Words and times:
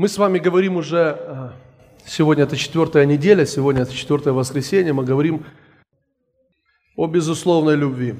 Мы 0.00 0.08
с 0.08 0.16
вами 0.16 0.38
говорим 0.38 0.76
уже, 0.76 1.18
э, 1.20 1.50
сегодня 2.06 2.44
это 2.44 2.56
четвертая 2.56 3.04
неделя, 3.04 3.44
сегодня 3.44 3.82
это 3.82 3.92
четвертое 3.92 4.32
воскресенье, 4.32 4.94
мы 4.94 5.04
говорим 5.04 5.44
о 6.96 7.06
безусловной 7.06 7.76
любви. 7.76 8.14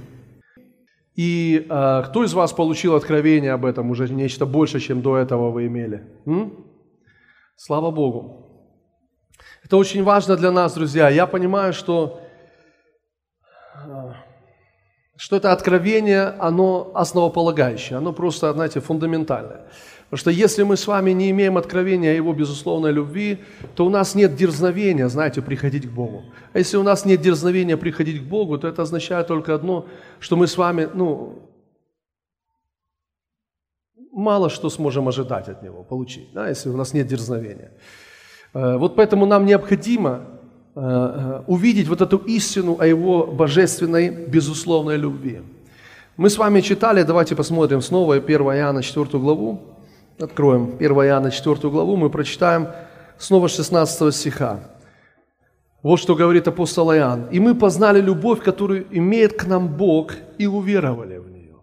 И 1.17 1.67
э, 1.67 2.03
кто 2.05 2.23
из 2.23 2.35
вас 2.35 2.53
получил 2.53 2.97
откровение 2.97 3.53
об 3.53 3.65
этом, 3.65 3.91
уже 3.91 4.11
нечто 4.11 4.45
больше, 4.45 4.79
чем 4.79 5.01
до 5.01 5.17
этого 5.17 5.51
вы 5.51 5.69
имели? 5.69 6.05
М? 6.27 6.53
Слава 7.57 7.91
Богу. 7.91 8.47
Это 9.65 9.79
очень 9.79 10.05
важно 10.05 10.37
для 10.37 10.51
нас, 10.51 10.75
друзья. 10.75 11.09
Я 11.09 11.27
понимаю, 11.27 11.73
что, 11.73 12.21
э, 13.87 14.13
что 15.17 15.37
это 15.37 15.51
откровение, 15.51 16.25
оно 16.41 16.91
основополагающее, 16.95 17.97
оно 17.97 18.13
просто, 18.13 18.53
знаете, 18.53 18.81
фундаментальное. 18.81 19.63
Потому 20.11 20.19
что 20.19 20.31
если 20.33 20.65
мы 20.65 20.77
с 20.77 20.89
вами 20.89 21.13
не 21.13 21.31
имеем 21.31 21.57
откровения 21.57 22.11
о 22.11 22.15
Его 22.15 22.33
безусловной 22.33 22.91
любви, 22.91 23.39
то 23.77 23.87
у 23.87 23.91
нас 23.91 24.17
нет 24.17 24.35
дерзновения, 24.35 25.09
знаете, 25.09 25.41
приходить 25.41 25.87
к 25.87 25.91
Богу. 25.91 26.25
А 26.53 26.59
если 26.59 26.79
у 26.79 26.83
нас 26.83 27.05
нет 27.05 27.21
дерзновения 27.21 27.77
приходить 27.77 28.21
к 28.21 28.25
Богу, 28.25 28.59
то 28.59 28.67
это 28.67 28.83
означает 28.83 29.29
только 29.29 29.55
одно, 29.55 29.87
что 30.19 30.35
мы 30.35 30.49
с 30.49 30.57
вами, 30.57 30.89
ну, 30.95 31.39
мало 34.11 34.51
что 34.51 34.69
сможем 34.69 35.07
ожидать 35.07 35.49
от 35.49 35.63
Него, 35.63 35.85
получить, 35.85 36.33
да, 36.35 36.49
если 36.49 36.71
у 36.71 36.77
нас 36.77 36.93
нет 36.93 37.07
дерзновения. 37.07 37.71
Э, 38.53 38.79
вот 38.79 38.97
поэтому 38.97 39.27
нам 39.27 39.47
необходимо 39.47 40.23
э, 40.75 40.81
э, 40.81 41.43
увидеть 41.47 41.87
вот 41.87 42.01
эту 42.01 42.17
истину 42.17 42.79
о 42.81 42.85
Его 42.85 43.29
божественной, 43.29 44.11
безусловной 44.11 44.97
любви. 44.97 45.43
Мы 46.17 46.31
с 46.31 46.37
вами 46.37 46.63
читали, 46.63 47.05
давайте 47.05 47.37
посмотрим 47.37 47.81
снова 47.81 48.17
1 48.17 48.41
Иоанна 48.41 48.83
4 48.83 49.07
главу. 49.21 49.77
Откроем 50.21 50.75
1 50.79 50.93
Иоанна 50.93 51.31
4 51.31 51.71
главу, 51.71 51.97
мы 51.97 52.11
прочитаем 52.11 52.69
снова 53.17 53.49
16 53.49 54.15
стиха. 54.15 54.61
Вот 55.83 55.99
что 55.99 56.15
говорит 56.15 56.47
апостол 56.47 56.93
Иоанн. 56.93 57.29
«И 57.31 57.41
мы 57.41 57.55
познали 57.55 58.03
любовь, 58.03 58.43
которую 58.43 58.87
имеет 58.91 59.33
к 59.33 59.47
нам 59.47 59.69
Бог, 59.69 60.13
и 60.37 60.47
уверовали 60.47 61.17
в 61.17 61.31
нее». 61.31 61.57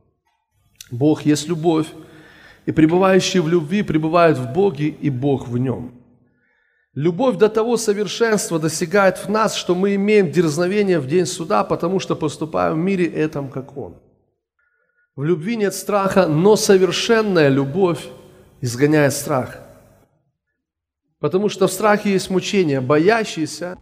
Бог 0.90 1.22
есть 1.22 1.48
любовь, 1.48 1.86
и 2.66 2.72
пребывающие 2.72 3.44
в 3.44 3.48
любви 3.48 3.84
пребывают 3.84 4.40
в 4.40 4.52
Боге, 4.52 4.88
и 4.88 5.12
Бог 5.12 5.48
в 5.48 5.58
нем. 5.60 5.92
Любовь 6.96 7.38
до 7.38 7.50
того 7.50 7.78
совершенства 7.78 8.58
достигает 8.58 9.20
в 9.20 9.30
нас, 9.30 9.54
что 9.54 9.76
мы 9.76 9.94
имеем 9.94 10.32
дерзновение 10.32 11.00
в 11.00 11.06
день 11.06 11.28
суда, 11.28 11.64
потому 11.64 12.00
что 12.00 12.16
поступаем 12.16 12.74
в 12.74 12.84
мире 12.84 13.06
этом, 13.06 13.50
как 13.50 13.78
Он. 13.78 13.98
В 15.16 15.24
любви 15.24 15.58
нет 15.58 15.76
страха, 15.76 16.26
но 16.26 16.56
совершенная 16.56 17.50
любовь 17.50 18.08
изгоняет 18.62 19.14
страх. 19.14 19.60
Потому 21.20 21.50
что 21.50 21.68
в 21.68 21.72
страхе 21.72 22.12
есть 22.12 22.30
мучение, 22.30 22.82
боящийся 22.82 23.78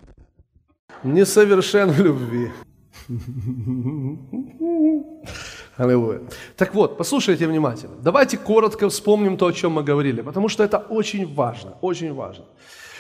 несовершен 1.04 1.92
в 1.92 2.00
любви. 2.00 2.52
Аллилуйя. 5.78 6.22
Так 6.56 6.74
вот, 6.74 6.98
послушайте 6.98 7.48
внимательно. 7.48 7.96
Давайте 8.02 8.38
коротко 8.38 8.88
вспомним 8.88 9.38
то, 9.38 9.48
о 9.48 9.54
чем 9.54 9.74
мы 9.74 9.84
говорили, 9.84 10.22
потому 10.22 10.50
что 10.50 10.64
это 10.64 10.78
очень 10.78 11.36
важно, 11.36 11.74
очень 11.82 12.14
важно. 12.14 12.46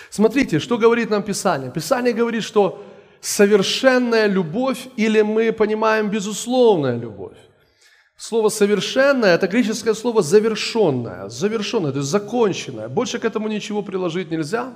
Смотрите, 0.09 0.59
что 0.59 0.77
говорит 0.77 1.09
нам 1.09 1.23
Писание. 1.23 1.71
Писание 1.71 2.13
говорит, 2.13 2.43
что 2.43 2.83
совершенная 3.21 4.27
любовь 4.27 4.87
или 4.97 5.21
мы 5.21 5.53
понимаем 5.53 6.09
безусловная 6.09 6.97
любовь. 6.97 7.37
Слово 8.17 8.47
«совершенное»– 8.47 9.35
это 9.35 9.47
греческое 9.47 9.93
слово 9.93 10.21
«завершенное», 10.21 11.27
завершенное, 11.27 11.91
то 11.91 11.97
есть 11.97 12.09
законченное. 12.09 12.87
Больше 12.87 13.19
к 13.19 13.25
этому 13.25 13.49
ничего 13.49 13.81
приложить 13.81 14.31
нельзя. 14.31 14.73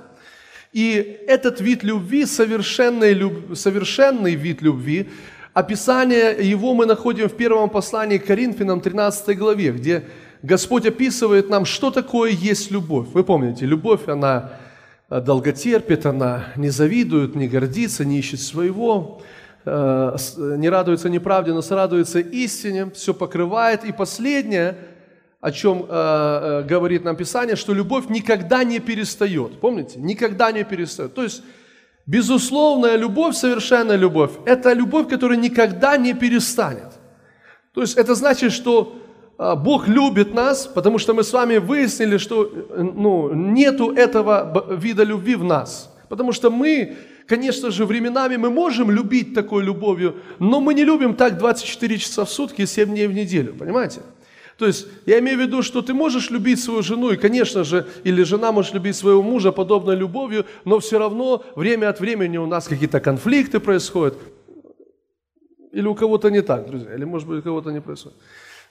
И 0.72 1.20
этот 1.26 1.58
вид 1.60 1.82
любви, 1.82 2.26
совершенный, 2.26 3.14
люб... 3.14 3.56
совершенный 3.56 4.34
вид 4.34 4.60
любви, 4.60 5.08
описание 5.54 6.36
его 6.38 6.74
мы 6.74 6.84
находим 6.84 7.30
в 7.30 7.36
первом 7.36 7.70
послании 7.70 8.18
к 8.18 8.26
Коринфянам 8.26 8.82
13 8.82 9.38
главе, 9.38 9.72
где 9.72 10.04
Господь 10.42 10.84
описывает 10.84 11.48
нам, 11.48 11.64
что 11.64 11.90
такое 11.90 12.32
есть 12.32 12.70
любовь. 12.70 13.08
Вы 13.14 13.24
помните, 13.24 13.64
любовь, 13.64 14.06
она 14.06 14.52
долготерпит, 15.08 16.04
она 16.04 16.44
не 16.56 16.68
завидует, 16.68 17.34
не 17.34 17.48
гордится, 17.48 18.04
не 18.04 18.18
ищет 18.18 18.40
своего. 18.40 19.22
Э, 19.64 20.16
не 20.36 20.68
радуется 20.68 21.10
неправде, 21.10 21.52
но 21.52 21.60
радуется 21.68 22.18
истине, 22.20 22.90
все 22.90 23.12
покрывает. 23.12 23.84
И 23.84 23.92
последнее, 23.92 24.78
о 25.40 25.52
чем 25.52 25.82
э, 25.82 25.84
э, 25.88 26.62
говорит 26.66 27.04
нам 27.04 27.16
Писание, 27.16 27.56
что 27.56 27.74
любовь 27.74 28.08
никогда 28.08 28.64
не 28.64 28.78
перестает. 28.78 29.60
Помните? 29.60 29.98
Никогда 29.98 30.50
не 30.52 30.64
перестает. 30.64 31.14
То 31.14 31.22
есть, 31.22 31.42
безусловная 32.06 32.96
любовь, 32.96 33.36
совершенная 33.36 33.96
любовь, 33.96 34.32
это 34.46 34.72
любовь, 34.72 35.08
которая 35.08 35.38
никогда 35.38 35.96
не 35.96 36.14
перестанет. 36.14 36.92
То 37.74 37.82
есть, 37.82 37.98
это 37.98 38.14
значит, 38.14 38.52
что 38.52 38.96
Бог 39.38 39.88
любит 39.88 40.34
нас, 40.34 40.66
потому 40.66 40.98
что 40.98 41.14
мы 41.14 41.22
с 41.22 41.32
вами 41.32 41.58
выяснили, 41.58 42.18
что 42.18 42.50
ну, 42.76 43.32
нету 43.32 43.92
этого 43.92 44.74
вида 44.74 45.02
любви 45.02 45.34
в 45.34 45.44
нас. 45.44 45.94
Потому 46.10 46.32
что 46.32 46.50
мы 46.50 46.96
Конечно 47.30 47.70
же, 47.70 47.86
временами 47.86 48.36
мы 48.36 48.50
можем 48.50 48.90
любить 48.90 49.34
такой 49.34 49.62
любовью, 49.62 50.16
но 50.40 50.60
мы 50.60 50.74
не 50.74 50.82
любим 50.84 51.14
так 51.14 51.38
24 51.38 51.98
часа 51.98 52.24
в 52.24 52.28
сутки 52.28 52.62
и 52.62 52.66
7 52.66 52.88
дней 52.88 53.06
в 53.06 53.12
неделю, 53.12 53.54
понимаете? 53.54 54.00
То 54.58 54.66
есть 54.66 54.88
я 55.06 55.20
имею 55.20 55.38
в 55.38 55.40
виду, 55.40 55.62
что 55.62 55.80
ты 55.80 55.94
можешь 55.94 56.30
любить 56.30 56.60
свою 56.60 56.82
жену, 56.82 57.12
и, 57.12 57.16
конечно 57.16 57.62
же, 57.62 57.86
или 58.02 58.24
жена 58.24 58.50
может 58.50 58.74
любить 58.74 58.96
своего 58.96 59.22
мужа 59.22 59.52
подобной 59.52 59.94
любовью, 59.94 60.44
но 60.64 60.80
все 60.80 60.98
равно 60.98 61.44
время 61.54 61.90
от 61.90 62.00
времени 62.00 62.36
у 62.36 62.46
нас 62.46 62.66
какие-то 62.66 62.98
конфликты 62.98 63.60
происходят. 63.60 64.18
Или 65.70 65.86
у 65.86 65.94
кого-то 65.94 66.30
не 66.30 66.42
так, 66.42 66.66
друзья, 66.66 66.92
или, 66.96 67.04
может 67.04 67.28
быть, 67.28 67.38
у 67.38 67.42
кого-то 67.42 67.70
не 67.70 67.80
происходит. 67.80 68.18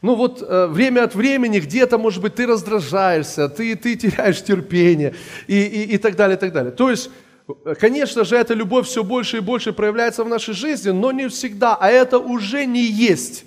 Ну 0.02 0.16
вот 0.16 0.44
э, 0.46 0.68
время 0.68 1.06
от 1.06 1.16
времени 1.16 1.60
где-то, 1.60 1.98
может 1.98 2.22
быть, 2.22 2.36
ты 2.36 2.46
раздражаешься, 2.46 3.48
ты, 3.48 3.78
ты 3.78 3.96
теряешь 3.96 4.44
терпение 4.44 5.16
и, 5.48 5.62
и, 5.62 5.96
и 5.96 5.98
так 5.98 6.18
далее, 6.18 6.36
и 6.36 6.40
так 6.40 6.52
далее. 6.52 6.74
То 6.74 6.90
есть 6.90 7.10
Конечно 7.80 8.24
же, 8.24 8.36
эта 8.36 8.54
любовь 8.54 8.88
все 8.88 9.04
больше 9.04 9.38
и 9.38 9.42
больше 9.42 9.74
проявляется 9.74 10.24
в 10.24 10.30
нашей 10.30 10.54
жизни, 10.54 10.92
но 10.92 11.12
не 11.12 11.28
всегда, 11.28 11.76
а 11.76 11.90
это 11.90 12.20
уже 12.20 12.66
не 12.66 12.84
есть 12.84 13.46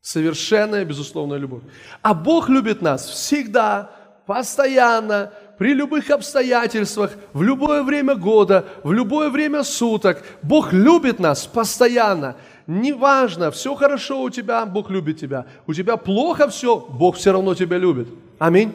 совершенная, 0.00 0.84
безусловная 0.84 1.38
любовь. 1.38 1.62
А 2.02 2.14
Бог 2.14 2.48
любит 2.48 2.80
нас 2.80 3.06
всегда, 3.06 3.90
постоянно, 4.26 5.32
при 5.58 5.74
любых 5.74 6.10
обстоятельствах, 6.10 7.10
в 7.32 7.42
любое 7.42 7.82
время 7.82 8.14
года, 8.14 8.64
в 8.84 8.92
любое 8.92 9.28
время 9.28 9.64
суток. 9.64 10.22
Бог 10.42 10.72
любит 10.72 11.18
нас 11.18 11.46
постоянно. 11.46 12.36
Неважно, 12.66 13.50
все 13.50 13.74
хорошо 13.74 14.22
у 14.22 14.30
тебя, 14.30 14.64
Бог 14.66 14.88
любит 14.88 15.18
тебя. 15.18 15.46
У 15.66 15.74
тебя 15.74 15.96
плохо 15.96 16.48
все, 16.48 16.78
Бог 16.78 17.16
все 17.16 17.32
равно 17.32 17.54
тебя 17.54 17.76
любит. 17.76 18.08
Аминь. 18.38 18.72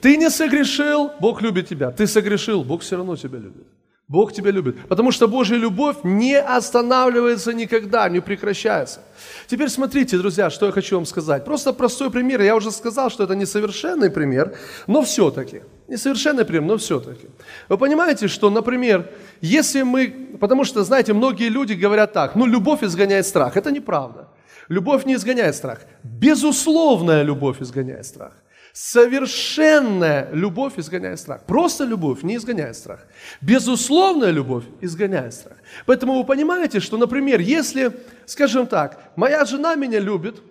Ты 0.00 0.16
не 0.16 0.30
согрешил, 0.30 1.12
Бог 1.20 1.42
любит 1.42 1.68
тебя. 1.68 1.90
Ты 1.90 2.06
согрешил, 2.06 2.64
Бог 2.64 2.82
все 2.82 2.96
равно 2.96 3.16
тебя 3.16 3.38
любит. 3.38 3.66
Бог 4.08 4.32
тебя 4.32 4.52
любит. 4.52 4.76
Потому 4.88 5.10
что 5.10 5.26
Божья 5.26 5.56
любовь 5.56 5.96
не 6.04 6.38
останавливается 6.38 7.52
никогда, 7.52 8.08
не 8.08 8.20
прекращается. 8.20 9.00
Теперь 9.48 9.68
смотрите, 9.68 10.16
друзья, 10.16 10.48
что 10.48 10.66
я 10.66 10.72
хочу 10.72 10.94
вам 10.94 11.06
сказать. 11.06 11.44
Просто 11.44 11.72
простой 11.72 12.10
пример. 12.10 12.40
Я 12.40 12.54
уже 12.54 12.70
сказал, 12.70 13.10
что 13.10 13.24
это 13.24 13.34
несовершенный 13.34 14.10
пример, 14.10 14.56
но 14.86 15.02
все-таки. 15.02 15.62
Несовершенный 15.88 16.44
пример, 16.44 16.62
но 16.62 16.76
все-таки. 16.76 17.26
Вы 17.68 17.78
понимаете, 17.78 18.28
что, 18.28 18.48
например, 18.48 19.10
если 19.40 19.82
мы... 19.82 20.08
Потому 20.40 20.64
что, 20.64 20.84
знаете, 20.84 21.12
многие 21.12 21.48
люди 21.48 21.72
говорят 21.72 22.12
так, 22.12 22.36
ну, 22.36 22.46
любовь 22.46 22.84
изгоняет 22.84 23.26
страх. 23.26 23.56
Это 23.56 23.72
неправда. 23.72 24.28
Любовь 24.68 25.04
не 25.04 25.14
изгоняет 25.14 25.56
страх. 25.56 25.80
Безусловная 26.04 27.24
любовь 27.24 27.60
изгоняет 27.60 28.06
страх. 28.06 28.34
Совершенная 28.78 30.28
любовь 30.32 30.74
изгоняет 30.76 31.18
страх. 31.18 31.44
Просто 31.46 31.84
любовь 31.84 32.22
не 32.22 32.36
изгоняет 32.36 32.76
страх. 32.76 33.00
Безусловная 33.40 34.30
любовь 34.30 34.64
изгоняет 34.82 35.32
страх. 35.32 35.56
Поэтому 35.86 36.18
вы 36.18 36.24
понимаете, 36.24 36.80
что, 36.80 36.98
например, 36.98 37.40
если, 37.40 37.92
скажем 38.26 38.66
так, 38.66 39.12
моя 39.16 39.46
жена 39.46 39.76
меня 39.76 39.98
любит, 39.98 40.42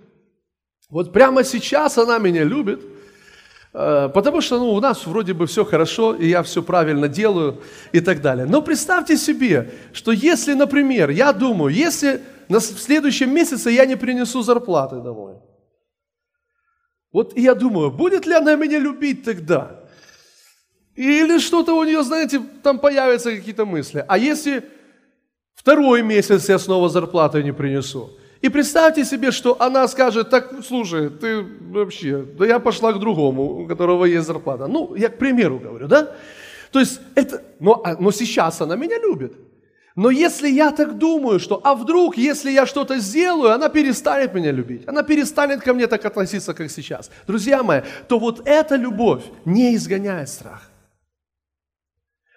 вот 0.90 1.14
прямо 1.14 1.44
сейчас 1.44 2.00
она 2.00 2.18
меня 2.18 2.44
любит, 2.44 2.82
э, 3.74 4.10
потому 4.12 4.42
что 4.42 4.58
ну, 4.58 4.72
у 4.72 4.80
нас 4.80 5.06
вроде 5.06 5.34
бы 5.34 5.46
все 5.46 5.64
хорошо, 5.64 6.16
и 6.16 6.28
я 6.28 6.42
все 6.42 6.64
правильно 6.64 7.08
делаю 7.08 7.62
и 7.92 8.00
так 8.00 8.24
далее. 8.24 8.48
Но 8.48 8.64
представьте 8.64 9.18
себе, 9.18 9.70
что 9.94 10.12
если, 10.12 10.56
например, 10.56 11.12
я 11.12 11.32
думаю, 11.32 11.72
если 11.72 12.22
в 12.50 12.60
следующем 12.60 13.32
месяце 13.32 13.70
я 13.70 13.86
не 13.86 13.96
принесу 13.96 14.42
зарплаты 14.42 14.96
домой– 14.96 15.36
вот 17.16 17.38
я 17.38 17.56
думаю, 17.56 17.92
будет 17.92 18.26
ли 18.26 18.34
она 18.34 18.56
меня 18.56 18.78
любить 18.78 19.24
тогда? 19.24 19.80
Или 20.96 21.40
что-то 21.40 21.74
у 21.78 21.84
нее, 21.86 22.04
знаете, 22.04 22.42
там 22.62 22.78
появятся 22.78 23.32
какие-то 23.32 23.66
мысли. 23.66 24.04
А 24.06 24.18
если 24.18 24.66
второй 25.54 26.04
месяц 26.04 26.50
я 26.50 26.60
снова 26.60 26.90
зарплату 26.90 27.42
не 27.42 27.54
принесу? 27.54 28.10
И 28.42 28.50
представьте 28.50 29.06
себе, 29.06 29.32
что 29.32 29.56
она 29.62 29.88
скажет, 29.88 30.30
так, 30.30 30.56
слушай, 30.68 31.10
ты 31.10 31.42
вообще, 31.72 32.18
да 32.38 32.46
я 32.46 32.60
пошла 32.60 32.92
к 32.92 33.00
другому, 33.00 33.62
у 33.62 33.66
которого 33.66 34.04
есть 34.04 34.28
зарплата. 34.28 34.68
Ну, 34.68 34.94
я 34.96 35.08
к 35.08 35.18
примеру 35.18 35.58
говорю, 35.60 35.88
да? 35.88 36.12
То 36.72 36.82
есть 36.82 37.00
это, 37.16 37.42
но, 37.62 37.82
а, 37.86 37.96
но 37.98 38.12
сейчас 38.12 38.60
она 38.60 38.76
меня 38.76 39.00
любит. 39.00 39.32
Но 39.96 40.10
если 40.10 40.50
я 40.50 40.72
так 40.72 40.98
думаю, 40.98 41.40
что, 41.40 41.62
а 41.64 41.74
вдруг, 41.74 42.18
если 42.18 42.52
я 42.52 42.66
что-то 42.66 43.00
сделаю, 43.00 43.54
она 43.54 43.70
перестанет 43.70 44.34
меня 44.34 44.52
любить, 44.52 44.84
она 44.88 45.04
перестанет 45.04 45.62
ко 45.62 45.74
мне 45.74 45.88
так 45.88 46.04
относиться, 46.04 46.54
как 46.54 46.70
сейчас. 46.70 47.10
Друзья 47.28 47.64
мои, 47.64 47.82
то 48.10 48.20
вот 48.20 48.42
эта 48.46 48.76
любовь 48.76 49.24
не 49.46 49.74
изгоняет 49.76 50.28
страх. 50.28 50.70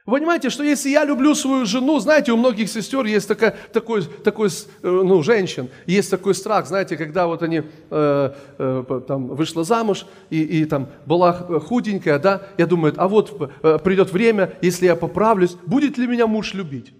Вы 0.07 0.21
понимаете, 0.21 0.51
что 0.51 0.63
если 0.63 0.89
я 0.89 1.05
люблю 1.05 1.35
свою 1.35 1.67
жену, 1.67 1.99
знаете, 1.99 2.33
у 2.33 2.37
многих 2.37 2.71
сестер 2.71 3.05
есть 3.05 3.29
такая, 3.29 3.55
такой, 3.73 4.05
такой, 4.05 4.49
э, 4.49 4.51
ну, 4.83 5.23
женщин, 5.23 5.69
есть 5.85 6.11
такой 6.11 6.35
страх, 6.35 6.67
знаете, 6.67 6.97
когда 6.97 7.27
вот 7.27 7.43
они, 7.43 7.63
э, 7.91 8.33
э, 8.59 9.01
там, 9.07 9.27
вышла 9.27 9.65
замуж 9.65 10.07
и, 10.31 10.43
и 10.43 10.65
там 10.65 10.89
была 11.05 11.33
худенькая, 11.35 12.19
да, 12.19 12.43
я 12.57 12.67
думаю, 12.67 12.95
а 12.97 13.07
вот 13.07 13.53
э, 13.63 13.79
придет 13.85 14.11
время, 14.11 14.55
если 14.63 14.87
я 14.87 14.97
поправлюсь, 14.97 15.57
будет 15.67 15.99
ли 15.99 16.07
меня 16.07 16.27
муж 16.27 16.55
любить? 16.55 16.95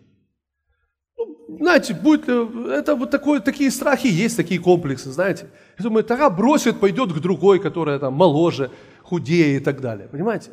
Знаете, 1.49 1.95
будет, 1.95 2.29
это 2.29 2.95
вот 2.95 3.11
такое, 3.11 3.41
такие 3.41 3.71
страхи 3.71 4.06
есть, 4.06 4.37
такие 4.37 4.61
комплексы, 4.61 5.11
знаете. 5.11 5.47
Я 5.79 5.85
думаю, 5.85 6.05
тогда 6.05 6.29
бросит, 6.29 6.79
пойдет 6.79 7.12
к 7.12 7.21
другой, 7.21 7.59
которая 7.59 7.99
там 7.99 8.15
моложе, 8.15 8.71
худее 9.03 9.56
и 9.56 9.61
так 9.61 9.81
далее, 9.81 10.09
понимаете? 10.09 10.50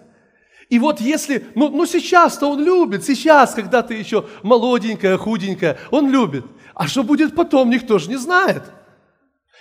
И 0.69 0.79
вот 0.79 1.01
если, 1.01 1.45
ну, 1.53 1.69
ну 1.69 1.85
сейчас-то 1.85 2.49
он 2.49 2.63
любит, 2.63 3.03
сейчас, 3.03 3.53
когда 3.53 3.83
ты 3.83 3.93
еще 3.95 4.25
молоденькая, 4.41 5.17
худенькая, 5.17 5.77
он 5.91 6.09
любит. 6.09 6.45
А 6.73 6.87
что 6.87 7.03
будет 7.03 7.35
потом, 7.35 7.69
никто 7.69 7.99
же 7.99 8.09
не 8.09 8.17
знает. 8.17 8.63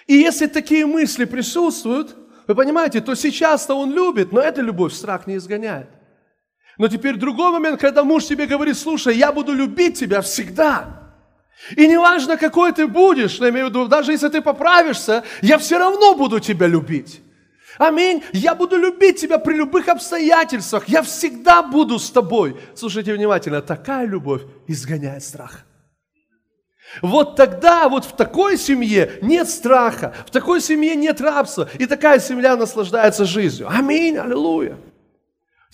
И 0.07 0.15
если 0.15 0.47
такие 0.47 0.87
мысли 0.87 1.25
присутствуют, 1.25 2.17
вы 2.47 2.55
понимаете, 2.55 3.01
то 3.01 3.15
сейчас-то 3.15 3.75
он 3.75 3.93
любит, 3.93 4.33
но 4.33 4.41
эта 4.41 4.63
любовь 4.63 4.93
страх 4.93 5.27
не 5.27 5.37
изгоняет. 5.37 5.89
Но 6.79 6.89
теперь 6.89 7.17
другой 7.17 7.51
момент, 7.51 7.81
когда 7.81 8.05
муж 8.05 8.25
тебе 8.25 8.47
говорит, 8.47 8.77
слушай, 8.77 9.17
я 9.17 9.33
буду 9.33 9.53
любить 9.53 9.99
тебя 9.99 10.21
всегда. 10.21 11.04
И 11.77 11.87
неважно, 11.87 12.37
какой 12.37 12.73
ты 12.73 12.87
будешь, 12.87 13.39
я 13.39 13.49
имею 13.49 13.67
в 13.67 13.69
виду, 13.71 13.89
даже 13.89 14.13
если 14.13 14.29
ты 14.29 14.43
поправишься, 14.43 15.25
я 15.41 15.57
все 15.59 15.79
равно 15.79 16.15
буду 16.15 16.41
тебя 16.41 16.67
любить. 16.67 17.21
Аминь. 17.79 18.23
Я 18.33 18.55
буду 18.55 18.77
любить 18.77 19.21
тебя 19.21 19.39
при 19.39 19.55
любых 19.55 19.89
обстоятельствах. 19.89 20.89
Я 20.89 21.03
всегда 21.03 21.63
буду 21.63 21.99
с 21.99 22.11
тобой. 22.11 22.57
Слушайте 22.75 23.13
внимательно, 23.13 23.63
такая 23.63 24.07
любовь 24.07 24.43
изгоняет 24.69 25.25
страх. 25.25 25.65
Вот 27.03 27.35
тогда, 27.35 27.89
вот 27.89 28.05
в 28.05 28.15
такой 28.15 28.57
семье 28.57 29.19
нет 29.21 29.49
страха, 29.49 30.15
в 30.27 30.31
такой 30.31 30.61
семье 30.61 30.95
нет 30.95 31.21
рабства, 31.21 31.69
и 31.79 31.87
такая 31.87 32.21
семья 32.21 32.57
наслаждается 32.57 33.25
жизнью. 33.25 33.69
Аминь, 33.69 34.17
аллилуйя. 34.17 34.77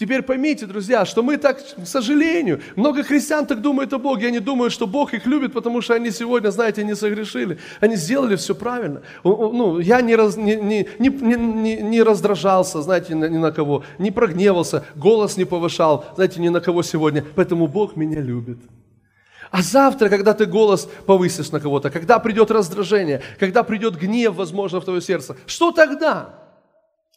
Теперь 0.00 0.23
поймите, 0.23 0.64
друзья, 0.64 1.05
что 1.05 1.23
мы 1.23 1.37
так, 1.37 1.58
к 1.58 1.87
сожалению, 1.87 2.62
много 2.75 3.02
христиан 3.02 3.44
так 3.44 3.61
думают 3.61 3.93
о 3.93 3.99
Боге, 3.99 4.29
они 4.29 4.38
думают, 4.38 4.73
что 4.73 4.87
Бог 4.87 5.12
их 5.12 5.26
любит, 5.26 5.52
потому 5.52 5.82
что 5.82 5.93
они 5.93 6.11
сегодня, 6.11 6.49
знаете, 6.49 6.82
не 6.85 6.97
согрешили, 6.97 7.58
они 7.81 7.97
сделали 7.97 8.37
все 8.37 8.55
правильно. 8.55 9.02
Ну, 9.25 9.79
я 9.79 10.00
не, 10.00 10.17
раз, 10.17 10.38
не, 10.38 10.56
не, 10.56 10.88
не, 10.99 11.82
не 11.82 12.02
раздражался, 12.02 12.81
знаете, 12.81 13.14
ни 13.14 13.37
на 13.37 13.52
кого, 13.52 13.85
не 13.99 14.11
прогневался, 14.11 14.87
голос 14.97 15.37
не 15.37 15.44
повышал, 15.44 16.06
знаете, 16.14 16.41
ни 16.41 16.49
на 16.49 16.62
кого 16.62 16.82
сегодня, 16.82 17.23
поэтому 17.35 17.67
Бог 17.67 17.94
меня 17.94 18.23
любит. 18.23 18.58
А 19.50 19.61
завтра, 19.61 20.08
когда 20.08 20.32
ты 20.32 20.47
голос 20.47 20.88
повысишь 21.05 21.52
на 21.52 21.61
кого-то, 21.61 21.91
когда 21.91 22.19
придет 22.20 22.50
раздражение, 22.50 23.20
когда 23.38 23.62
придет 23.64 23.97
гнев, 23.97 24.35
возможно, 24.35 24.81
в 24.81 24.85
твое 24.87 25.02
сердце, 25.02 25.37
что 25.44 25.73
тогда? 25.73 26.37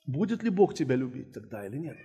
Будет 0.05 0.43
ли 0.43 0.49
Бог 0.49 0.73
тебя 0.73 0.97
любить 0.97 1.31
тогда 1.31 1.65
или 1.65 1.77
нет? 1.77 1.95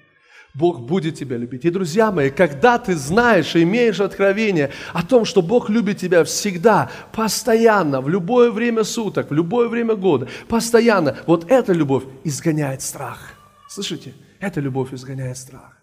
Бог 0.55 0.81
будет 0.81 1.17
тебя 1.17 1.37
любить. 1.37 1.65
И, 1.65 1.71
друзья 1.71 2.11
мои, 2.11 2.31
когда 2.31 2.79
ты 2.79 2.97
знаешь 2.97 3.55
и 3.55 3.63
имеешь 3.63 4.01
откровение 4.01 4.71
о 4.93 5.05
том, 5.05 5.25
что 5.25 5.43
Бог 5.43 5.71
любит 5.71 5.99
тебя 5.99 6.25
всегда, 6.25 6.91
постоянно, 7.13 8.01
в 8.01 8.09
любое 8.09 8.51
время 8.51 8.85
суток, 8.85 9.31
в 9.31 9.35
любое 9.35 9.69
время 9.69 9.95
года, 9.95 10.29
постоянно, 10.49 11.17
вот 11.27 11.51
эта 11.51 11.73
любовь 11.73 12.05
изгоняет 12.25 12.83
страх. 12.83 13.35
Слышите? 13.69 14.15
Эта 14.41 14.61
любовь 14.61 14.93
изгоняет 14.93 15.37
страх. 15.37 15.79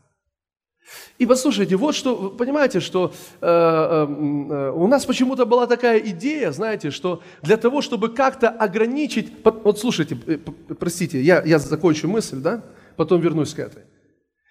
И 1.17 1.25
послушайте, 1.25 1.77
вот 1.77 1.95
что, 1.95 2.29
понимаете, 2.29 2.79
что 2.79 3.13
э, 3.41 3.47
э, 3.47 4.71
у 4.71 4.87
нас 4.87 5.05
почему-то 5.05 5.45
была 5.45 5.65
такая 5.65 5.99
идея, 5.99 6.51
знаете, 6.51 6.91
что 6.91 7.21
для 7.41 7.57
того, 7.57 7.81
чтобы 7.81 8.09
как-то 8.09 8.49
ограничить, 8.49 9.31
вот 9.43 9.79
слушайте, 9.79 10.17
э, 10.27 10.37
простите, 10.77 11.21
я, 11.21 11.41
я 11.43 11.59
закончу 11.59 12.07
мысль, 12.07 12.37
да, 12.37 12.63
потом 12.97 13.21
вернусь 13.21 13.53
к 13.53 13.59
этой. 13.59 13.83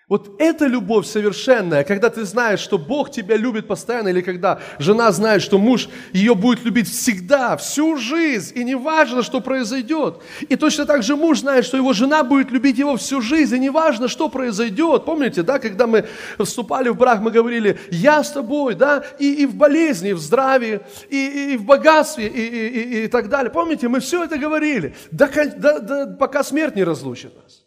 Вот 0.06 0.39
эта 0.39 0.67
любовь 0.67 1.06
совершенная, 1.06 1.83
когда 1.83 2.11
ты 2.11 2.25
знаешь, 2.25 2.61
что 2.61 2.77
Бог 2.77 3.11
тебя 3.11 3.39
любит 3.39 3.67
постоянно, 3.67 4.09
или 4.09 4.21
когда 4.21 4.61
жена 4.79 5.11
знает, 5.12 5.41
что 5.41 5.56
муж 5.56 5.89
ее 6.12 6.35
будет 6.35 6.62
любить 6.62 6.91
всегда, 6.91 7.56
всю 7.56 7.97
жизнь, 7.97 8.53
и 8.59 8.65
не 8.65 8.75
важно, 8.75 9.23
что 9.23 9.41
произойдет. 9.41 10.19
И 10.47 10.56
точно 10.56 10.85
так 10.85 11.03
же 11.03 11.17
муж 11.17 11.41
знает, 11.41 11.65
что 11.65 11.79
его 11.79 11.95
жена 11.95 12.23
будет 12.23 12.51
любить 12.51 12.77
его 12.77 12.99
всю 12.99 13.23
жизнь, 13.23 13.56
и 13.56 13.59
не 13.59 13.71
важно, 13.71 14.09
что 14.09 14.29
произойдет. 14.29 15.06
Помните, 15.06 15.43
да, 15.43 15.59
когда 15.59 15.87
мы 15.87 16.05
вступали 16.39 16.91
в 16.91 16.99
брак, 16.99 17.23
мы 17.23 17.31
говорили, 17.31 17.79
я 17.91 18.23
с 18.23 18.31
тобой, 18.31 18.75
да, 18.75 19.03
и, 19.19 19.33
и 19.33 19.47
в 19.47 19.55
болезни, 19.55 20.11
и 20.11 20.12
в 20.12 20.19
здравии, 20.19 20.81
и, 21.09 21.55
и 21.55 21.56
в 21.56 21.65
богатстве, 21.65 22.27
и, 22.27 22.43
и, 22.43 22.69
и, 22.69 23.05
и 23.05 23.09
так 23.09 23.31
далее. 23.31 23.51
Помните, 23.51 23.89
мы 23.89 24.01
все 24.01 24.23
это 24.25 24.37
говорили, 24.37 24.95
до, 25.11 25.31
до, 25.56 25.81
до, 25.81 26.06
пока 26.19 26.45
смерть 26.45 26.77
не 26.77 26.85
разлучит 26.85 27.35
нас. 27.43 27.64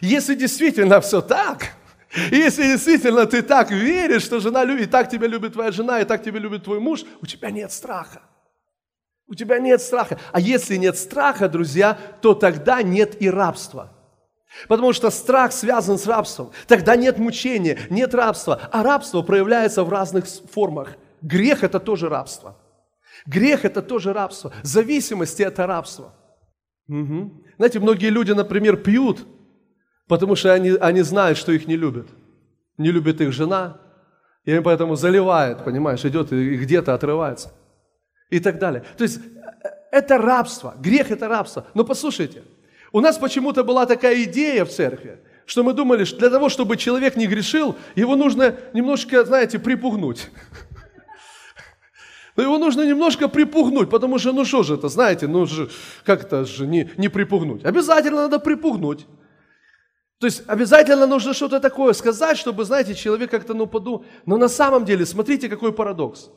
Если 0.00 0.34
действительно 0.34 1.00
все 1.00 1.20
так, 1.20 1.74
если 2.30 2.62
действительно 2.62 3.26
ты 3.26 3.42
так 3.42 3.70
веришь, 3.70 4.22
что 4.22 4.40
жена 4.40 4.64
любит, 4.64 4.88
и 4.88 4.90
так 4.90 5.10
тебя 5.10 5.26
любит 5.26 5.54
твоя 5.54 5.72
жена, 5.72 6.00
и 6.00 6.04
так 6.04 6.22
тебя 6.22 6.38
любит 6.38 6.64
твой 6.64 6.78
муж, 6.80 7.04
у 7.20 7.26
тебя 7.26 7.50
нет 7.50 7.72
страха. 7.72 8.22
У 9.26 9.34
тебя 9.34 9.58
нет 9.58 9.80
страха. 9.80 10.18
А 10.32 10.40
если 10.40 10.76
нет 10.76 10.98
страха, 10.98 11.48
друзья, 11.48 11.98
то 12.20 12.34
тогда 12.34 12.82
нет 12.82 13.20
и 13.20 13.30
рабства. 13.30 13.90
Потому 14.68 14.92
что 14.92 15.10
страх 15.10 15.52
связан 15.52 15.98
с 15.98 16.06
рабством. 16.06 16.52
Тогда 16.68 16.94
нет 16.94 17.18
мучения, 17.18 17.78
нет 17.90 18.14
рабства. 18.14 18.60
А 18.70 18.82
рабство 18.82 19.22
проявляется 19.22 19.82
в 19.82 19.88
разных 19.88 20.26
формах. 20.28 20.96
Грех– 21.22 21.62
это 21.64 21.80
тоже 21.80 22.08
рабство. 22.08 22.56
Грех– 23.26 23.64
это 23.64 23.82
тоже 23.82 24.12
рабство. 24.12 24.52
Зависимость– 24.62 25.40
это 25.40 25.66
рабство. 25.66 26.14
Угу. 26.88 27.44
Знаете, 27.56 27.80
многие 27.80 28.10
люди, 28.10 28.32
например, 28.32 28.76
пьют, 28.76 29.26
Потому 30.08 30.36
что 30.36 30.52
они, 30.52 30.70
они 30.70 31.02
знают, 31.02 31.38
что 31.38 31.52
их 31.52 31.66
не 31.66 31.76
любят. 31.76 32.06
Не 32.76 32.90
любит 32.90 33.20
их 33.20 33.32
жена, 33.32 33.78
и 34.44 34.52
они 34.52 34.62
поэтому 34.62 34.96
заливает, 34.96 35.64
понимаешь, 35.64 36.04
идет 36.04 36.32
и 36.32 36.56
где-то 36.56 36.92
отрывается. 36.94 37.52
И 38.30 38.40
так 38.40 38.58
далее. 38.58 38.84
То 38.96 39.04
есть 39.04 39.18
э, 39.18 39.68
это 39.92 40.18
рабство, 40.18 40.74
грех 40.78 41.10
это 41.10 41.28
рабство. 41.28 41.66
Но 41.74 41.84
послушайте, 41.84 42.42
у 42.92 43.00
нас 43.00 43.16
почему-то 43.16 43.64
была 43.64 43.86
такая 43.86 44.22
идея 44.24 44.64
в 44.64 44.70
церкви, 44.70 45.20
что 45.46 45.62
мы 45.62 45.72
думали, 45.72 46.04
что 46.04 46.18
для 46.18 46.30
того, 46.30 46.48
чтобы 46.48 46.76
человек 46.76 47.16
не 47.16 47.26
грешил, 47.26 47.76
его 47.94 48.16
нужно 48.16 48.56
немножко, 48.74 49.24
знаете, 49.24 49.58
припугнуть. 49.58 50.30
Но 52.36 52.42
его 52.42 52.58
нужно 52.58 52.86
немножко 52.86 53.28
припугнуть, 53.28 53.88
потому 53.88 54.18
что, 54.18 54.32
ну 54.32 54.44
что 54.44 54.62
же 54.62 54.74
это, 54.74 54.88
знаете, 54.88 55.28
ну 55.28 55.46
же, 55.46 55.70
как 56.04 56.24
это 56.24 56.44
же 56.44 56.66
не, 56.66 56.90
не 56.96 57.08
припугнуть? 57.08 57.64
Обязательно 57.64 58.22
надо 58.22 58.40
припугнуть. 58.40 59.06
То 60.24 60.28
есть 60.28 60.42
обязательно 60.46 61.06
нужно 61.06 61.34
что-то 61.34 61.60
такое 61.60 61.92
сказать, 61.92 62.38
чтобы, 62.38 62.64
знаете, 62.64 62.94
человек 62.94 63.30
как-то, 63.30 63.52
ну, 63.52 63.66
подумал. 63.66 64.06
Но 64.24 64.38
на 64.38 64.48
самом 64.48 64.86
деле, 64.86 65.04
смотрите, 65.04 65.50
какой 65.50 65.70
парадокс. 65.70 66.30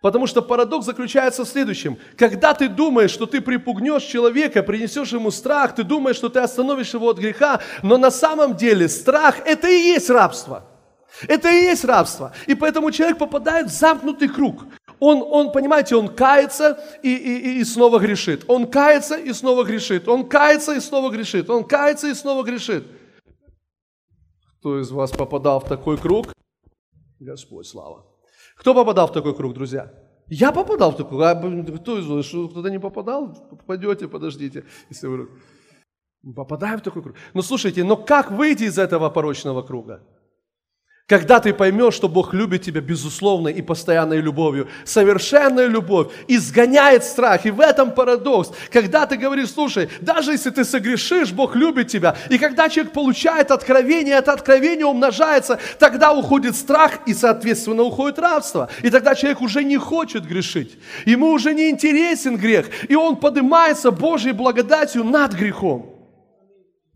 Потому 0.00 0.28
что 0.28 0.42
парадокс 0.42 0.86
заключается 0.86 1.44
в 1.44 1.48
следующем. 1.48 1.98
Когда 2.16 2.54
ты 2.54 2.68
думаешь, 2.68 3.10
что 3.10 3.26
ты 3.26 3.40
припугнешь 3.40 4.04
человека, 4.04 4.62
принесешь 4.62 5.12
ему 5.12 5.32
страх, 5.32 5.74
ты 5.74 5.82
думаешь, 5.82 6.14
что 6.14 6.28
ты 6.28 6.38
остановишь 6.38 6.94
его 6.94 7.10
от 7.10 7.18
греха, 7.18 7.58
но 7.82 7.98
на 7.98 8.12
самом 8.12 8.54
деле 8.54 8.88
страх– 8.88 9.40
это 9.44 9.68
и 9.68 9.74
есть 9.94 10.08
рабство. 10.08 10.64
Это 11.26 11.50
и 11.50 11.64
есть 11.64 11.84
рабство. 11.84 12.32
И 12.46 12.54
поэтому 12.54 12.92
человек 12.92 13.18
попадает 13.18 13.66
в 13.66 13.72
замкнутый 13.72 14.28
круг. 14.28 14.66
Он, 15.00 15.20
он 15.28 15.50
понимаете, 15.50 15.96
он 15.96 16.14
кается 16.14 16.78
и, 17.02 17.12
и, 17.12 17.58
и 17.58 17.64
снова 17.64 17.98
грешит. 17.98 18.44
Он 18.46 18.68
кается 18.68 19.16
и 19.16 19.32
снова 19.32 19.64
грешит. 19.64 20.06
Он 20.06 20.28
кается 20.28 20.74
и 20.74 20.80
снова 20.80 21.10
грешит. 21.10 21.50
Он 21.50 21.64
кается 21.64 22.06
и 22.06 22.14
снова 22.14 22.44
грешит. 22.44 22.84
Кто 24.62 24.78
из 24.78 24.92
вас 24.92 25.10
попадал 25.10 25.58
в 25.58 25.64
такой 25.64 25.98
круг? 25.98 26.32
Господь, 27.18 27.66
слава. 27.66 28.06
Кто 28.54 28.74
попадал 28.74 29.08
в 29.08 29.12
такой 29.12 29.34
круг, 29.34 29.54
друзья? 29.54 29.92
Я 30.28 30.52
попадал 30.52 30.92
в 30.92 30.96
такой 30.96 31.18
круг. 31.18 31.22
А 31.22 31.78
кто 31.78 31.98
из 31.98 32.06
вас? 32.06 32.28
Кто-то 32.28 32.68
не 32.70 32.78
попадал? 32.78 33.34
Попадете, 33.50 34.06
подождите. 34.06 34.64
Если 34.88 35.08
вы... 35.08 35.30
Попадаем 36.36 36.78
в 36.78 36.82
такой 36.82 37.02
круг. 37.02 37.16
Но 37.34 37.42
слушайте, 37.42 37.82
но 37.82 37.96
как 37.96 38.30
выйти 38.30 38.62
из 38.62 38.78
этого 38.78 39.10
порочного 39.10 39.62
круга? 39.62 40.06
Когда 41.08 41.40
ты 41.40 41.52
поймешь, 41.52 41.94
что 41.94 42.08
Бог 42.08 42.32
любит 42.32 42.62
тебя 42.62 42.80
безусловной 42.80 43.52
и 43.52 43.60
постоянной 43.60 44.20
любовью, 44.20 44.68
совершенная 44.84 45.66
любовь 45.66 46.12
изгоняет 46.28 47.04
страх. 47.04 47.44
И 47.44 47.50
в 47.50 47.60
этом 47.60 47.90
парадокс. 47.90 48.52
Когда 48.70 49.04
ты 49.04 49.16
говоришь, 49.16 49.50
слушай, 49.50 49.90
даже 50.00 50.32
если 50.32 50.50
ты 50.50 50.64
согрешишь, 50.64 51.32
Бог 51.32 51.56
любит 51.56 51.88
тебя. 51.88 52.16
И 52.30 52.38
когда 52.38 52.68
человек 52.68 52.92
получает 52.92 53.50
откровение, 53.50 54.14
это 54.14 54.32
откровение 54.32 54.86
умножается, 54.86 55.58
тогда 55.78 56.12
уходит 56.12 56.54
страх 56.54 57.00
и, 57.04 57.14
соответственно, 57.14 57.82
уходит 57.82 58.18
рабство. 58.18 58.70
И 58.82 58.88
тогда 58.88 59.14
человек 59.14 59.40
уже 59.40 59.64
не 59.64 59.76
хочет 59.76 60.24
грешить. 60.24 60.78
Ему 61.04 61.32
уже 61.32 61.52
не 61.52 61.68
интересен 61.68 62.36
грех. 62.36 62.66
И 62.88 62.94
он 62.94 63.16
поднимается 63.16 63.90
Божьей 63.90 64.32
благодатью 64.32 65.04
над 65.04 65.34
грехом. 65.34 65.94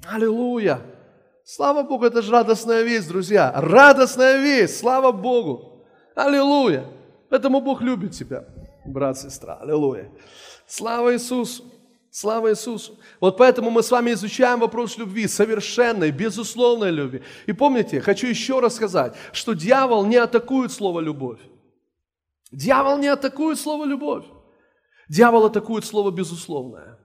Аллилуйя! 0.09 0.81
Слава 1.49 1.85
Богу, 1.85 2.05
это 2.05 2.23
же 2.23 2.33
радостная 2.33 2.83
весть, 2.83 3.07
друзья. 3.07 3.53
Радостная 3.55 4.39
весть, 4.43 4.81
слава 4.81 5.13
Богу. 5.13 5.87
Аллилуйя. 6.17 6.85
Поэтому 7.29 7.61
Бог 7.61 7.81
любит 7.83 8.11
тебя, 8.11 8.45
брат, 8.85 9.17
сестра. 9.17 9.55
Аллилуйя. 9.63 10.11
Слава 10.67 11.15
Иисусу. 11.15 11.63
Слава 12.11 12.51
Иисусу. 12.51 12.99
Вот 13.21 13.37
поэтому 13.37 13.71
мы 13.71 13.85
с 13.85 13.93
вами 13.93 14.13
изучаем 14.15 14.59
вопрос 14.59 14.99
любви, 14.99 15.29
совершенной, 15.29 16.11
безусловной 16.11 16.91
любви. 16.91 17.23
И 17.47 17.53
помните, 17.53 18.01
хочу 18.01 18.27
еще 18.27 18.59
раз 18.59 18.75
сказать, 18.75 19.15
что 19.31 19.53
дьявол 19.53 20.05
не 20.05 20.17
атакует 20.17 20.73
слово 20.73 20.99
«любовь». 20.99 21.39
Дьявол 22.51 22.99
не 22.99 23.07
атакует 23.07 23.61
слово 23.61 23.85
«любовь». 23.85 24.25
Дьявол 25.09 25.45
атакует 25.45 25.85
слово 25.85 26.11
«безусловное». 26.11 26.96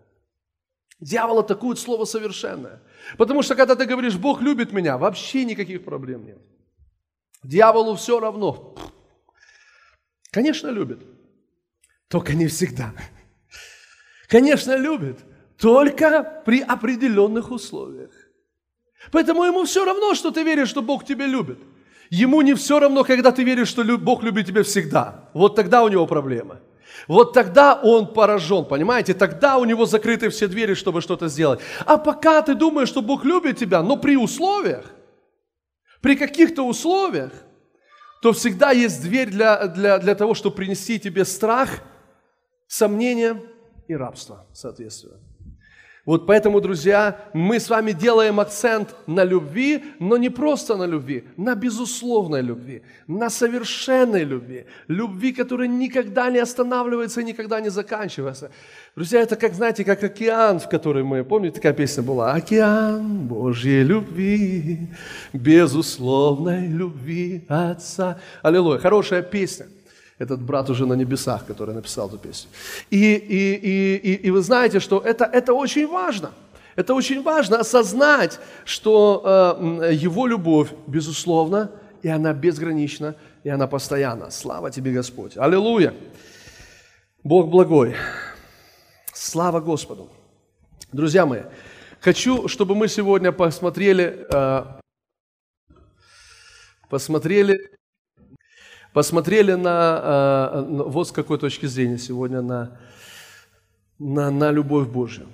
Дьявол 1.02 1.40
атакует 1.40 1.80
слово 1.80 2.06
«совершенное». 2.06 2.80
Потому 3.18 3.42
что 3.42 3.56
когда 3.56 3.76
ты 3.76 3.86
говоришь, 3.86 4.16
Бог 4.16 4.42
любит 4.42 4.72
меня, 4.72 4.98
вообще 4.98 5.44
никаких 5.46 5.84
проблем 5.84 6.26
нет. 6.26 6.38
Дьяволу 7.44 7.96
все 7.96 8.20
равно. 8.20 8.76
Конечно, 10.32 10.68
любит. 10.70 11.00
Только 12.08 12.36
не 12.36 12.48
всегда. 12.48 12.94
Конечно, 14.28 14.78
любит. 14.78 15.18
Только 15.58 16.44
при 16.46 16.62
определенных 16.62 17.50
условиях. 17.50 18.12
Поэтому 19.12 19.44
ему 19.44 19.66
все 19.66 19.84
равно, 19.84 20.14
что 20.14 20.30
ты 20.30 20.44
веришь, 20.44 20.70
что 20.70 20.84
Бог 20.84 21.04
тебя 21.04 21.26
любит. 21.26 21.58
Ему 22.12 22.42
не 22.42 22.54
все 22.54 22.80
равно, 22.80 23.04
когда 23.04 23.32
ты 23.32 23.44
веришь, 23.44 23.70
что 23.70 23.84
Бог 23.98 24.22
любит 24.22 24.46
тебя 24.46 24.62
всегда. 24.62 25.30
Вот 25.34 25.56
тогда 25.56 25.84
у 25.84 25.88
него 25.88 26.06
проблема. 26.06 26.60
Вот 27.08 27.34
тогда 27.34 27.76
он 27.76 28.14
поражен, 28.14 28.66
понимаете? 28.66 29.14
Тогда 29.14 29.58
у 29.58 29.66
него 29.66 29.86
закрыты 29.86 30.30
все 30.30 30.48
двери, 30.48 30.74
чтобы 30.74 31.02
что-то 31.02 31.28
сделать. 31.28 31.60
А 31.86 31.98
пока 31.98 32.42
ты 32.42 32.56
думаешь, 32.56 32.90
что 32.90 33.02
Бог 33.02 33.26
любит 33.26 33.58
тебя, 33.58 33.82
но 33.82 33.98
при 33.98 34.18
условиях, 34.18 34.86
при 36.02 36.16
каких-то 36.16 36.64
условиях, 36.64 37.32
то 38.22 38.34
всегда 38.34 38.72
есть 38.72 39.02
дверь 39.02 39.30
для, 39.30 39.68
для, 39.68 39.98
для 39.98 40.16
того, 40.16 40.34
чтобы 40.34 40.56
принести 40.56 41.00
тебе 41.00 41.26
страх, 41.26 41.82
сомнение 42.68 43.42
и 43.88 43.96
рабство, 43.96 44.46
соответственно. 44.54 45.20
Вот 46.04 46.26
поэтому, 46.26 46.62
друзья, 46.62 47.30
мы 47.32 47.60
с 47.60 47.70
вами 47.70 47.92
делаем 47.92 48.40
акцент 48.40 48.96
на 49.06 49.24
любви, 49.24 49.84
но 50.00 50.18
не 50.18 50.30
просто 50.30 50.76
на 50.76 50.88
любви, 50.88 51.26
на 51.38 51.54
безусловной 51.54 52.42
любви, 52.42 52.82
на 53.08 53.30
совершенной 53.30 54.24
любви, 54.24 54.66
любви, 54.88 55.32
которая 55.32 55.68
никогда 55.68 56.32
не 56.32 56.40
останавливается 56.40 57.22
и 57.22 57.24
никогда 57.24 57.62
не 57.62 57.70
заканчивается. 57.70 58.50
Друзья, 58.96 59.22
это 59.22 59.36
как, 59.36 59.54
знаете, 59.54 59.86
как 59.86 60.04
океан, 60.04 60.60
в 60.60 60.68
который 60.68 61.04
мы, 61.04 61.24
помните, 61.24 61.56
такая 61.56 61.74
песня 61.74 62.02
была? 62.02 62.34
Океан 62.34 63.28
Божьей 63.28 63.84
любви, 63.84 64.90
безусловной 65.34 66.66
любви 66.66 67.46
Отца. 67.48 68.20
Аллилуйя, 68.42 68.80
хорошая 68.80 69.22
песня– 69.22 69.68
этот 70.22 70.40
брат 70.40 70.70
уже 70.70 70.86
на 70.86 70.94
небесах, 70.94 71.46
который 71.48 71.74
написал 71.74 72.08
эту 72.08 72.18
песню. 72.18 72.50
И, 72.92 73.16
и, 73.16 73.56
и, 73.56 73.96
и, 73.96 74.28
и 74.28 74.32
вы 74.32 74.42
знаете, 74.42 74.80
что 74.80 75.00
это, 75.00 75.26
это 75.26 75.54
очень 75.54 75.88
важно. 75.88 76.30
Это 76.76 76.94
очень 76.94 77.24
важно 77.24 77.58
осознать, 77.58 78.40
что 78.64 79.24
э, 79.82 79.94
его 79.94 80.28
любовь, 80.28 80.70
безусловно, 80.88 81.72
и 82.04 82.08
она 82.08 82.34
безгранична, 82.34 83.16
и 83.44 83.50
она 83.50 83.68
постоянна. 83.68 84.30
Слава 84.30 84.70
тебе, 84.70 84.94
Господь. 84.94 85.38
Аллилуйя. 85.38 85.94
Бог 87.24 87.50
благой. 87.50 87.96
Слава 89.14 89.60
Господу. 89.60 90.10
Друзья 90.92 91.26
мои, 91.26 91.42
хочу, 92.00 92.48
чтобы 92.48 92.76
мы 92.76 92.88
сегодня 92.88 93.32
посмотрели, 93.32 94.28
э, 94.32 94.66
посмотрели 96.90 97.81
посмотрели 98.94 99.54
на, 99.54 100.52
э, 100.54 100.66
вот 100.88 101.08
с 101.08 101.12
какой 101.12 101.38
точки 101.38 101.66
зрения 101.66 101.98
сегодня, 101.98 102.42
на, 102.42 102.78
на, 104.00 104.32
на 104.32 104.52
любовь 104.52 104.88
Божию. 104.88 105.28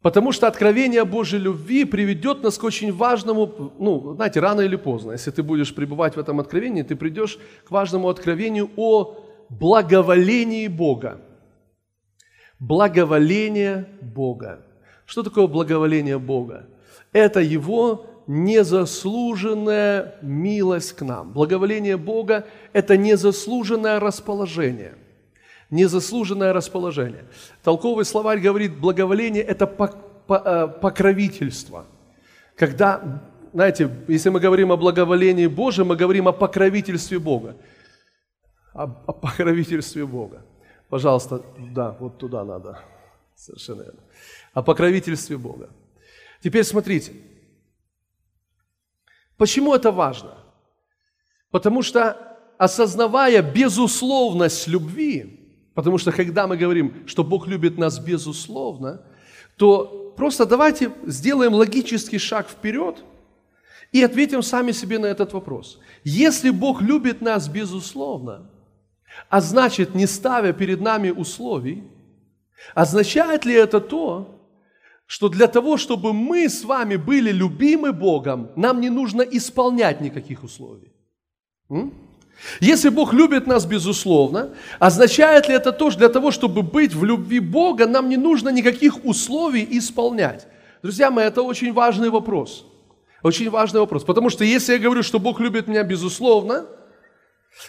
Потому 0.00 0.30
что 0.30 0.46
откровение 0.46 1.04
Божьей 1.04 1.40
любви 1.40 1.84
приведет 1.84 2.42
нас 2.42 2.56
к 2.56 2.64
очень 2.64 2.92
важному, 2.92 3.72
ну, 3.78 4.14
знаете, 4.14 4.38
рано 4.38 4.60
или 4.60 4.76
поздно, 4.76 5.12
если 5.12 5.32
ты 5.32 5.42
будешь 5.42 5.74
пребывать 5.74 6.14
в 6.14 6.20
этом 6.20 6.38
откровении, 6.38 6.82
ты 6.82 6.94
придешь 6.94 7.38
к 7.66 7.70
важному 7.70 8.08
откровению 8.08 8.70
о 8.76 9.16
благоволении 9.48 10.68
Бога. 10.68 11.20
Благоволение 12.60 13.88
Бога. 14.00 14.64
Что 15.04 15.22
такое 15.22 15.46
благоволение 15.46 16.18
Бога? 16.18 16.66
Это 17.12 17.40
Его 17.40 18.06
незаслуженная 18.28 20.16
милость 20.20 20.92
к 20.92 21.02
нам. 21.02 21.32
Благоволение 21.32 21.96
Бога– 21.96 22.46
это 22.74 22.96
незаслуженное 22.96 23.98
расположение. 23.98 24.94
Незаслуженное 25.70 26.52
расположение. 26.52 27.24
Толковый 27.64 28.04
словарь 28.04 28.38
говорит, 28.38 28.78
благоволение– 28.78 29.42
это 29.44 29.64
э, 29.64 30.68
покровительство. 30.80 31.86
Когда, 32.54 33.22
знаете, 33.54 33.90
если 34.08 34.28
мы 34.28 34.40
говорим 34.40 34.72
о 34.72 34.76
благоволении 34.76 35.46
Божьем, 35.46 35.86
мы 35.86 35.96
говорим 35.96 36.28
о 36.28 36.32
покровительстве 36.32 37.18
Бога. 37.18 37.56
О, 38.74 38.82
о 39.06 39.12
покровительстве 39.12 40.04
Бога. 40.04 40.44
Пожалуйста, 40.90 41.42
да, 41.74 41.96
вот 41.98 42.18
туда 42.18 42.44
надо. 42.44 42.78
Совершенно 43.34 43.82
верно. 43.84 44.00
О 44.52 44.62
покровительстве 44.62 45.38
Бога. 45.38 45.70
Теперь 46.42 46.64
смотрите– 46.64 47.12
Почему 49.38 49.74
это 49.74 49.90
важно? 49.92 50.34
Потому 51.50 51.82
что 51.82 52.36
осознавая 52.58 53.40
безусловность 53.40 54.66
любви, 54.66 55.54
потому 55.74 55.96
что 55.96 56.12
когда 56.12 56.46
мы 56.46 56.56
говорим, 56.56 57.06
что 57.06 57.24
Бог 57.24 57.46
любит 57.46 57.78
нас 57.78 58.00
безусловно, 58.00 59.00
то 59.56 60.12
просто 60.16 60.44
давайте 60.44 60.92
сделаем 61.06 61.54
логический 61.54 62.18
шаг 62.18 62.48
вперед 62.48 63.04
и 63.92 64.02
ответим 64.02 64.42
сами 64.42 64.72
себе 64.72 64.98
на 64.98 65.06
этот 65.06 65.32
вопрос. 65.32 65.78
Если 66.02 66.50
Бог 66.50 66.82
любит 66.82 67.22
нас 67.22 67.48
безусловно, 67.48 68.50
а 69.28 69.40
значит, 69.40 69.94
не 69.94 70.06
ставя 70.06 70.52
перед 70.52 70.80
нами 70.80 71.10
условий, 71.10 71.84
означает 72.74 73.44
ли 73.44 73.54
это 73.54 73.80
то, 73.80 74.37
что 75.08 75.28
для 75.30 75.46
того, 75.46 75.78
чтобы 75.78 76.12
мы 76.12 76.50
с 76.50 76.64
вами 76.64 76.96
были 76.96 77.32
любимы 77.32 77.92
Богом, 77.92 78.50
нам 78.56 78.80
не 78.80 78.90
нужно 78.90 79.22
исполнять 79.22 80.02
никаких 80.02 80.44
условий. 80.44 80.92
Если 82.60 82.90
Бог 82.90 83.14
любит 83.14 83.46
нас 83.46 83.64
безусловно, 83.64 84.50
означает 84.78 85.48
ли 85.48 85.54
это 85.54 85.72
то, 85.72 85.90
что 85.90 85.98
для 85.98 86.08
того, 86.10 86.30
чтобы 86.30 86.62
быть 86.62 86.94
в 86.94 87.04
любви 87.04 87.40
Бога, 87.40 87.86
нам 87.86 88.08
не 88.10 88.18
нужно 88.18 88.50
никаких 88.50 89.04
условий 89.04 89.66
исполнять? 89.78 90.46
Друзья 90.82 91.10
мои, 91.10 91.24
это 91.24 91.42
очень 91.42 91.72
важный 91.72 92.10
вопрос. 92.10 92.66
Очень 93.22 93.48
важный 93.48 93.80
вопрос. 93.80 94.04
Потому 94.04 94.28
что 94.28 94.44
если 94.44 94.74
я 94.74 94.78
говорю, 94.78 95.02
что 95.02 95.18
Бог 95.18 95.40
любит 95.40 95.68
меня 95.68 95.84
безусловно, 95.84 96.66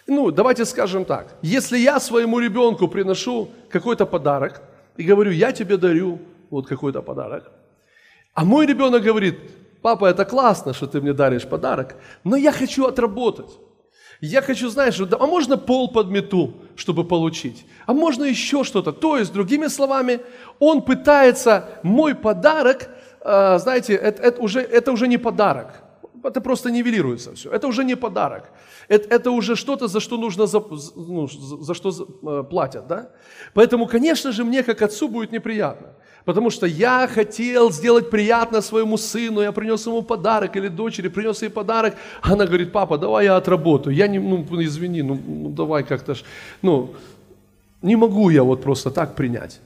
ну, 0.08 0.30
давайте 0.32 0.66
скажем 0.66 1.06
так. 1.06 1.38
Если 1.42 1.78
я 1.78 2.02
своему 2.02 2.40
ребенку 2.40 2.90
приношу 2.90 3.48
какой-то 3.70 4.06
подарок 4.06 4.62
и 4.98 5.04
говорю, 5.04 5.32
я 5.32 5.54
тебе 5.54 5.78
дарю 5.78 6.20
вот 6.52 6.68
какой-то 6.68 7.02
подарок. 7.02 7.52
А 8.34 8.46
мой 8.46 8.66
ребенок 8.66 9.04
говорит, 9.04 9.40
папа, 9.82 10.06
это 10.06 10.26
классно, 10.26 10.74
что 10.74 10.88
ты 10.88 11.02
мне 11.02 11.14
даришь 11.14 11.48
подарок, 11.48 11.96
но 12.24 12.38
я 12.38 12.52
хочу 12.52 12.86
отработать. 12.86 13.52
Я 14.22 14.42
хочу, 14.42 14.70
знаешь, 14.70 15.00
а 15.00 15.28
можно 15.28 15.58
пол 15.58 15.92
подмету, 15.92 16.54
чтобы 16.76 17.06
получить? 17.06 17.66
А 17.86 17.94
можно 17.94 18.26
еще 18.26 18.64
что-то? 18.64 18.92
То 18.92 19.18
есть, 19.18 19.32
другими 19.32 19.68
словами, 19.68 20.20
он 20.60 20.82
пытается 20.82 21.64
мой 21.84 22.16
подарок, 22.16 22.90
а, 23.22 23.58
знаете, 23.60 23.94
это, 23.94 24.22
это, 24.22 24.42
уже, 24.42 24.60
это 24.60 24.92
уже 24.92 25.08
не 25.08 25.18
подарок. 25.18 25.84
Это 26.24 26.42
просто 26.42 26.70
нивелируется 26.70 27.34
все. 27.34 27.50
Это 27.50 27.68
уже 27.68 27.86
не 27.86 27.96
подарок. 27.96 28.52
Это, 28.90 29.08
это 29.16 29.32
уже 29.32 29.56
что-то, 29.56 29.88
за 29.88 30.00
что 30.02 30.18
нужно, 30.18 30.48
за, 30.48 30.60
ну, 30.96 31.28
за 31.28 31.74
что 31.74 31.90
э, 31.90 32.44
платят. 32.44 32.88
Да? 32.88 33.12
Поэтому, 33.54 33.88
конечно 33.88 34.32
же, 34.32 34.44
мне 34.44 34.64
как 34.64 34.82
отцу 34.82 35.08
будет 35.08 35.32
неприятно. 35.32 35.94
Потому 36.26 36.50
что 36.50 36.66
я 36.66 37.08
хотел 37.08 37.72
сделать 37.72 38.10
приятно 38.10 38.62
своему 38.62 38.98
сыну, 38.98 39.42
я 39.42 39.52
принес 39.52 39.88
ему 39.88 40.02
подарок, 40.02 40.56
или 40.58 40.68
дочери 40.68 41.10
принес 41.10 41.42
ей 41.42 41.50
подарок. 41.50 41.96
Она 42.22 42.46
говорит, 42.46 42.72
папа, 42.72 42.98
давай 42.98 43.26
я 43.26 43.38
отработаю. 43.38 43.96
Я 43.96 44.08
не, 44.08 44.20
ну, 44.20 44.46
извини, 44.62 45.02
ну, 45.02 45.20
ну 45.28 45.50
давай 45.50 45.84
как-то, 45.84 46.16
ну, 46.62 46.94
не 47.82 47.96
могу 47.96 48.30
я 48.30 48.44
вот 48.44 48.62
просто 48.62 48.92
так 48.92 49.16
принять. 49.16 49.60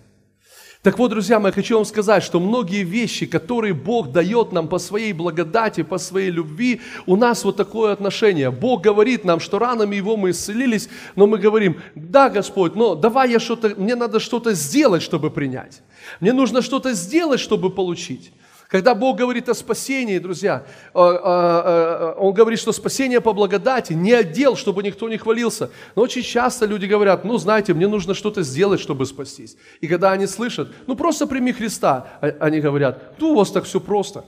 Так 0.83 0.99
вот, 0.99 1.11
друзья 1.11 1.39
мои, 1.39 1.53
хочу 1.53 1.75
вам 1.75 1.85
сказать, 1.85 2.23
что 2.23 2.41
многие 2.41 2.83
вещи, 2.83 3.25
которые 3.25 3.73
Бог 3.73 4.11
дает 4.11 4.51
нам 4.51 4.67
по 4.67 4.79
своей 4.79 5.13
благодати, 5.13 5.81
по 5.81 5.97
своей 5.97 6.29
любви, 6.29 6.81
у 7.05 7.15
нас 7.15 7.45
вот 7.45 7.55
такое 7.55 7.93
отношение. 7.93 8.51
Бог 8.51 8.81
говорит 8.81 9.23
нам, 9.23 9.39
что 9.39 9.59
ранами 9.59 9.95
Его 9.95 10.17
мы 10.17 10.31
исцелились, 10.31 10.89
но 11.15 11.25
мы 11.25 11.37
говорим, 11.37 11.81
да, 11.95 12.29
Господь, 12.29 12.75
но 12.75 12.95
давай 12.95 13.31
я 13.31 13.39
что-то, 13.39 13.73
мне 13.77 13.95
надо 13.95 14.19
что-то 14.19 14.53
сделать, 14.55 15.01
чтобы 15.01 15.31
принять. 15.31 15.81
Мне 16.19 16.33
нужно 16.33 16.61
что-то 16.61 16.91
сделать, 16.91 17.39
чтобы 17.39 17.69
получить. 17.69 18.33
Когда 18.73 18.95
Бог 18.95 19.19
говорит 19.19 19.49
о 19.49 19.53
спасении, 19.53 20.17
друзья, 20.17 20.65
э, 20.95 20.99
э, 20.99 21.03
э, 21.03 22.13
Он 22.17 22.33
говорит, 22.33 22.59
что 22.59 22.71
спасение 22.71 23.21
по 23.21 23.31
благодати, 23.31 23.93
не 23.93 24.13
отдел, 24.13 24.55
чтобы 24.55 24.81
никто 24.81 25.07
не 25.09 25.17
хвалился. 25.17 25.69
Но 25.95 26.01
очень 26.01 26.23
часто 26.23 26.65
люди 26.65 26.87
говорят, 26.87 27.23
ну, 27.23 27.37
знаете, 27.37 27.75
мне 27.75 27.87
нужно 27.87 28.15
что-то 28.15 28.41
сделать, 28.41 28.79
чтобы 28.79 29.05
спастись. 29.05 29.57
И 29.79 29.87
когда 29.87 30.11
они 30.11 30.25
слышат, 30.25 30.73
ну, 30.87 30.95
просто 30.95 31.27
прими 31.27 31.53
Христа, 31.53 32.17
а, 32.19 32.33
они 32.39 32.61
говорят, 32.61 33.13
ну, 33.19 33.33
у 33.33 33.35
вас 33.35 33.51
так 33.51 33.65
все 33.65 33.79
просто. 33.79 34.25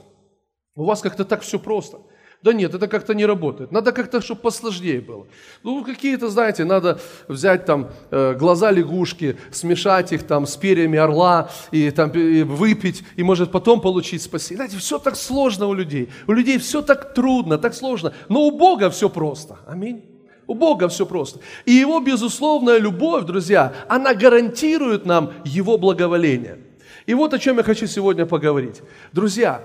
У 0.76 0.84
вас 0.84 1.00
как-то 1.00 1.24
так 1.24 1.40
все 1.40 1.58
просто. 1.58 1.98
Да 2.42 2.52
нет, 2.52 2.74
это 2.74 2.86
как-то 2.86 3.14
не 3.14 3.26
работает. 3.26 3.72
Надо 3.72 3.92
как-то, 3.92 4.20
чтобы 4.20 4.42
посложнее 4.42 5.00
было. 5.00 5.26
Ну, 5.62 5.82
какие-то, 5.82 6.28
знаете, 6.28 6.64
надо 6.64 7.00
взять 7.28 7.64
там 7.64 7.90
э, 8.10 8.34
глаза 8.34 8.70
лягушки, 8.70 9.36
смешать 9.50 10.12
их 10.12 10.22
там 10.22 10.46
с 10.46 10.56
перьями 10.56 10.98
орла 10.98 11.50
и 11.72 11.90
там 11.90 12.10
и 12.10 12.42
выпить, 12.42 13.04
и 13.16 13.22
может 13.22 13.50
потом 13.50 13.80
получить 13.80 14.22
спасение. 14.22 14.58
Знаете, 14.58 14.76
все 14.76 14.98
так 14.98 15.16
сложно 15.16 15.66
у 15.66 15.74
людей. 15.74 16.10
У 16.26 16.32
людей 16.32 16.58
все 16.58 16.82
так 16.82 17.14
трудно, 17.14 17.58
так 17.58 17.74
сложно. 17.74 18.12
Но 18.28 18.42
у 18.42 18.50
Бога 18.50 18.90
все 18.90 19.08
просто. 19.08 19.58
Аминь. 19.66 20.04
У 20.46 20.54
Бога 20.54 20.88
все 20.88 21.06
просто. 21.06 21.40
И 21.64 21.72
Его 21.72 22.00
безусловная 22.00 22.78
любовь, 22.78 23.24
друзья, 23.24 23.72
она 23.88 24.14
гарантирует 24.14 25.04
нам 25.04 25.32
Его 25.44 25.78
благоволение. 25.78 26.58
И 27.06 27.14
вот 27.14 27.34
о 27.34 27.38
чем 27.38 27.56
я 27.58 27.62
хочу 27.62 27.86
сегодня 27.86 28.26
поговорить. 28.26 28.82
Друзья, 29.12 29.62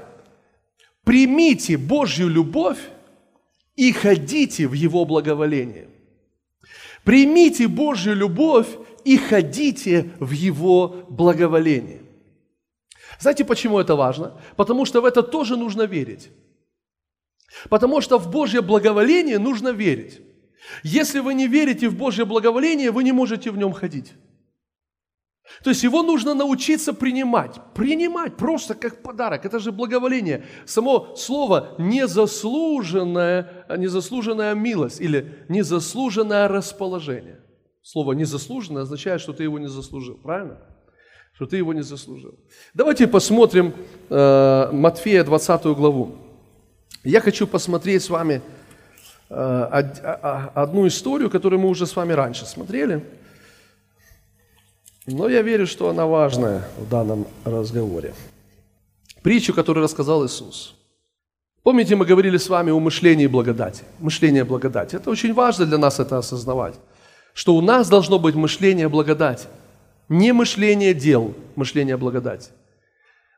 Примите 1.03 1.77
Божью 1.77 2.27
любовь 2.29 2.79
и 3.75 3.91
ходите 3.91 4.67
в 4.67 4.73
Его 4.73 5.05
благоволение. 5.05 5.89
Примите 7.03 7.67
Божью 7.67 8.15
любовь 8.15 8.67
и 9.03 9.17
ходите 9.17 10.11
в 10.19 10.31
Его 10.31 11.05
благоволение. 11.09 12.01
Знаете, 13.19 13.45
почему 13.45 13.79
это 13.79 13.95
важно? 13.95 14.39
Потому 14.55 14.85
что 14.85 15.01
в 15.01 15.05
это 15.05 15.23
тоже 15.23 15.57
нужно 15.57 15.83
верить. 15.83 16.29
Потому 17.69 18.01
что 18.01 18.17
в 18.17 18.29
Божье 18.31 18.61
благоволение 18.61 19.39
нужно 19.39 19.69
верить. 19.69 20.21
Если 20.83 21.19
вы 21.19 21.33
не 21.33 21.47
верите 21.47 21.89
в 21.89 21.95
Божье 21.95 22.25
благоволение, 22.25 22.91
вы 22.91 23.03
не 23.03 23.11
можете 23.11 23.51
в 23.51 23.57
нем 23.57 23.73
ходить. 23.73 24.13
То 25.63 25.69
есть 25.69 25.83
его 25.83 26.03
нужно 26.03 26.33
научиться 26.33 26.93
принимать. 26.93 27.59
Принимать 27.73 28.35
просто 28.35 28.73
как 28.73 29.01
подарок. 29.03 29.45
Это 29.45 29.59
же 29.59 29.71
благоволение. 29.71 30.45
Само 30.65 31.15
слово 31.15 31.75
незаслуженная, 31.77 33.65
незаслуженная 33.77 34.55
милость 34.55 35.01
или 35.01 35.45
незаслуженное 35.49 36.47
расположение. 36.47 37.39
Слово 37.83 38.13
незаслуженное 38.13 38.83
означает, 38.83 39.21
что 39.21 39.33
ты 39.33 39.43
его 39.43 39.59
не 39.59 39.67
заслужил. 39.67 40.15
Правильно? 40.15 40.57
Что 41.33 41.45
ты 41.45 41.57
его 41.57 41.73
не 41.73 41.83
заслужил. 41.83 42.35
Давайте 42.73 43.07
посмотрим 43.07 43.73
э, 44.09 44.69
Матфея 44.71 45.23
20 45.23 45.63
главу. 45.65 46.15
Я 47.03 47.21
хочу 47.21 47.47
посмотреть 47.47 48.03
с 48.03 48.09
вами 48.09 48.41
э, 49.29 49.35
одну 49.35 50.87
историю, 50.87 51.29
которую 51.29 51.59
мы 51.59 51.69
уже 51.69 51.85
с 51.87 51.95
вами 51.95 52.13
раньше 52.13 52.45
смотрели. 52.45 53.03
Но 55.13 55.29
я 55.29 55.41
верю, 55.41 55.67
что 55.67 55.89
она 55.89 56.05
важная 56.05 56.67
в 56.77 56.89
данном 56.89 57.27
разговоре. 57.45 58.13
Притчу, 59.21 59.53
которую 59.53 59.83
рассказал 59.83 60.25
Иисус. 60.25 60.75
Помните, 61.63 61.95
мы 61.95 62.05
говорили 62.05 62.37
с 62.37 62.49
вами 62.49 62.71
о 62.71 62.79
мышлении 62.79 63.27
благодати. 63.27 63.83
Мышление 63.99 64.43
благодати. 64.43 64.95
Это 64.95 65.11
очень 65.11 65.33
важно 65.33 65.65
для 65.65 65.77
нас 65.77 65.99
это 65.99 66.17
осознавать. 66.17 66.75
Что 67.33 67.55
у 67.55 67.61
нас 67.61 67.87
должно 67.89 68.17
быть 68.19 68.35
мышление 68.35 68.89
благодати. 68.89 69.47
Не 70.09 70.33
мышление 70.33 70.93
дел, 70.93 71.35
мышление 71.55 71.97
благодати. 71.97 72.49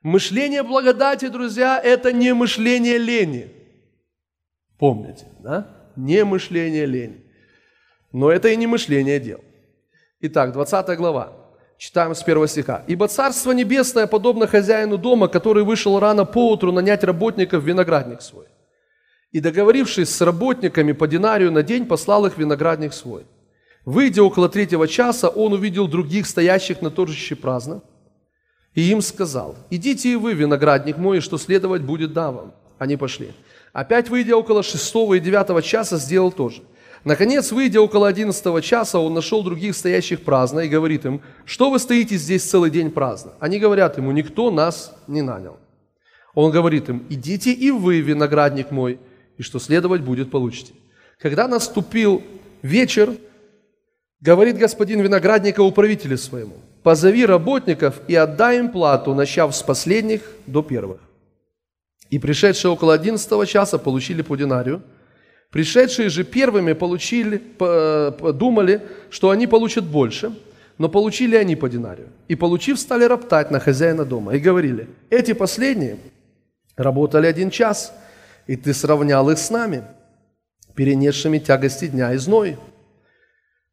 Мышление 0.04 0.64
благодати, 0.64 1.28
друзья, 1.28 1.80
это 1.80 2.12
не 2.14 2.34
мышление 2.34 2.98
лени. 2.98 3.52
Помните, 4.78 5.26
да? 5.40 5.68
Не 5.96 6.24
мышление 6.24 6.86
лени. 6.86 7.24
Но 8.12 8.32
это 8.32 8.48
и 8.50 8.56
не 8.56 8.68
мышление 8.68 9.20
дел. 9.20 9.42
Итак, 10.22 10.54
20 10.54 10.98
глава. 10.98 11.43
Читаем 11.84 12.16
с 12.16 12.24
первого 12.24 12.48
стиха. 12.48 12.86
«Ибо 12.88 13.10
Царство 13.10 13.52
Небесное 13.52 14.08
подобно 14.08 14.48
хозяину 14.48 14.98
дома, 14.98 15.28
который 15.28 15.66
вышел 15.66 16.00
рано 16.00 16.24
поутру 16.24 16.72
нанять 16.72 17.04
работников 17.04 17.62
в 17.62 17.68
виноградник 17.68 18.22
свой. 18.22 18.46
И, 19.34 19.42
договорившись 19.42 20.10
с 20.10 20.22
работниками 20.22 20.94
по 20.94 21.10
динарию 21.10 21.52
на 21.52 21.62
день, 21.62 21.86
послал 21.86 22.26
их 22.26 22.36
в 22.36 22.38
виноградник 22.38 22.94
свой. 22.94 23.26
Выйдя 23.84 24.24
около 24.24 24.48
третьего 24.48 24.88
часа, 24.88 25.28
он 25.28 25.52
увидел 25.52 25.90
других, 25.90 26.26
стоящих 26.26 26.82
на 26.82 26.90
торжище 26.90 27.36
праздно, 27.36 27.82
и 28.76 28.82
им 28.84 29.02
сказал, 29.02 29.58
«Идите 29.70 30.14
и 30.14 30.16
вы, 30.16 30.36
виноградник 30.36 30.98
мой, 30.98 31.20
что 31.20 31.38
следовать 31.38 31.82
будет 31.82 32.14
да 32.14 32.32
вам». 32.32 32.54
Они 32.80 32.96
пошли. 32.96 33.34
Опять, 33.74 34.08
выйдя 34.08 34.38
около 34.38 34.64
шестого 34.64 35.16
и 35.16 35.20
девятого 35.20 35.62
часа, 35.62 35.98
сделал 35.98 36.32
то 36.32 36.48
же. 36.48 36.62
Наконец, 37.04 37.52
выйдя 37.52 37.82
около 37.82 38.08
одиннадцатого 38.08 38.62
часа, 38.62 39.00
он 39.00 39.14
нашел 39.14 39.44
других 39.44 39.76
стоящих 39.76 40.22
праздно 40.22 40.62
и 40.62 40.70
говорит 40.70 41.06
им, 41.06 41.22
что 41.44 41.70
вы 41.70 41.80
стоите 41.80 42.16
здесь 42.16 42.44
целый 42.44 42.72
день 42.72 42.92
праздно? 42.92 43.34
Они 43.40 43.60
говорят 43.60 43.98
ему, 43.98 44.12
никто 44.12 44.52
нас 44.52 44.96
не 45.08 45.22
нанял. 45.22 45.58
Он 46.34 46.50
говорит 46.52 46.88
им, 46.88 47.06
идите 47.10 47.52
и 47.52 47.72
вы, 47.72 48.00
виноградник 48.00 48.72
мой, 48.72 49.00
и 49.38 49.44
что 49.44 49.60
следовать 49.60 50.02
будет, 50.02 50.32
получите. 50.32 50.74
Когда 51.20 51.48
наступил 51.48 52.24
вечер, 52.62 53.14
говорит 54.22 54.58
господин 54.58 55.02
виноградника 55.02 55.62
управителю 55.62 56.18
своему, 56.18 56.56
позови 56.84 57.26
работников 57.26 58.00
и 58.08 58.16
отдай 58.16 58.60
им 58.60 58.70
плату, 58.70 59.14
начав 59.14 59.54
с 59.54 59.62
последних 59.62 60.22
до 60.48 60.64
первых. 60.64 61.02
И 62.10 62.18
пришедшие 62.18 62.72
около 62.72 62.94
одиннадцатого 62.94 63.46
часа 63.46 63.78
получили 63.78 64.22
по 64.22 64.38
динарию– 64.38 64.82
Пришедшие 65.54 66.10
же 66.10 66.24
первыми 66.24 66.74
получили, 66.74 67.40
думали, 68.34 68.82
что 69.12 69.30
они 69.30 69.46
получат 69.46 69.84
больше, 69.84 70.32
но 70.80 70.90
получили 70.90 71.36
они 71.36 71.56
по 71.56 71.70
динарию. 71.70 72.08
И 72.28 72.34
получив, 72.34 72.80
стали 72.80 73.04
роптать 73.04 73.52
на 73.52 73.60
хозяина 73.60 74.04
дома 74.04 74.34
и 74.34 74.40
говорили, 74.40 74.88
эти 75.12 75.34
последние 75.34 76.00
работали 76.76 77.28
один 77.28 77.52
час, 77.52 77.94
и 78.48 78.56
ты 78.56 78.74
сравнял 78.74 79.30
их 79.30 79.38
с 79.38 79.52
нами, 79.52 79.84
перенесшими 80.74 81.38
тягости 81.38 81.88
дня 81.88 82.14
и 82.14 82.18
зной. 82.18 82.58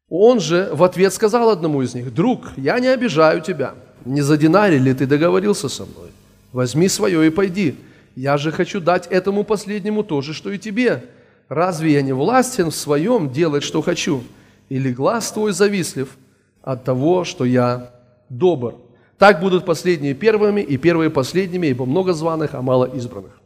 Он 0.07 0.39
же 0.39 0.69
в 0.71 0.83
ответ 0.83 1.11
сказал 1.11 1.49
одному 1.49 1.81
из 1.81 1.95
них, 1.95 2.13
«Друг, 2.13 2.51
я 2.57 2.79
не 2.79 2.89
обижаю 2.89 3.41
тебя. 3.41 3.73
Не 4.05 4.21
за 4.21 4.37
динарий 4.37 4.77
ли 4.77 4.93
ты 4.93 5.07
договорился 5.07 5.67
со 5.67 5.85
мной? 5.87 6.11
Возьми 6.51 6.87
свое 6.87 7.25
и 7.25 7.31
пойди. 7.31 7.75
Я 8.15 8.37
же 8.37 8.51
хочу 8.51 8.79
дать 8.79 9.07
этому 9.07 9.43
последнему 9.43 10.03
то 10.03 10.21
же, 10.21 10.35
что 10.35 10.51
и 10.51 10.59
тебе. 10.59 11.03
Разве 11.51 11.91
я 11.91 12.01
не 12.01 12.13
властен 12.13 12.71
в 12.71 12.75
своем 12.75 13.29
делать, 13.29 13.61
что 13.61 13.81
хочу? 13.81 14.23
Или 14.69 14.93
глаз 14.93 15.33
твой 15.33 15.51
завистлив 15.51 16.17
от 16.61 16.85
того, 16.85 17.25
что 17.25 17.43
я 17.43 17.93
добр? 18.29 18.75
Так 19.17 19.41
будут 19.41 19.65
последние 19.65 20.13
первыми 20.13 20.61
и 20.61 20.77
первые 20.77 21.09
последними, 21.09 21.67
ибо 21.67 21.85
много 21.85 22.13
званых, 22.13 22.53
а 22.53 22.61
мало 22.61 22.85
избранных. 22.85 23.41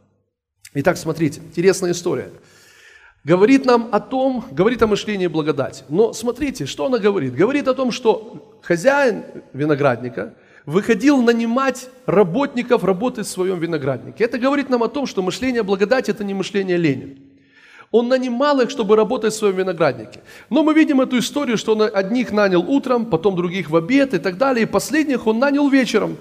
Итак, 0.74 0.98
смотрите, 0.98 1.40
интересная 1.40 1.90
история. 1.90 2.30
Говорит 3.24 3.64
нам 3.64 3.88
о 3.90 3.98
том, 3.98 4.44
говорит 4.52 4.80
о 4.82 4.86
мышлении 4.86 5.26
благодати. 5.26 5.82
Но 5.88 6.12
смотрите, 6.12 6.66
что 6.66 6.86
она 6.86 6.98
говорит? 6.98 7.34
Говорит 7.34 7.66
о 7.66 7.74
том, 7.74 7.90
что 7.90 8.56
хозяин 8.62 9.24
виноградника 9.52 10.34
выходил 10.64 11.20
нанимать 11.22 11.88
работников 12.06 12.84
работать 12.84 13.26
в 13.26 13.30
своем 13.30 13.58
винограднике. 13.58 14.22
Это 14.22 14.38
говорит 14.38 14.70
нам 14.70 14.84
о 14.84 14.88
том, 14.88 15.06
что 15.06 15.22
мышление 15.22 15.64
благодати– 15.64 16.10
это 16.12 16.22
не 16.22 16.34
мышление 16.34 16.76
лени. 16.76 17.25
Он 17.90 18.08
нанимал 18.08 18.60
их, 18.60 18.70
чтобы 18.70 18.96
работать 18.96 19.32
в 19.32 19.36
своем 19.36 19.56
винограднике. 19.56 20.20
Но 20.50 20.62
мы 20.62 20.74
видим 20.74 21.00
эту 21.00 21.18
историю, 21.18 21.56
что 21.56 21.72
он 21.72 21.90
одних 21.94 22.32
нанял 22.32 22.62
утром, 22.62 23.06
потом 23.06 23.36
других 23.36 23.70
в 23.70 23.76
обед 23.76 24.14
и 24.14 24.18
так 24.18 24.36
далее. 24.38 24.64
И 24.64 24.66
последних 24.66 25.26
он 25.26 25.38
нанял 25.38 25.68
вечером. 25.68 26.16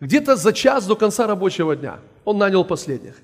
Где-то 0.00 0.36
за 0.36 0.52
час 0.52 0.86
до 0.86 0.96
конца 0.96 1.26
рабочего 1.26 1.76
дня 1.76 1.98
он 2.24 2.38
нанял 2.38 2.64
последних. 2.64 3.14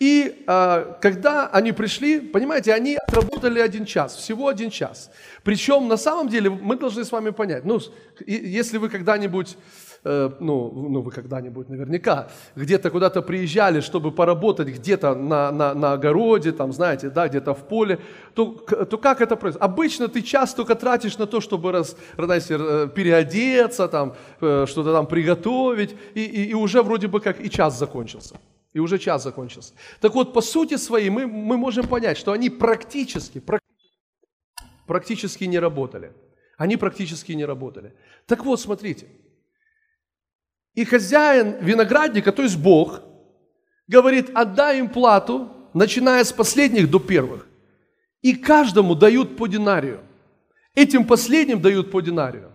И 0.00 0.42
а, 0.46 0.98
когда 1.00 1.46
они 1.46 1.72
пришли, 1.72 2.20
понимаете, 2.20 2.74
они 2.74 2.96
отработали 2.96 3.60
один 3.60 3.84
час, 3.84 4.16
всего 4.16 4.48
один 4.48 4.70
час. 4.70 5.10
Причем 5.44 5.86
на 5.86 5.96
самом 5.96 6.28
деле 6.28 6.50
мы 6.50 6.76
должны 6.76 7.04
с 7.04 7.12
вами 7.12 7.30
понять, 7.30 7.64
ну, 7.64 7.80
если 8.26 8.78
вы 8.78 8.88
когда-нибудь 8.88 9.56
Э, 10.06 10.30
ну, 10.38 10.70
ну 10.70 11.00
вы 11.00 11.10
когда-нибудь 11.10 11.70
наверняка, 11.70 12.28
где-то 12.56 12.90
куда-то 12.90 13.22
приезжали, 13.22 13.80
чтобы 13.80 14.12
поработать 14.12 14.68
где-то 14.68 15.14
на, 15.14 15.50
на, 15.50 15.74
на 15.74 15.92
огороде, 15.92 16.52
там, 16.52 16.72
знаете, 16.72 17.08
да, 17.08 17.26
где-то 17.26 17.54
в 17.54 17.66
поле, 17.68 17.98
то, 18.34 18.44
то 18.90 18.98
как 18.98 19.22
это 19.22 19.36
происходит? 19.36 19.62
Обычно 19.62 20.08
ты 20.08 20.20
час 20.20 20.54
только 20.54 20.74
тратишь 20.74 21.16
на 21.18 21.26
то, 21.26 21.40
чтобы 21.40 21.72
раз, 21.72 21.96
знаете, 22.18 22.56
э, 22.60 22.88
переодеться, 22.94 23.88
там, 23.88 24.14
э, 24.42 24.66
что-то 24.68 24.92
там 24.92 25.06
приготовить, 25.06 25.96
и, 26.14 26.20
и, 26.20 26.50
и 26.50 26.54
уже 26.54 26.82
вроде 26.82 27.08
бы 27.08 27.20
как 27.20 27.40
и 27.40 27.48
час 27.48 27.78
закончился. 27.78 28.36
И 28.74 28.80
уже 28.80 28.98
час 28.98 29.22
закончился. 29.22 29.72
Так 30.00 30.14
вот, 30.14 30.34
по 30.34 30.42
сути 30.42 30.76
своей 30.76 31.08
мы, 31.08 31.26
мы 31.26 31.56
можем 31.56 31.86
понять, 31.86 32.18
что 32.18 32.32
они 32.32 32.50
практически, 32.50 33.42
практически 34.86 35.44
не 35.44 35.58
работали. 35.58 36.12
Они 36.58 36.76
практически 36.76 37.32
не 37.32 37.46
работали. 37.46 37.94
Так 38.26 38.44
вот, 38.44 38.60
смотрите– 38.60 39.06
и 40.74 40.84
хозяин 40.84 41.56
виноградника, 41.60 42.32
то 42.32 42.42
есть 42.42 42.56
Бог, 42.56 43.00
говорит, 43.86 44.30
отдай 44.34 44.80
им 44.80 44.88
плату, 44.88 45.50
начиная 45.72 46.24
с 46.24 46.32
последних 46.32 46.90
до 46.90 46.98
первых. 46.98 47.46
И 48.22 48.34
каждому 48.34 48.94
дают 48.94 49.36
по 49.36 49.46
динарию. 49.46 50.00
Этим 50.74 51.04
последним 51.04 51.60
дают 51.60 51.90
по 51.90 52.00
динарию. 52.00 52.50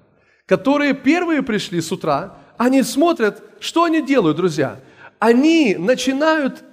Которые 0.46 0.94
первые 0.94 1.44
пришли 1.44 1.80
с 1.80 1.92
утра, 1.92 2.38
они 2.58 2.84
смотрят, 2.84 3.42
что 3.60 3.84
они 3.84 4.02
делают, 4.02 4.36
друзья. 4.36 4.80
Они 5.20 5.76
начинают 5.78 6.64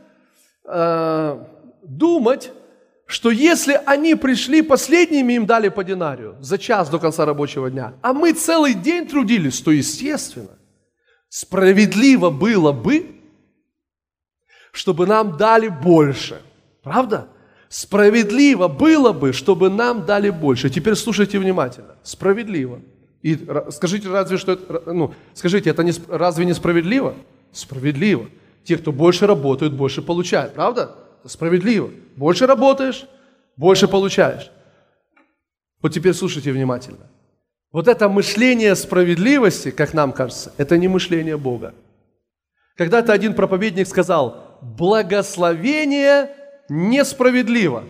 э, 0.64 1.44
думать, 1.82 2.50
что 3.06 3.30
если 3.30 3.80
они 3.86 4.14
пришли 4.14 4.62
последними, 4.62 5.34
им 5.34 5.46
дали 5.46 5.68
по 5.68 5.84
динарию 5.84 6.36
за 6.40 6.58
час 6.58 6.88
до 6.88 6.98
конца 6.98 7.24
рабочего 7.24 7.70
дня, 7.70 7.94
а 8.02 8.12
мы 8.12 8.32
целый 8.32 8.74
день 8.74 9.06
трудились, 9.06 9.60
то 9.60 9.70
естественно– 9.70 10.50
Справедливо 11.28 12.30
было 12.30 12.72
бы, 12.72 13.16
чтобы 14.72 15.06
нам 15.06 15.36
дали 15.36 15.68
больше. 15.68 16.40
Правда? 16.82 17.28
Справедливо 17.68 18.68
было 18.68 19.12
бы, 19.12 19.32
чтобы 19.32 19.70
нам 19.70 20.06
дали 20.06 20.30
больше. 20.30 20.70
Теперь 20.70 20.94
слушайте 20.94 21.38
внимательно. 21.38 21.96
Справедливо. 22.02 22.80
И 23.22 23.36
скажите, 23.70 24.08
разве 24.08 24.38
что 24.38 24.52
это, 24.52 24.82
ну, 24.92 25.12
скажите, 25.34 25.70
это 25.70 25.82
не, 25.82 25.92
разве 26.08 26.44
не 26.44 26.54
справедливо? 26.54 27.14
Справедливо. 27.52 28.26
Те, 28.64 28.76
кто 28.76 28.92
больше 28.92 29.26
работают, 29.26 29.74
больше 29.74 30.02
получают. 30.02 30.54
Правда? 30.54 30.94
Справедливо. 31.24 31.90
Больше 32.14 32.46
работаешь, 32.46 33.04
больше 33.56 33.88
получаешь. 33.88 34.50
Вот 35.82 35.92
теперь 35.92 36.14
слушайте 36.14 36.52
внимательно. 36.52 37.08
Вот 37.72 37.88
это 37.88 38.08
мышление 38.08 38.74
справедливости, 38.76 39.70
как 39.70 39.92
нам 39.94 40.12
кажется, 40.12 40.52
это 40.56 40.78
не 40.78 40.88
мышление 40.88 41.36
Бога. 41.36 41.74
Когда-то 42.76 43.12
один 43.12 43.34
проповедник 43.34 43.86
сказал, 43.86 44.58
благословение 44.62 46.30
несправедливо. 46.68 47.84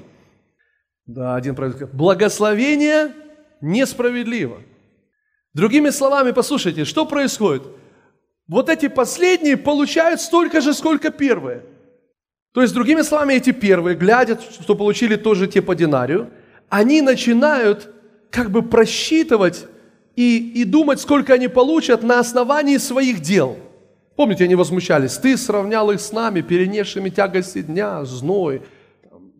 Да, 1.06 1.36
один 1.36 1.54
проповедник 1.54 1.88
сказал, 1.88 1.96
благословение 1.96 3.12
несправедливо. 3.60 4.62
Другими 5.54 5.90
словами, 5.90 6.32
послушайте, 6.32 6.84
что 6.84 7.06
происходит? 7.06 7.62
Вот 8.48 8.68
эти 8.68 8.88
последние 8.88 9.56
получают 9.56 10.20
столько 10.20 10.60
же, 10.60 10.72
сколько 10.74 11.10
первые. 11.10 11.62
То 12.52 12.62
есть, 12.62 12.72
другими 12.74 13.02
словами, 13.02 13.34
эти 13.34 13.52
первые, 13.52 13.96
глядя, 13.96 14.38
что 14.40 14.74
получили 14.74 15.16
тоже 15.16 15.46
те 15.46 15.60
по 15.62 15.74
динарию, 15.74 16.30
они 16.68 17.02
начинают 17.02 17.90
как 18.36 18.50
бы 18.50 18.60
просчитывать 18.60 19.66
и, 20.14 20.60
и 20.60 20.64
думать, 20.64 21.00
сколько 21.00 21.32
они 21.32 21.48
получат 21.48 22.02
на 22.02 22.20
основании 22.20 22.76
своих 22.76 23.20
дел. 23.20 23.56
Помните, 24.14 24.44
они 24.44 24.54
возмущались, 24.54 25.16
ты 25.16 25.38
сравнял 25.38 25.90
их 25.90 26.00
с 26.00 26.12
нами, 26.12 26.42
перенесшими 26.42 27.08
тягости 27.08 27.62
дня, 27.62 28.04
зной, 28.04 28.60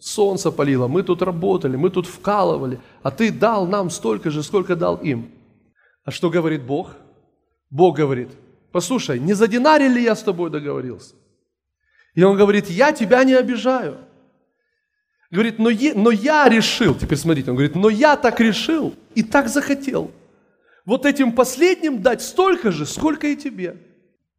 солнце 0.00 0.50
палило, 0.50 0.88
мы 0.88 1.02
тут 1.02 1.20
работали, 1.20 1.76
мы 1.76 1.90
тут 1.90 2.06
вкалывали, 2.06 2.80
а 3.02 3.10
ты 3.10 3.30
дал 3.30 3.66
нам 3.66 3.90
столько 3.90 4.30
же, 4.30 4.42
сколько 4.42 4.76
дал 4.76 4.96
им. 4.96 5.30
А 6.06 6.10
что 6.10 6.30
говорит 6.30 6.62
Бог? 6.62 6.96
Бог 7.68 7.96
говорит, 7.96 8.30
послушай, 8.72 9.20
не 9.20 9.34
за 9.34 9.46
динарий 9.46 9.88
ли 9.88 10.02
я 10.02 10.14
с 10.14 10.22
тобой 10.22 10.48
договорился? 10.50 11.14
И 12.14 12.22
он 12.22 12.38
говорит, 12.38 12.70
я 12.70 12.92
тебя 12.92 13.24
не 13.24 13.34
обижаю. 13.34 13.98
Говорит, 15.36 15.58
но, 15.58 15.70
е, 15.70 15.92
но 15.94 16.10
я 16.10 16.48
решил, 16.48 16.94
теперь 16.94 17.18
смотрите, 17.18 17.50
он 17.50 17.56
говорит, 17.56 17.76
но 17.76 17.90
я 17.90 18.16
так 18.16 18.40
решил 18.40 18.94
и 19.14 19.22
так 19.22 19.48
захотел– 19.48 20.10
вот 20.86 21.04
этим 21.04 21.32
последним 21.32 22.00
дать 22.00 22.22
столько 22.22 22.70
же, 22.70 22.86
сколько 22.86 23.26
и 23.26 23.36
тебе. 23.36 23.76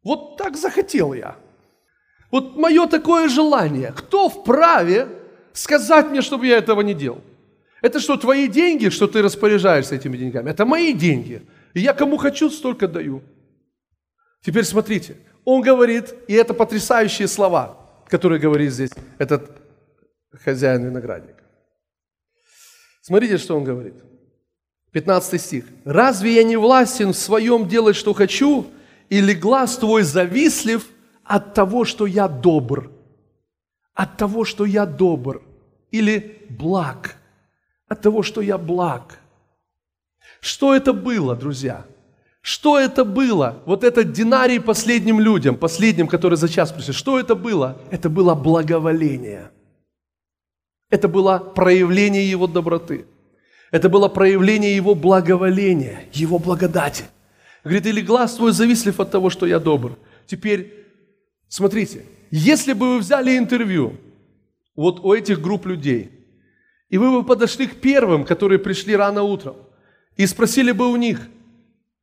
Вот 0.02 0.38
так 0.38 0.56
захотел 0.56 1.12
я. 1.12 1.36
Вот 2.30 2.56
мое 2.56 2.86
такое 2.86 3.28
желание. 3.28 3.92
Кто 3.94 4.30
вправе 4.30 5.08
сказать 5.52 6.08
мне, 6.08 6.22
чтобы 6.22 6.46
я 6.46 6.56
этого 6.56 6.80
не 6.80 6.94
делал? 6.94 7.20
Это 7.82 8.00
что, 8.00 8.16
твои 8.16 8.48
деньги, 8.48 8.88
что 8.88 9.06
ты 9.06 9.22
распоряжаешься 9.22 9.94
этими 9.94 10.16
деньгами? 10.16 10.50
Это 10.50 10.64
мои 10.64 10.94
деньги. 10.94 11.42
И 11.74 11.80
я 11.80 11.92
кому 11.92 12.16
хочу, 12.16 12.50
столько 12.50 12.88
даю. 12.88 13.22
Теперь 14.42 14.64
смотрите. 14.64 15.16
Он 15.44 15.60
говорит, 15.60 16.14
и 16.28 16.32
это 16.32 16.54
потрясающие 16.54 17.28
слова, 17.28 17.76
которые 18.08 18.40
говорит 18.40 18.72
здесь 18.72 18.90
этот 19.18 19.67
хозяин 20.32 20.84
виноградника. 20.84 21.42
Смотрите, 23.02 23.38
что 23.38 23.56
он 23.56 23.64
говорит. 23.64 23.94
15 24.92 25.40
стих. 25.40 25.64
«Разве 25.84 26.34
я 26.34 26.42
не 26.42 26.56
властен 26.56 27.12
в 27.12 27.16
своем 27.16 27.68
делать, 27.68 27.96
что 27.96 28.14
хочу, 28.14 28.66
или 29.10 29.32
глаз 29.34 29.76
твой 29.78 30.02
завистлив 30.02 30.86
от 31.24 31.54
того, 31.54 31.84
что 31.84 32.06
я 32.06 32.28
добр?» 32.28 32.90
От 33.94 34.16
того, 34.16 34.44
что 34.44 34.64
я 34.64 34.86
добр. 34.86 35.42
Или 35.90 36.46
благ. 36.50 37.16
От 37.88 38.00
того, 38.00 38.22
что 38.22 38.40
я 38.40 38.56
благ. 38.56 39.18
Что 40.40 40.74
это 40.74 40.92
было, 40.92 41.34
друзья? 41.34 41.84
Что 42.40 42.78
это 42.78 43.04
было? 43.04 43.60
Вот 43.66 43.82
этот 43.82 44.12
динарий 44.12 44.60
последним 44.60 45.18
людям, 45.18 45.56
последним, 45.56 46.06
которые 46.06 46.36
за 46.36 46.48
час 46.48 46.70
пришли. 46.70 46.92
Что 46.92 47.18
это 47.18 47.34
было? 47.34 47.76
Это 47.90 48.08
было 48.08 48.34
благоволение. 48.34 49.50
Это 50.90 51.08
было 51.08 51.38
проявление 51.38 52.28
его 52.28 52.46
доброты. 52.46 53.06
Это 53.70 53.88
было 53.88 54.08
проявление 54.08 54.74
Его 54.74 54.94
благоволения, 54.94 56.04
Его 56.12 56.38
благодати. 56.38 57.04
Говорит, 57.64 57.86
или 57.86 58.00
глаз 58.00 58.34
твой 58.34 58.52
завистлив 58.52 59.00
от 59.00 59.10
того, 59.10 59.30
что 59.30 59.46
я 59.46 59.58
добр. 59.58 59.98
Теперь, 60.26 60.86
смотрите, 61.48 62.06
если 62.30 62.72
бы 62.72 62.94
вы 62.94 62.98
взяли 62.98 63.36
интервью 63.36 63.96
вот 64.74 65.00
у 65.00 65.12
этих 65.12 65.40
групп 65.40 65.66
людей, 65.66 66.10
и 66.88 66.96
вы 66.96 67.10
бы 67.10 67.24
подошли 67.24 67.66
к 67.66 67.80
первым, 67.80 68.24
которые 68.24 68.58
пришли 68.58 68.96
рано 68.96 69.22
утром, 69.22 69.56
и 70.16 70.26
спросили 70.26 70.72
бы 70.72 70.90
у 70.90 70.96
них, 70.96 71.20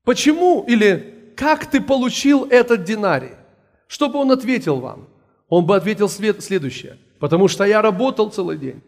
почему 0.04 0.63
или 0.67 1.34
как 1.36 1.69
ты 1.69 1.82
получил 1.82 2.45
этот 2.45 2.84
динарий? 2.84 3.32
Что 3.88 4.10
бы 4.10 4.19
он 4.19 4.32
ответил 4.32 4.80
вам? 4.80 5.08
Он 5.50 5.65
бы 5.65 5.76
ответил 5.76 6.10
следующее. 6.10 6.98
Потому 7.19 7.47
что 7.47 7.63
я 7.63 7.82
работал 7.82 8.30
целый 8.30 8.58
день. 8.58 8.82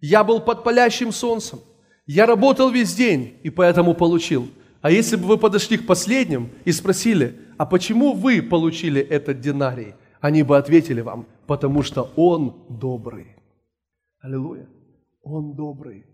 Я 0.00 0.24
был 0.24 0.40
под 0.40 0.64
палящим 0.64 1.12
солнцем. 1.12 1.60
Я 2.06 2.26
работал 2.26 2.70
весь 2.70 2.94
день 2.94 3.38
и 3.42 3.50
поэтому 3.50 3.94
получил. 3.94 4.48
А 4.80 4.90
если 4.90 5.16
бы 5.16 5.26
вы 5.26 5.38
подошли 5.38 5.78
к 5.78 5.86
последним 5.86 6.50
и 6.64 6.72
спросили, 6.72 7.40
а 7.58 7.66
почему 7.66 8.12
вы 8.12 8.42
получили 8.42 9.00
этот 9.00 9.40
динарий? 9.40 9.94
Они 10.20 10.42
бы 10.42 10.56
ответили 10.56 11.00
вам, 11.00 11.26
потому 11.46 11.82
что 11.82 12.10
он 12.16 12.64
добрый. 12.68 13.36
Аллилуйя. 14.20 14.68
Он 15.22 15.54
добрый. 15.54 16.04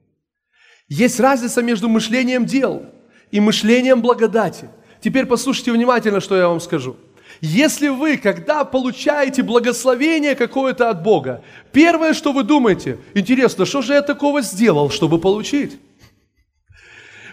Есть 0.89 1.21
разница 1.21 1.63
между 1.63 1.89
мышлением 1.89 2.47
дел 2.47 2.87
и 3.31 3.41
мышлением 3.41 4.01
благодати. 4.01 4.69
Теперь 5.01 5.27
послушайте 5.27 5.73
внимательно, 5.73 6.21
что 6.21 6.37
я 6.37 6.49
вам 6.49 6.61
скажу. 6.61 6.97
Если 7.45 7.89
вы, 7.89 8.19
когда 8.19 8.65
получаете 8.65 9.43
благословение 9.43 10.37
какое-то 10.37 10.91
от 10.91 11.03
Бога, 11.03 11.43
первое, 11.73 12.15
что 12.15 12.33
вы 12.33 12.45
думаете, 12.45 12.99
интересно, 13.15 13.67
что 13.67 13.83
же 13.83 13.95
я 13.95 14.03
такого 14.03 14.43
сделал, 14.43 14.91
чтобы 14.91 15.19
получить? 15.19 15.77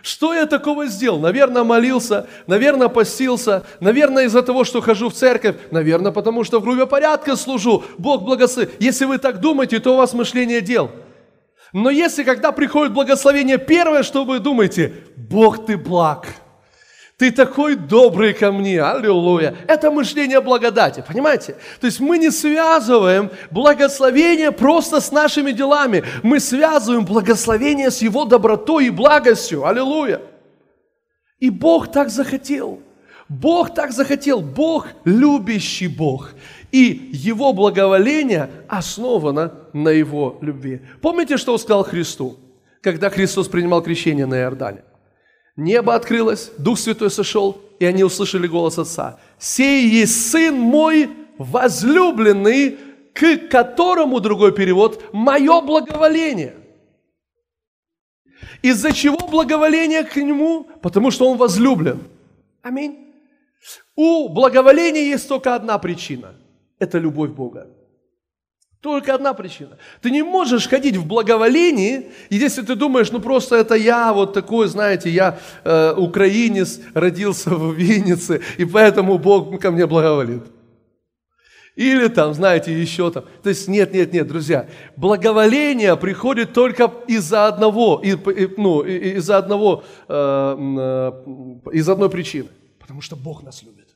Что 0.02 0.34
я 0.34 0.48
такого 0.48 0.88
сделал? 0.88 1.20
Наверное, 1.20 1.64
молился, 1.64 2.26
наверное, 2.48 2.88
постился, 2.88 3.68
наверное, 3.82 4.26
из-за 4.26 4.42
того, 4.42 4.64
что 4.64 4.82
хожу 4.82 5.10
в 5.10 5.14
церковь, 5.14 5.58
наверное, 5.70 6.12
потому 6.12 6.44
что 6.44 6.60
в 6.60 6.64
группе 6.64 6.88
порядка 6.88 7.36
служу. 7.36 7.84
Бог 8.00 8.24
благословит. 8.24 8.72
Если 8.80 9.06
вы 9.06 9.20
так 9.20 9.40
думаете, 9.40 9.80
то 9.80 9.94
у 9.94 9.98
вас 9.98 10.14
мышление 10.14 10.62
дел. 10.62 10.90
Но 11.72 11.92
если, 11.92 12.24
когда 12.24 12.52
приходит 12.52 12.94
благословение, 12.94 13.60
первое, 13.60 14.02
что 14.02 14.26
вы 14.26 14.40
думаете, 14.40 14.92
Бог 15.16 15.68
ты 15.68 15.78
благ– 15.78 16.26
ты 17.20 17.32
такой 17.32 17.76
добрый 17.76 18.34
ко 18.34 18.50
мне, 18.50 18.82
аллилуйя. 18.82 19.54
Это 19.68 19.92
мышление 19.92 20.40
благодати, 20.40 21.04
понимаете? 21.06 21.58
То 21.82 21.88
есть 21.88 22.00
мы 22.00 22.18
не 22.18 22.32
связываем 22.32 23.30
благословение 23.52 24.54
просто 24.54 25.02
с 25.02 25.12
нашими 25.12 25.52
делами. 25.52 26.06
Мы 26.24 26.40
связываем 26.40 27.04
благословение 27.04 27.92
с 27.92 28.02
Его 28.02 28.24
добротой 28.24 28.86
и 28.86 28.90
благостью, 28.90 29.66
аллилуйя. 29.66 30.22
И 31.42 31.50
Бог 31.50 31.92
так 31.92 32.10
захотел. 32.10 32.80
Бог 33.28 33.74
так 33.74 33.92
захотел, 33.92 34.40
Бог 34.40 34.88
любящий 35.04 35.90
Бог. 35.90 36.32
И 36.72 37.10
Его 37.12 37.52
благоволение 37.52 38.50
основано 38.70 39.56
на 39.74 39.90
Его 39.90 40.38
любви. 40.40 40.82
Помните, 41.02 41.36
что 41.36 41.52
Он 41.52 41.60
сказал 41.60 41.84
Христу, 41.84 42.38
когда 42.82 43.10
Христос 43.10 43.50
принимал 43.50 43.82
крещение 43.82 44.26
на 44.26 44.40
Иордане? 44.40 44.84
Небо 45.60 45.94
открылось, 45.94 46.52
Дух 46.58 46.80
Святой 46.80 47.12
сошел, 47.12 47.62
и 47.80 47.86
они 47.86 48.06
услышали 48.06 48.48
голос 48.48 48.80
Отца. 48.80 49.20
«Сей 49.38 49.90
есть 49.90 50.32
Сын 50.32 50.58
мой 50.58 51.10
возлюбленный, 51.38 52.78
к 53.14 53.50
которому, 53.50 54.22
другой 54.22 54.54
перевод, 54.54 55.04
мое 55.12 55.60
благоволение». 55.60 56.56
Из-за 58.62 58.94
чего 58.94 59.28
благоволение 59.28 60.04
к 60.04 60.16
Нему? 60.16 60.66
Потому 60.82 61.12
что 61.12 61.30
Он 61.30 61.38
возлюблен. 61.38 62.00
Аминь. 62.62 63.14
У 63.98 64.30
благоволения 64.30 65.04
есть 65.04 65.28
только 65.28 65.56
одна 65.56 65.78
причина. 65.78 66.36
Это 66.80 67.00
любовь 67.00 67.32
Бога. 67.32 67.68
Только 68.82 69.14
одна 69.14 69.34
причина. 69.34 69.78
Ты 70.02 70.10
не 70.10 70.24
можешь 70.24 70.70
ходить 70.70 70.96
в 70.96 71.06
благоволении, 71.06 72.12
и 72.30 72.38
если 72.38 72.62
ты 72.62 72.76
думаешь, 72.76 73.12
ну 73.12 73.20
просто 73.20 73.58
это 73.58 73.76
я 73.76 74.14
вот 74.14 74.34
такой, 74.34 74.68
знаете, 74.68 75.10
я 75.10 75.38
э, 75.66 75.94
украинец, 75.98 76.80
родился 76.94 77.50
в 77.50 77.74
Виннице, 77.74 78.42
и 78.58 78.64
поэтому 78.64 79.18
Бог 79.18 79.60
ко 79.60 79.72
мне 79.72 79.86
благоволит. 79.86 80.44
Или 81.76 82.08
там, 82.08 82.34
знаете, 82.34 82.74
еще 82.74 83.12
там. 83.12 83.26
То 83.44 83.50
есть 83.50 83.68
нет, 83.68 83.94
нет, 83.94 84.14
нет, 84.14 84.28
друзья. 84.28 84.68
Благоволение 84.96 85.98
приходит 85.98 86.54
только 86.54 86.92
из-за 87.08 87.48
одного, 87.48 88.02
ну, 88.58 88.82
из-за 88.82 89.38
одного, 89.38 89.84
э, 90.08 90.14
э, 90.14 91.70
из 91.74 91.90
одной 91.90 92.10
причины. 92.10 92.48
Потому 92.80 93.02
что 93.02 93.18
Бог 93.18 93.44
нас 93.44 93.62
любит. 93.64 93.96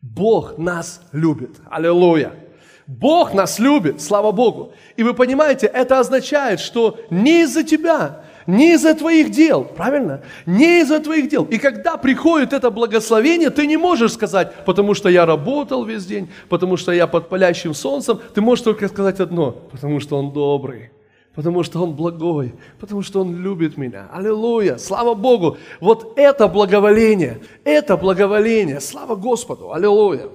Бог 0.00 0.56
нас 0.56 1.02
любит. 1.12 1.56
Аллилуйя. 1.70 2.47
Бог 2.88 3.34
нас 3.34 3.58
любит, 3.58 4.00
слава 4.00 4.32
Богу. 4.32 4.72
И 4.96 5.02
вы 5.02 5.12
понимаете, 5.12 5.66
это 5.66 6.00
означает, 6.00 6.58
что 6.58 6.98
не 7.10 7.42
из-за 7.42 7.62
тебя, 7.62 8.22
не 8.46 8.72
из-за 8.72 8.94
твоих 8.94 9.30
дел, 9.30 9.64
правильно? 9.64 10.22
Не 10.46 10.80
из-за 10.80 10.98
твоих 10.98 11.28
дел. 11.28 11.44
И 11.44 11.58
когда 11.58 11.98
приходит 11.98 12.54
это 12.54 12.70
благословение, 12.70 13.50
ты 13.50 13.66
не 13.66 13.76
можешь 13.76 14.14
сказать, 14.14 14.64
потому 14.64 14.94
что 14.94 15.10
я 15.10 15.26
работал 15.26 15.84
весь 15.84 16.06
день, 16.06 16.30
потому 16.48 16.78
что 16.78 16.90
я 16.90 17.06
под 17.06 17.28
палящим 17.28 17.74
солнцем. 17.74 18.20
Ты 18.34 18.40
можешь 18.40 18.64
только 18.64 18.88
сказать 18.88 19.20
одно, 19.20 19.52
потому 19.70 20.00
что 20.00 20.16
он 20.16 20.32
добрый, 20.32 20.90
потому 21.34 21.64
что 21.64 21.82
он 21.82 21.92
благой, 21.92 22.54
потому 22.80 23.02
что 23.02 23.20
он 23.20 23.36
любит 23.36 23.76
меня. 23.76 24.08
Аллилуйя, 24.14 24.78
слава 24.78 25.12
Богу. 25.12 25.58
Вот 25.78 26.14
это 26.16 26.48
благоволение, 26.48 27.42
это 27.64 27.98
благоволение, 27.98 28.80
слава 28.80 29.14
Господу, 29.14 29.74
аллилуйя. 29.74 30.30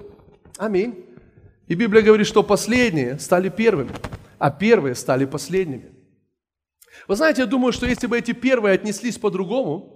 Аминь. 0.60 1.04
И 1.68 1.76
Библия 1.76 2.02
говорит, 2.02 2.28
что 2.28 2.44
последние 2.44 3.20
стали 3.20 3.50
первыми, 3.50 3.92
а 4.38 4.52
первые 4.52 4.96
стали 4.96 5.26
последними. 5.26 5.92
Вы 7.08 7.16
знаете, 7.16 7.42
я 7.42 7.48
думаю, 7.48 7.72
что 7.74 7.86
если 7.86 8.08
бы 8.08 8.18
эти 8.18 8.34
первые 8.34 8.76
отнеслись 8.76 9.18
по-другому, 9.18 9.94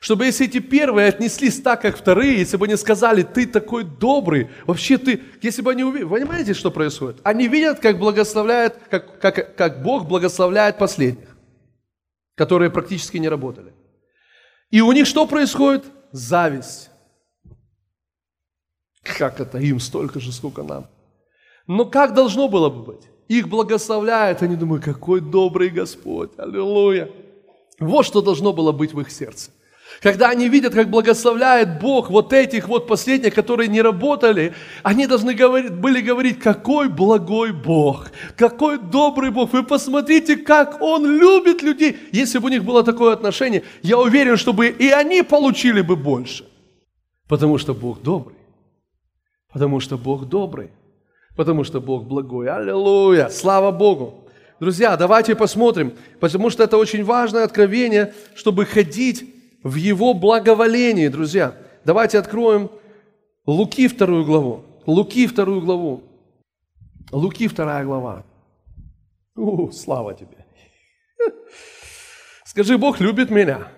чтобы 0.00 0.26
если 0.26 0.46
эти 0.46 0.60
первые 0.60 1.08
отнеслись 1.08 1.60
так, 1.60 1.82
как 1.82 1.96
вторые, 1.96 2.38
если 2.38 2.56
бы 2.56 2.66
они 2.66 2.76
сказали, 2.76 3.22
ты 3.22 3.46
такой 3.46 3.84
добрый, 3.84 4.48
вообще 4.64 4.96
ты, 4.96 5.22
если 5.42 5.62
бы 5.62 5.72
они 5.72 5.82
увидели, 5.82 6.08
понимаете, 6.08 6.54
что 6.54 6.70
происходит? 6.70 7.20
Они 7.24 7.48
видят, 7.48 7.80
как 7.80 7.98
благословляет, 7.98 8.76
как, 8.90 9.18
как, 9.20 9.56
как 9.56 9.82
Бог 9.82 10.06
благословляет 10.06 10.78
последних, 10.78 11.36
которые 12.36 12.70
практически 12.70 13.16
не 13.16 13.28
работали. 13.28 13.72
И 14.70 14.80
у 14.80 14.92
них 14.92 15.06
что 15.06 15.26
происходит? 15.26 15.84
Зависть. 16.12 16.90
Как 19.02 19.40
это 19.40 19.58
им 19.58 19.80
столько 19.80 20.20
же, 20.20 20.32
сколько 20.32 20.62
нам? 20.62 20.86
Но 21.68 21.84
как 21.84 22.14
должно 22.14 22.48
было 22.48 22.68
бы 22.68 22.82
быть? 22.82 23.08
их 23.28 23.48
благословляют, 23.48 24.42
они 24.42 24.56
думают, 24.56 24.84
какой 24.84 25.20
добрый 25.20 25.68
Господь, 25.68 26.30
аллилуйя. 26.38 27.10
Вот 27.78 28.06
что 28.06 28.22
должно 28.22 28.52
было 28.52 28.72
быть 28.72 28.94
в 28.94 29.00
их 29.00 29.10
сердце. 29.10 29.50
Когда 30.02 30.28
они 30.28 30.48
видят, 30.48 30.74
как 30.74 30.90
благословляет 30.90 31.80
Бог 31.80 32.10
вот 32.10 32.32
этих 32.32 32.68
вот 32.68 32.86
последних, 32.86 33.34
которые 33.34 33.68
не 33.68 33.80
работали, 33.80 34.54
они 34.82 35.06
должны 35.06 35.34
говорить, 35.34 35.72
были 35.72 36.00
говорить, 36.00 36.38
какой 36.38 36.88
благой 36.88 37.52
Бог, 37.52 38.10
какой 38.36 38.78
добрый 38.78 39.30
Бог. 39.30 39.52
Вы 39.52 39.62
посмотрите, 39.62 40.36
как 40.36 40.80
Он 40.82 41.06
любит 41.06 41.62
людей. 41.62 41.96
Если 42.12 42.38
бы 42.38 42.46
у 42.46 42.50
них 42.50 42.64
было 42.64 42.84
такое 42.84 43.14
отношение, 43.14 43.62
я 43.82 43.98
уверен, 43.98 44.36
чтобы 44.36 44.68
и 44.68 44.88
они 44.90 45.22
получили 45.22 45.80
бы 45.80 45.96
больше. 45.96 46.44
Потому 47.26 47.58
что 47.58 47.74
Бог 47.74 48.02
добрый. 48.02 48.36
Потому 49.52 49.80
что 49.80 49.96
Бог 49.96 50.26
добрый 50.26 50.70
потому 51.38 51.62
что 51.62 51.80
Бог 51.80 52.04
благой. 52.04 52.48
Аллилуйя! 52.48 53.28
Слава 53.28 53.70
Богу! 53.70 54.24
Друзья, 54.58 54.96
давайте 54.96 55.36
посмотрим, 55.36 55.96
потому 56.18 56.50
что 56.50 56.64
это 56.64 56.76
очень 56.76 57.04
важное 57.04 57.44
откровение, 57.44 58.12
чтобы 58.34 58.66
ходить 58.66 59.24
в 59.62 59.76
Его 59.76 60.14
благоволении, 60.14 61.06
друзья. 61.06 61.56
Давайте 61.84 62.18
откроем 62.18 62.68
Луки 63.46 63.86
вторую 63.86 64.24
главу. 64.24 64.64
Луки 64.84 65.28
вторую 65.28 65.60
главу. 65.60 66.02
Луки 67.12 67.46
вторая 67.46 67.84
глава. 67.84 68.26
У, 69.36 69.70
слава 69.70 70.14
тебе. 70.14 70.44
Скажи, 72.44 72.76
Бог 72.76 72.98
любит 72.98 73.30
меня. 73.30 73.68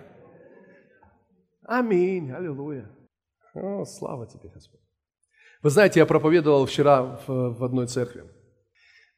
Аминь. 1.67 2.33
Аллилуйя. 2.33 2.91
О, 3.53 3.85
слава 3.85 4.27
тебе, 4.27 4.49
Господь. 4.49 4.80
Вы 5.63 5.71
знаете, 5.71 6.01
я 6.01 6.07
проповедовал 6.07 6.65
вчера 6.65 7.03
в, 7.03 7.29
в 7.29 7.65
одной 7.65 7.87
церкви. 7.87 8.25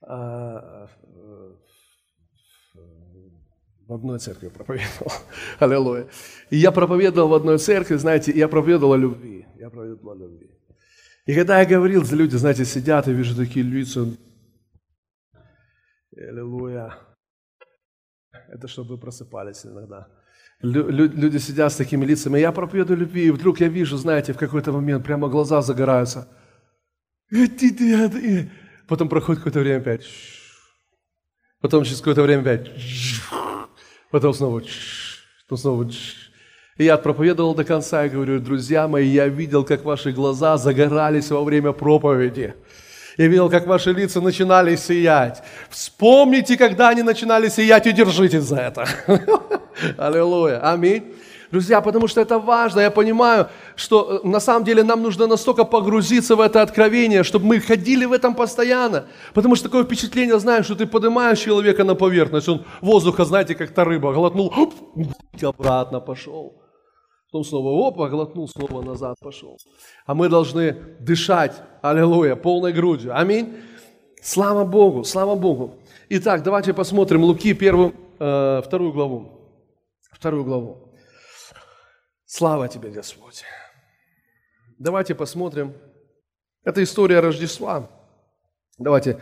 А, 0.00 0.88
в 3.86 3.92
одной 3.92 4.18
церкви 4.18 4.48
проповедовал. 4.48 5.12
Аллилуйя. 5.60 6.08
И 6.50 6.56
я 6.56 6.72
проповедовал 6.72 7.28
в 7.28 7.34
одной 7.34 7.58
церкви, 7.58 7.96
знаете, 7.96 8.32
я 8.32 8.48
проповедовал 8.48 8.94
о 8.94 8.96
любви. 8.96 9.46
Я 9.56 9.70
проповедовал 9.70 10.12
о 10.12 10.16
любви. 10.16 10.50
И 11.26 11.34
когда 11.34 11.60
я 11.60 11.66
говорил, 11.66 12.02
люди, 12.10 12.34
знаете, 12.36 12.64
сидят, 12.64 13.06
и 13.06 13.12
вижу 13.12 13.36
такие 13.36 13.64
лица. 13.64 14.06
Аллилуйя. 16.16 16.98
Это 18.48 18.66
чтобы 18.66 18.96
вы 18.96 18.98
просыпались 18.98 19.64
иногда. 19.64 20.08
Люди 20.62 21.38
сидят 21.38 21.72
с 21.72 21.76
такими 21.76 22.04
лицами. 22.04 22.38
Я 22.38 22.52
проповедую 22.52 23.00
любви, 23.00 23.26
и 23.26 23.30
вдруг 23.30 23.60
я 23.60 23.68
вижу, 23.68 23.96
знаете, 23.96 24.32
в 24.32 24.38
какой-то 24.38 24.72
момент 24.72 25.04
прямо 25.04 25.28
глаза 25.28 25.60
загораются. 25.60 26.28
Потом 28.86 29.08
проходит 29.08 29.40
какое-то 29.40 29.60
время 29.60 29.78
опять. 29.78 30.06
Потом 31.60 31.84
через 31.84 31.98
какое-то 31.98 32.22
время 32.22 32.42
опять. 32.42 32.70
Потом 34.10 34.34
снова. 34.34 34.62
Потом 35.44 35.58
снова. 35.58 35.90
И 36.78 36.84
я 36.84 36.96
проповедовал 36.96 37.54
до 37.54 37.64
конца 37.64 38.06
и 38.06 38.08
говорю, 38.08 38.38
друзья 38.38 38.86
мои, 38.86 39.08
я 39.08 39.28
видел, 39.28 39.64
как 39.64 39.84
ваши 39.84 40.12
глаза 40.12 40.56
загорались 40.56 41.30
во 41.30 41.42
время 41.42 41.72
проповеди. 41.72 42.54
Я 43.18 43.26
видел, 43.26 43.50
как 43.50 43.66
ваши 43.66 43.92
лица 43.92 44.20
начинали 44.20 44.76
сиять. 44.76 45.42
Вспомните, 45.70 46.56
когда 46.56 46.88
они 46.88 47.02
начинали 47.02 47.48
сиять, 47.48 47.86
и 47.86 47.92
держитесь 47.92 48.42
за 48.42 48.56
это. 48.56 48.88
Аллилуйя. 49.98 50.60
Аминь. 50.72 51.14
Друзья, 51.50 51.82
потому 51.82 52.08
что 52.08 52.22
это 52.22 52.38
важно. 52.38 52.80
Я 52.80 52.90
понимаю, 52.90 53.48
что 53.76 54.22
э, 54.24 54.26
на 54.26 54.40
самом 54.40 54.64
деле 54.64 54.82
нам 54.82 55.02
нужно 55.02 55.26
настолько 55.26 55.64
погрузиться 55.64 56.34
в 56.34 56.40
это 56.40 56.62
откровение, 56.62 57.24
чтобы 57.24 57.44
мы 57.44 57.60
ходили 57.60 58.06
в 58.06 58.12
этом 58.12 58.34
постоянно. 58.34 59.04
Потому 59.34 59.54
что 59.54 59.68
такое 59.68 59.84
впечатление, 59.84 60.38
знаешь, 60.38 60.64
что 60.64 60.74
ты 60.74 60.86
поднимаешь 60.86 61.38
человека 61.38 61.84
на 61.84 61.94
поверхность, 61.94 62.48
он 62.48 62.64
воздуха, 62.80 63.26
знаете, 63.26 63.54
как 63.54 63.70
та 63.72 63.84
рыба, 63.84 64.14
глотнул, 64.14 64.54
обратно 65.42 66.00
пошел. 66.00 66.61
Потом 67.32 67.44
снова 67.44 67.68
оп, 67.70 67.96
глотнул, 67.96 68.46
снова 68.46 68.82
назад 68.82 69.16
пошел. 69.18 69.56
А 70.04 70.12
мы 70.12 70.28
должны 70.28 70.72
дышать, 71.00 71.62
аллилуйя, 71.80 72.36
полной 72.36 72.74
грудью. 72.74 73.18
Аминь. 73.18 73.56
Слава 74.20 74.66
Богу, 74.66 75.02
слава 75.02 75.34
Богу. 75.34 75.78
Итак, 76.10 76.42
давайте 76.42 76.74
посмотрим 76.74 77.24
Луки 77.24 77.54
первую, 77.54 77.94
э, 78.18 78.60
вторую 78.62 78.92
главу. 78.92 79.30
Вторую 80.10 80.44
главу. 80.44 80.94
Слава 82.26 82.68
тебе, 82.68 82.90
Господь. 82.90 83.44
Давайте 84.78 85.14
посмотрим. 85.14 85.72
Это 86.64 86.82
история 86.82 87.20
Рождества. 87.20 87.88
Давайте 88.76 89.18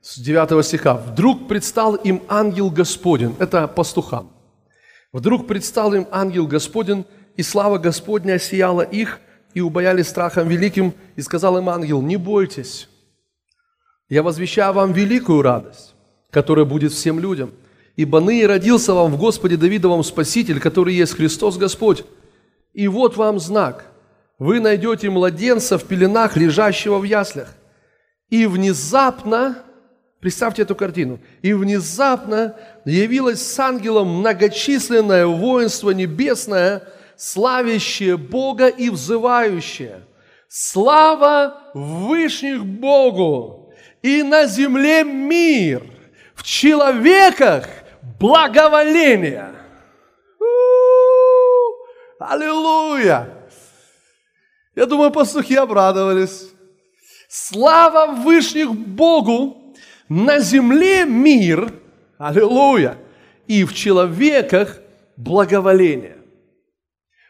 с 0.00 0.18
9 0.18 0.64
стиха. 0.64 0.94
«Вдруг 0.94 1.46
предстал 1.46 1.94
им 1.94 2.24
ангел 2.28 2.70
Господень». 2.70 3.36
Это 3.38 3.68
пастухам. 3.68 4.32
«Вдруг 5.12 5.46
предстал 5.46 5.94
им 5.94 6.08
ангел 6.10 6.48
Господень, 6.48 7.04
и 7.36 7.42
слава 7.42 7.78
Господня 7.78 8.34
осияла 8.34 8.82
их, 8.82 9.20
и 9.54 9.60
убояли 9.60 10.02
страхом 10.02 10.48
великим, 10.48 10.94
и 11.16 11.20
сказал 11.20 11.58
им 11.58 11.68
ангел, 11.68 12.00
не 12.00 12.16
бойтесь, 12.16 12.88
я 14.08 14.22
возвещаю 14.22 14.74
вам 14.74 14.92
великую 14.92 15.42
радость, 15.42 15.94
которая 16.30 16.66
будет 16.66 16.92
всем 16.92 17.18
людям, 17.18 17.50
ибо 17.96 18.20
ныне 18.20 18.46
родился 18.46 18.92
вам 18.92 19.12
в 19.12 19.18
Господе 19.18 19.56
Давидовом 19.56 20.04
Спаситель, 20.04 20.60
который 20.60 20.94
есть 20.94 21.14
Христос 21.16 21.56
Господь. 21.56 22.04
И 22.74 22.88
вот 22.88 23.16
вам 23.16 23.38
знак, 23.38 23.86
вы 24.38 24.60
найдете 24.60 25.08
младенца 25.08 25.78
в 25.78 25.84
пеленах, 25.84 26.36
лежащего 26.36 26.98
в 26.98 27.04
яслях. 27.04 27.54
И 28.28 28.46
внезапно, 28.46 29.58
представьте 30.20 30.62
эту 30.62 30.74
картину, 30.74 31.18
и 31.42 31.52
внезапно 31.52 32.56
явилось 32.84 33.40
с 33.40 33.58
ангелом 33.58 34.18
многочисленное 34.18 35.26
воинство 35.26 35.90
небесное, 35.90 36.82
славящее 37.22 38.16
Бога 38.16 38.66
и 38.66 38.90
взывающее. 38.90 40.04
Слава 40.48 41.70
Вышних 41.72 42.64
Богу! 42.66 43.72
И 44.02 44.24
на 44.24 44.46
земле 44.46 45.04
мир, 45.04 45.84
в 46.34 46.42
человеках 46.42 47.68
благоволение. 48.18 49.54
Аллилуйя! 52.18 53.28
Я 54.74 54.86
думаю, 54.86 55.12
пастухи 55.12 55.54
обрадовались. 55.54 56.48
Слава 57.28 58.14
Вышних 58.14 58.74
Богу, 58.74 59.76
на 60.08 60.40
земле 60.40 61.04
мир, 61.04 61.72
аллилуйя, 62.18 62.98
и 63.46 63.62
в 63.62 63.72
человеках 63.74 64.80
благоволение. 65.16 66.21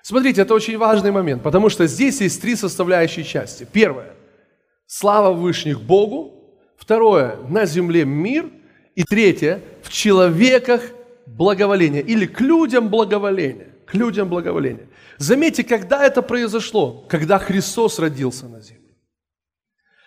Смотрите, 0.03 0.43
это 0.43 0.55
очень 0.55 0.77
важный 0.77 1.13
момент, 1.13 1.43
потому 1.43 1.69
что 1.69 1.87
здесь 1.87 2.21
есть 2.21 2.43
три 2.43 2.57
составляющие 2.57 3.25
части. 3.25 3.67
Первое– 3.73 4.15
слава 4.87 5.33
Вышних 5.33 5.81
Богу. 5.81 6.59
Второе– 6.77 7.37
на 7.49 7.67
земле 7.67 8.05
мир. 8.05 8.51
И 8.97 9.05
третье– 9.05 9.61
в 9.83 9.91
человеках 9.91 10.83
благоволение 11.27 12.03
или 12.03 12.27
к 12.27 12.41
людям 12.41 12.89
благоволение. 12.89 13.69
К 13.87 13.95
людям 13.95 14.29
благоволение. 14.29 14.89
Заметьте, 15.19 15.63
когда 15.63 16.05
это 16.05 16.21
произошло? 16.21 17.07
Когда 17.09 17.39
Христос 17.39 17.99
родился 18.01 18.49
на 18.49 18.61
земле. 18.61 18.97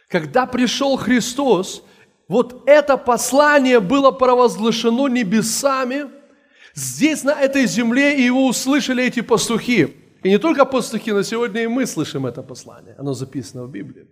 Когда 0.09 0.45
пришел 0.45 0.97
Христос, 0.97 1.83
вот 2.27 2.63
это 2.65 2.97
послание 2.97 3.79
было 3.79 4.11
провозглашено 4.11 5.07
небесами, 5.07 6.07
здесь, 6.75 7.23
на 7.23 7.31
этой 7.31 7.65
земле, 7.65 8.23
его 8.25 8.47
услышали 8.47 9.03
эти 9.03 9.21
пастухи. 9.21 9.95
И 10.23 10.29
не 10.29 10.37
только 10.37 10.65
пастухи, 10.65 11.11
но 11.11 11.23
сегодня 11.23 11.63
и 11.63 11.67
мы 11.67 11.85
слышим 11.85 12.25
это 12.25 12.43
послание. 12.43 12.95
Оно 12.97 13.13
записано 13.13 13.63
в 13.63 13.71
Библии. 13.71 14.07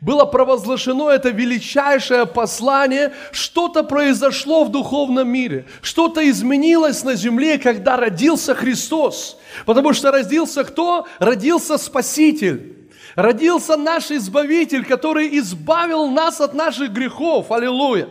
Было 0.00 0.24
провозглашено 0.24 1.10
это 1.10 1.30
величайшее 1.30 2.26
послание, 2.26 3.12
что-то 3.32 3.84
произошло 3.84 4.64
в 4.64 4.70
духовном 4.70 5.28
мире, 5.28 5.66
что-то 5.82 6.28
изменилось 6.28 7.04
на 7.04 7.14
земле, 7.14 7.58
когда 7.58 7.96
родился 7.96 8.54
Христос. 8.54 9.38
Потому 9.66 9.92
что 9.92 10.10
родился 10.10 10.64
кто? 10.64 11.06
Родился 11.18 11.78
Спаситель. 11.78 12.90
Родился 13.14 13.76
наш 13.76 14.10
Избавитель, 14.10 14.84
который 14.84 15.38
избавил 15.38 16.08
нас 16.08 16.40
от 16.40 16.54
наших 16.54 16.90
грехов. 16.90 17.52
Аллилуйя. 17.52 18.08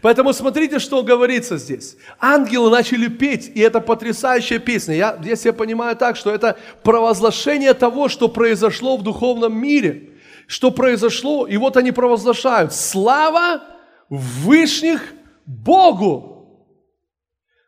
Поэтому 0.00 0.32
смотрите, 0.32 0.78
что 0.78 1.02
говорится 1.02 1.56
здесь. 1.56 1.96
Ангелы 2.20 2.70
начали 2.70 3.08
петь, 3.08 3.50
и 3.54 3.60
это 3.60 3.80
потрясающая 3.80 4.58
песня. 4.58 4.94
Я 4.94 5.18
здесь 5.20 5.44
я 5.44 5.52
понимаю 5.52 5.96
так, 5.96 6.16
что 6.16 6.30
это 6.30 6.58
провозглашение 6.82 7.74
того, 7.74 8.08
что 8.08 8.28
произошло 8.28 8.96
в 8.96 9.02
духовном 9.02 9.56
мире. 9.56 10.10
Что 10.46 10.70
произошло, 10.70 11.46
и 11.46 11.56
вот 11.56 11.76
они 11.76 11.92
провозглашают. 11.92 12.74
Слава 12.74 13.62
Вышних 14.08 15.14
Богу! 15.46 16.28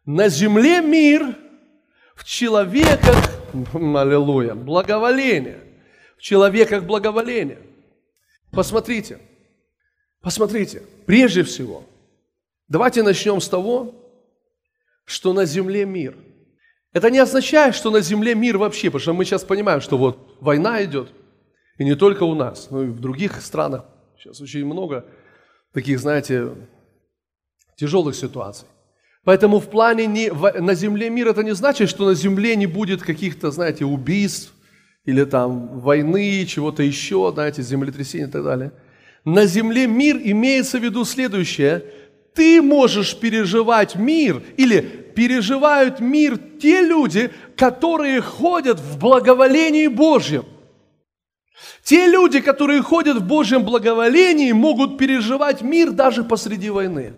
На 0.04 0.28
земле 0.28 0.82
мир, 0.82 1.34
в 2.14 2.24
человеках, 2.24 3.16
аллилуйя, 3.74 4.54
благоволение 4.54 5.64
человеках 6.24 6.84
благоволения. 6.84 7.58
Посмотрите, 8.50 9.18
посмотрите, 10.22 10.82
прежде 11.04 11.42
всего, 11.42 11.84
давайте 12.68 13.02
начнем 13.02 13.40
с 13.40 13.48
того, 13.48 13.94
что 15.04 15.32
на 15.32 15.44
земле 15.44 15.84
мир. 15.84 16.16
Это 16.92 17.10
не 17.10 17.18
означает, 17.18 17.74
что 17.74 17.90
на 17.90 18.00
земле 18.00 18.34
мир 18.34 18.56
вообще, 18.56 18.88
потому 18.88 19.00
что 19.00 19.12
мы 19.14 19.24
сейчас 19.24 19.44
понимаем, 19.44 19.80
что 19.80 19.98
вот 19.98 20.36
война 20.40 20.84
идет, 20.84 21.10
и 21.78 21.84
не 21.84 21.96
только 21.96 22.22
у 22.22 22.34
нас, 22.34 22.68
но 22.70 22.84
и 22.84 22.86
в 22.86 23.00
других 23.00 23.42
странах. 23.42 23.84
Сейчас 24.16 24.40
очень 24.40 24.64
много 24.64 25.04
таких, 25.72 25.98
знаете, 25.98 26.52
тяжелых 27.76 28.14
ситуаций. 28.14 28.68
Поэтому 29.24 29.58
в 29.58 29.68
плане 29.68 30.06
не, 30.06 30.30
на 30.30 30.74
земле 30.74 31.10
мир 31.10 31.28
это 31.28 31.42
не 31.42 31.54
значит, 31.54 31.88
что 31.88 32.04
на 32.06 32.14
земле 32.14 32.56
не 32.56 32.66
будет 32.66 33.02
каких-то, 33.02 33.50
знаете, 33.50 33.84
убийств, 33.84 34.52
или 35.04 35.24
там 35.24 35.80
войны, 35.80 36.46
чего-то 36.46 36.82
еще, 36.82 37.30
знаете, 37.32 37.62
землетрясения 37.62 38.26
и 38.26 38.30
так 38.30 38.44
далее. 38.44 38.72
На 39.24 39.46
земле 39.46 39.86
мир 39.86 40.18
имеется 40.22 40.78
в 40.78 40.82
виду 40.82 41.04
следующее. 41.04 41.84
Ты 42.34 42.60
можешь 42.60 43.16
переживать 43.16 43.94
мир 43.94 44.42
или 44.56 44.80
переживают 44.80 46.00
мир 46.00 46.36
те 46.60 46.82
люди, 46.82 47.30
которые 47.56 48.20
ходят 48.20 48.80
в 48.80 48.98
благоволении 48.98 49.86
Божьем. 49.86 50.44
Те 51.84 52.08
люди, 52.08 52.40
которые 52.40 52.82
ходят 52.82 53.18
в 53.18 53.26
Божьем 53.26 53.64
благоволении, 53.64 54.52
могут 54.52 54.98
переживать 54.98 55.62
мир 55.62 55.92
даже 55.92 56.24
посреди 56.24 56.70
войны. 56.70 57.14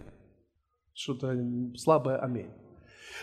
Что-то 0.93 1.35
слабое 1.77 2.19
аминь. 2.19 2.51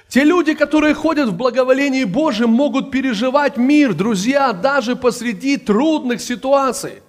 Те 0.07 0.23
люди, 0.23 0.53
которые 0.53 0.93
ходят 0.93 1.29
в 1.29 1.37
благоволении 1.37 2.05
Божьем, 2.05 2.49
могут 2.49 2.91
переживать 2.91 3.57
мир, 3.57 3.93
друзья, 3.93 4.51
даже 4.53 4.95
посреди 4.95 5.57
трудных 5.57 6.21
ситуаций. 6.21 7.03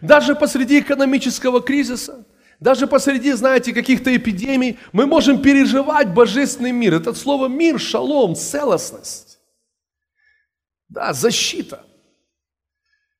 Даже 0.00 0.34
посреди 0.34 0.80
экономического 0.80 1.60
кризиса, 1.60 2.26
даже 2.62 2.86
посреди, 2.86 3.32
знаете, 3.32 3.74
каких-то 3.74 4.16
эпидемий, 4.16 4.78
мы 4.92 5.06
можем 5.06 5.42
переживать 5.42 6.14
божественный 6.14 6.70
мир. 6.70 6.94
Это 6.94 7.12
слово 7.12 7.48
мир, 7.48 7.80
шалом, 7.80 8.36
целостность. 8.36 9.40
Да, 10.88 11.12
защита. 11.12 11.84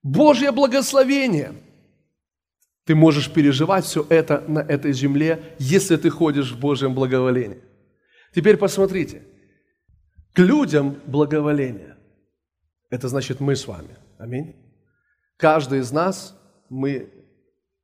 Божье 0.04 0.52
благословение. 0.52 1.54
Ты 2.84 2.94
можешь 2.94 3.32
переживать 3.32 3.84
все 3.84 4.06
это 4.08 4.44
на 4.46 4.60
этой 4.60 4.92
земле, 4.92 5.56
если 5.58 5.96
ты 5.96 6.08
ходишь 6.08 6.52
в 6.52 6.60
Божьем 6.60 6.94
благоволении. 6.94 7.60
Теперь 8.32 8.56
посмотрите. 8.56 9.22
К 10.34 10.38
людям 10.38 11.00
благоволение. 11.06 11.96
Это 12.90 13.08
значит 13.08 13.40
мы 13.40 13.56
с 13.56 13.66
вами. 13.66 13.96
Аминь. 14.18 14.54
Каждый 15.36 15.80
из 15.80 15.90
нас, 15.90 16.38
мы 16.68 17.21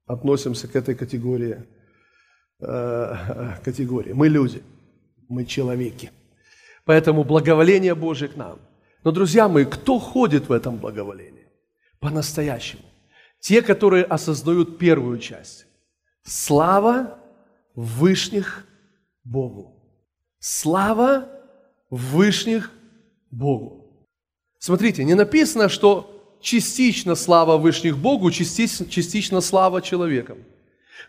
относимся 0.09 0.67
к 0.67 0.75
этой 0.75 0.95
категории. 0.95 1.65
Э, 2.61 3.55
категории. 3.63 4.13
Мы 4.13 4.29
люди, 4.29 4.63
мы 5.29 5.45
человеки. 5.45 6.11
Поэтому 6.85 7.23
благоволение 7.23 7.95
Божие 7.95 8.29
к 8.29 8.37
нам. 8.37 8.59
Но, 9.05 9.13
друзья 9.13 9.49
мои, 9.49 9.65
кто 9.65 9.99
ходит 9.99 10.49
в 10.49 10.53
этом 10.53 10.79
благоволении? 10.79 11.47
По-настоящему. 12.01 12.83
Те, 13.39 13.63
которые 13.63 14.05
осознают 14.05 14.79
первую 14.79 15.19
часть. 15.19 15.67
Слава 16.25 17.19
Вышних 17.75 18.67
Богу. 19.23 19.81
Слава 20.41 21.29
Вышних 21.91 22.73
Богу. 23.31 24.07
Смотрите, 24.59 25.05
не 25.05 25.15
написано, 25.15 25.69
что 25.69 26.18
частично 26.41 27.17
слава 27.17 27.57
Вышних 27.57 27.97
Богу, 27.97 28.31
частично, 28.31 28.87
частично 28.87 29.41
слава 29.41 29.83
человекам. 29.83 30.39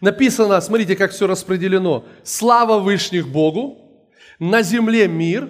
Написано, 0.01 0.61
смотрите, 0.61 0.95
как 0.95 1.11
все 1.11 1.27
распределено. 1.27 2.05
Слава 2.23 2.79
Вышних 2.79 3.27
Богу, 3.27 3.77
на 4.39 4.61
земле 4.61 5.07
мир 5.07 5.49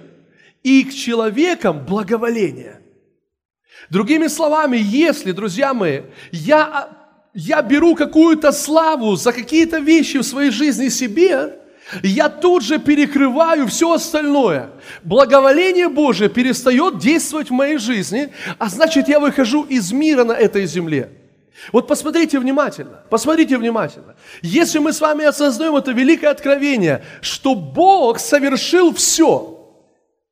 и 0.63 0.84
к 0.84 0.94
человекам 0.94 1.86
благоволение. 1.86 2.82
Другими 3.89 4.28
словами, 4.28 4.78
если, 4.78 5.32
друзья 5.32 5.74
мои, 5.74 6.02
я, 6.32 6.89
я 7.34 7.62
беру 7.62 7.96
какую-то 7.96 8.52
славу 8.52 9.15
за 9.15 9.32
какие-то 9.32 9.80
вещи 9.80 10.18
в 10.18 10.24
своей 10.24 10.52
жизни 10.52 10.89
себе, 10.89 11.59
я 12.04 12.30
тут 12.30 12.63
же 12.63 12.80
перекрываю 12.80 13.67
все 13.67 13.93
остальное. 13.93 14.69
Благоволение 15.04 15.89
Божие 15.89 16.30
перестает 16.30 16.97
действовать 16.97 17.49
в 17.49 17.54
моей 17.54 17.78
жизни, 17.78 18.30
а 18.58 18.69
значит, 18.69 19.08
я 19.08 19.19
выхожу 19.19 19.63
из 19.63 19.91
мира 19.91 20.23
на 20.23 20.34
этой 20.34 20.65
земле. 20.65 21.12
Вот 21.74 21.88
посмотрите 21.88 22.39
внимательно, 22.39 23.03
посмотрите 23.09 23.57
внимательно. 23.57 24.16
Если 24.41 24.80
мы 24.80 24.93
с 24.93 25.01
вами 25.01 25.26
осознаем 25.26 25.76
это 25.76 25.91
великое 25.91 26.30
откровение, 26.30 27.03
что 27.22 27.53
Бог 27.55 28.20
совершил 28.20 28.93
все, 28.93 29.59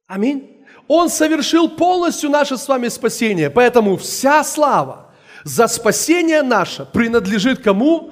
аминь, 0.07 0.49
Он 0.88 1.09
совершил 1.09 1.69
полностью 1.69 2.29
наше 2.29 2.57
с 2.57 2.67
вами 2.67 2.88
спасение, 2.88 3.49
поэтому 3.49 3.97
вся 3.97 4.43
слава 4.43 5.13
за 5.43 5.67
спасение 5.67 6.43
наше 6.43 6.86
принадлежит 6.86 7.61
кому? 7.61 8.11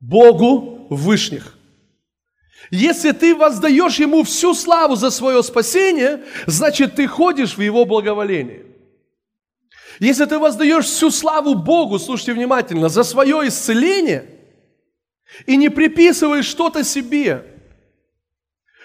Богу 0.00 0.86
Вышних. 0.90 1.56
Если 2.72 3.12
ты 3.12 3.34
воздаешь 3.34 3.98
Ему 3.98 4.22
всю 4.22 4.54
славу 4.54 4.96
за 4.96 5.10
свое 5.10 5.42
спасение, 5.42 6.24
значит, 6.46 6.94
ты 6.94 7.06
ходишь 7.06 7.58
в 7.58 7.60
Его 7.60 7.84
благоволении. 7.84 8.64
Если 10.00 10.24
ты 10.24 10.38
воздаешь 10.38 10.86
всю 10.86 11.10
славу 11.10 11.54
Богу, 11.54 11.98
слушайте 11.98 12.32
внимательно, 12.32 12.88
за 12.88 13.02
свое 13.02 13.46
исцеление 13.46 14.24
и 15.44 15.58
не 15.58 15.68
приписываешь 15.68 16.46
что-то 16.46 16.82
себе, 16.82 17.51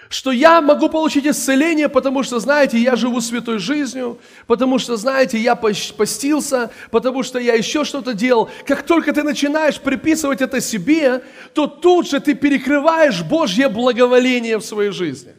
что 0.10 0.32
я 0.32 0.62
могу 0.62 0.90
получить 0.90 1.26
исцеление, 1.26 1.90
потому 1.90 2.24
что, 2.24 2.40
знаете, 2.40 2.78
я 2.78 2.96
живу 2.96 3.22
святой 3.22 3.60
жизнью, 3.60 4.20
потому 4.46 4.80
что, 4.80 4.98
знаете, 4.98 5.38
я 5.38 5.56
постился, 5.56 6.72
потому 6.92 7.24
что 7.24 7.40
я 7.40 7.54
еще 7.56 7.84
что-то 7.84 8.14
делал. 8.14 8.50
Как 8.66 8.84
только 8.84 9.14
ты 9.14 9.24
начинаешь 9.24 9.80
приписывать 9.80 10.42
это 10.42 10.62
себе, 10.62 11.24
то 11.54 11.68
тут 11.68 12.10
же 12.10 12.20
ты 12.20 12.36
перекрываешь 12.36 13.24
Божье 13.24 13.68
благоволение 13.70 14.58
в 14.58 14.66
своей 14.66 14.92
жизни. 14.92 15.34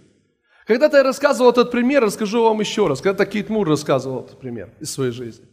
Когда-то 0.66 0.98
я 0.98 1.02
рассказывал 1.02 1.50
этот 1.50 1.70
пример, 1.70 2.02
расскажу 2.02 2.42
вам 2.42 2.60
еще 2.60 2.86
раз. 2.86 3.00
Когда-то 3.00 3.30
Кит 3.30 3.48
Мур 3.48 3.66
рассказывал 3.66 4.24
этот 4.24 4.38
пример 4.38 4.68
из 4.80 4.92
своей 4.92 5.12
жизни. 5.12 5.46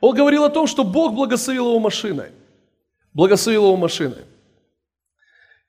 Он 0.00 0.14
говорил 0.14 0.44
о 0.44 0.50
том, 0.50 0.66
что 0.66 0.82
Бог 0.82 1.14
благословил 1.14 1.66
его 1.66 1.78
машиной. 1.78 2.32
Благословил 3.12 3.66
его 3.66 3.76
машиной. 3.76 4.24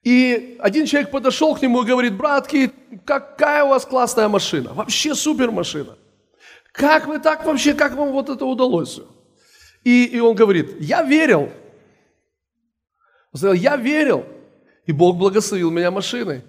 И 0.04 0.58
один 0.60 0.86
человек 0.86 1.12
подошел 1.12 1.56
к 1.56 1.62
нему 1.62 1.84
и 1.84 1.86
говорит, 1.86 2.16
братки, 2.16 2.72
какая 3.06 3.66
у 3.66 3.70
вас 3.70 3.86
классная 3.86 4.30
машина, 4.30 4.74
вообще 4.74 5.14
супер 5.14 5.52
машина. 5.52 5.98
Как 6.72 7.08
вы 7.08 7.20
так 7.20 7.46
вообще, 7.46 7.74
как 7.74 7.96
вам 7.96 8.12
вот 8.12 8.30
это 8.30 8.46
удалось? 8.46 9.02
И, 9.84 10.06
и 10.06 10.20
он 10.20 10.36
говорит, 10.36 10.80
я 10.80 11.04
верил. 11.04 11.52
Он 13.32 13.38
сказал, 13.38 13.54
я 13.54 13.76
верил, 13.76 14.26
и 14.86 14.92
Бог 14.92 15.18
благословил 15.18 15.72
меня 15.72 15.92
машиной. 15.92 16.44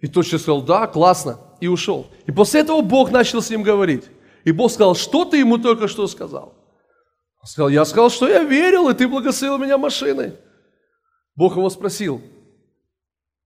И 0.00 0.06
тот 0.06 0.26
человек 0.26 0.42
сказал, 0.42 0.62
да, 0.62 0.86
классно, 0.86 1.38
и 1.60 1.68
ушел. 1.68 2.08
И 2.26 2.32
после 2.32 2.60
этого 2.60 2.82
Бог 2.82 3.10
начал 3.10 3.40
с 3.40 3.50
ним 3.50 3.62
говорить. 3.62 4.04
И 4.44 4.52
Бог 4.52 4.70
сказал, 4.70 4.94
что 4.94 5.24
ты 5.24 5.38
ему 5.38 5.58
только 5.58 5.88
что 5.88 6.06
сказал? 6.06 6.54
Он 7.40 7.46
сказал, 7.46 7.68
я 7.70 7.84
сказал, 7.84 8.10
что 8.10 8.28
я 8.28 8.42
верил, 8.42 8.88
и 8.88 8.94
ты 8.94 9.08
благословил 9.08 9.58
меня 9.58 9.78
машиной. 9.78 10.34
Бог 11.36 11.56
его 11.56 11.70
спросил, 11.70 12.20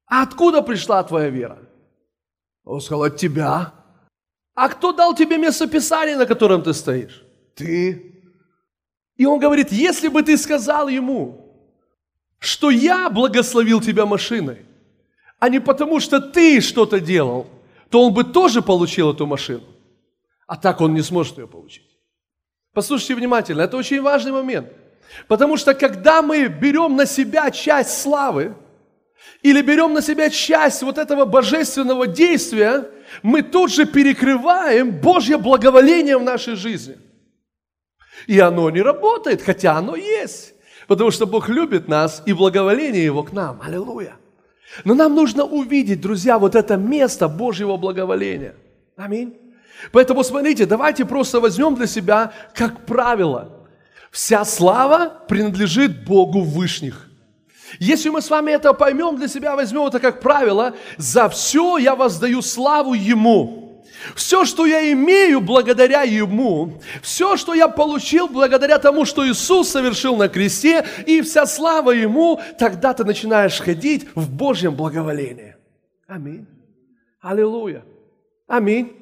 а 0.08 0.22
откуда 0.22 0.62
пришла 0.62 1.02
твоя 1.02 1.28
вера? 1.28 1.58
Он 2.64 2.80
сказал, 2.80 3.04
от 3.04 3.16
тебя. 3.16 3.72
А 4.54 4.68
кто 4.68 4.92
дал 4.92 5.14
тебе 5.14 5.38
местописание, 5.38 6.16
на 6.16 6.26
котором 6.26 6.62
ты 6.62 6.74
стоишь? 6.74 7.24
Ты. 7.54 8.14
И 9.16 9.26
он 9.26 9.38
говорит, 9.38 9.72
если 9.72 10.08
бы 10.08 10.22
ты 10.22 10.36
сказал 10.36 10.88
ему, 10.88 11.48
что 12.38 12.70
я 12.70 13.10
благословил 13.10 13.80
тебя 13.80 14.06
машиной, 14.06 14.64
а 15.38 15.48
не 15.48 15.60
потому, 15.60 16.00
что 16.00 16.20
ты 16.20 16.60
что-то 16.60 17.00
делал, 17.00 17.46
то 17.90 18.04
он 18.04 18.12
бы 18.12 18.24
тоже 18.24 18.62
получил 18.62 19.12
эту 19.12 19.26
машину. 19.26 19.64
А 20.46 20.56
так 20.56 20.80
он 20.80 20.94
не 20.94 21.02
сможет 21.02 21.38
ее 21.38 21.46
получить. 21.46 21.88
Послушайте 22.72 23.14
внимательно, 23.14 23.62
это 23.62 23.76
очень 23.76 24.00
важный 24.00 24.32
момент. 24.32 24.68
Потому 25.26 25.56
что 25.56 25.74
когда 25.74 26.22
мы 26.22 26.48
берем 26.48 26.96
на 26.96 27.06
себя 27.06 27.50
часть 27.50 28.00
славы, 28.00 28.54
или 29.42 29.62
берем 29.62 29.92
на 29.92 30.02
себя 30.02 30.30
часть 30.30 30.82
вот 30.82 30.98
этого 30.98 31.24
божественного 31.24 32.06
действия, 32.06 32.88
мы 33.22 33.42
тут 33.42 33.72
же 33.72 33.86
перекрываем 33.86 34.90
Божье 34.90 35.38
благоволение 35.38 36.18
в 36.18 36.22
нашей 36.22 36.54
жизни. 36.54 36.96
И 38.26 38.38
оно 38.38 38.68
не 38.70 38.82
работает, 38.82 39.42
хотя 39.42 39.76
оно 39.76 39.96
есть. 39.96 40.54
Потому 40.86 41.10
что 41.10 41.26
Бог 41.26 41.48
любит 41.48 41.88
нас 41.88 42.22
и 42.26 42.32
благоволение 42.32 43.04
Его 43.04 43.22
к 43.22 43.32
нам. 43.32 43.60
Аллилуйя. 43.62 44.16
Но 44.84 44.94
нам 44.94 45.14
нужно 45.14 45.44
увидеть, 45.44 46.00
друзья, 46.00 46.38
вот 46.38 46.54
это 46.54 46.76
место 46.76 47.28
Божьего 47.28 47.76
благоволения. 47.76 48.54
Аминь. 48.96 49.36
Поэтому 49.92 50.24
смотрите, 50.24 50.66
давайте 50.66 51.04
просто 51.04 51.40
возьмем 51.40 51.74
для 51.74 51.86
себя 51.86 52.32
как 52.54 52.84
правило. 52.84 53.66
Вся 54.10 54.44
слава 54.44 55.10
принадлежит 55.28 56.04
Богу 56.04 56.40
Вышних. 56.40 57.07
Если 57.78 58.08
мы 58.08 58.20
с 58.22 58.30
вами 58.30 58.52
это 58.52 58.72
поймем 58.72 59.16
для 59.16 59.28
себя, 59.28 59.56
возьмем 59.56 59.86
это 59.86 60.00
как 60.00 60.20
правило, 60.20 60.74
за 60.96 61.28
все 61.28 61.78
я 61.78 61.94
воздаю 61.94 62.42
славу 62.42 62.94
Ему. 62.94 63.82
Все, 64.14 64.44
что 64.44 64.66
я 64.66 64.92
имею 64.92 65.40
благодаря 65.40 66.02
Ему, 66.02 66.80
все, 67.02 67.36
что 67.36 67.54
я 67.54 67.68
получил 67.68 68.28
благодаря 68.28 68.78
тому, 68.78 69.04
что 69.04 69.28
Иисус 69.28 69.68
совершил 69.68 70.16
на 70.16 70.28
кресте, 70.28 70.86
и 71.06 71.20
вся 71.20 71.46
слава 71.46 71.90
Ему, 71.90 72.40
тогда 72.58 72.94
ты 72.94 73.04
начинаешь 73.04 73.60
ходить 73.60 74.08
в 74.14 74.30
Божьем 74.30 74.74
благоволении. 74.74 75.56
Аминь. 76.06 76.46
Аллилуйя. 77.20 77.84
Аминь. 78.46 78.97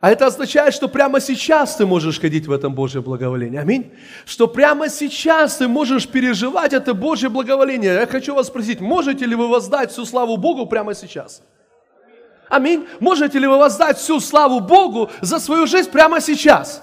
А 0.00 0.10
это 0.10 0.26
означает, 0.26 0.72
что 0.72 0.88
прямо 0.88 1.20
сейчас 1.20 1.76
ты 1.76 1.84
можешь 1.84 2.18
ходить 2.18 2.46
в 2.46 2.52
этом 2.52 2.74
Божьем 2.74 3.02
благоволении. 3.02 3.58
Аминь. 3.58 3.92
Что 4.24 4.48
прямо 4.48 4.88
сейчас 4.88 5.58
ты 5.58 5.68
можешь 5.68 6.08
переживать 6.08 6.72
это 6.72 6.94
Божье 6.94 7.28
благоволение. 7.28 7.92
Я 7.92 8.06
хочу 8.06 8.34
вас 8.34 8.46
спросить, 8.46 8.80
можете 8.80 9.26
ли 9.26 9.34
вы 9.34 9.46
воздать 9.46 9.92
всю 9.92 10.06
славу 10.06 10.38
Богу 10.38 10.64
прямо 10.64 10.94
сейчас? 10.94 11.42
Аминь. 12.48 12.86
Можете 12.98 13.38
ли 13.38 13.46
вы 13.46 13.58
воздать 13.58 13.98
всю 13.98 14.20
славу 14.20 14.60
Богу 14.60 15.10
за 15.20 15.38
свою 15.38 15.66
жизнь 15.66 15.90
прямо 15.90 16.22
сейчас? 16.22 16.82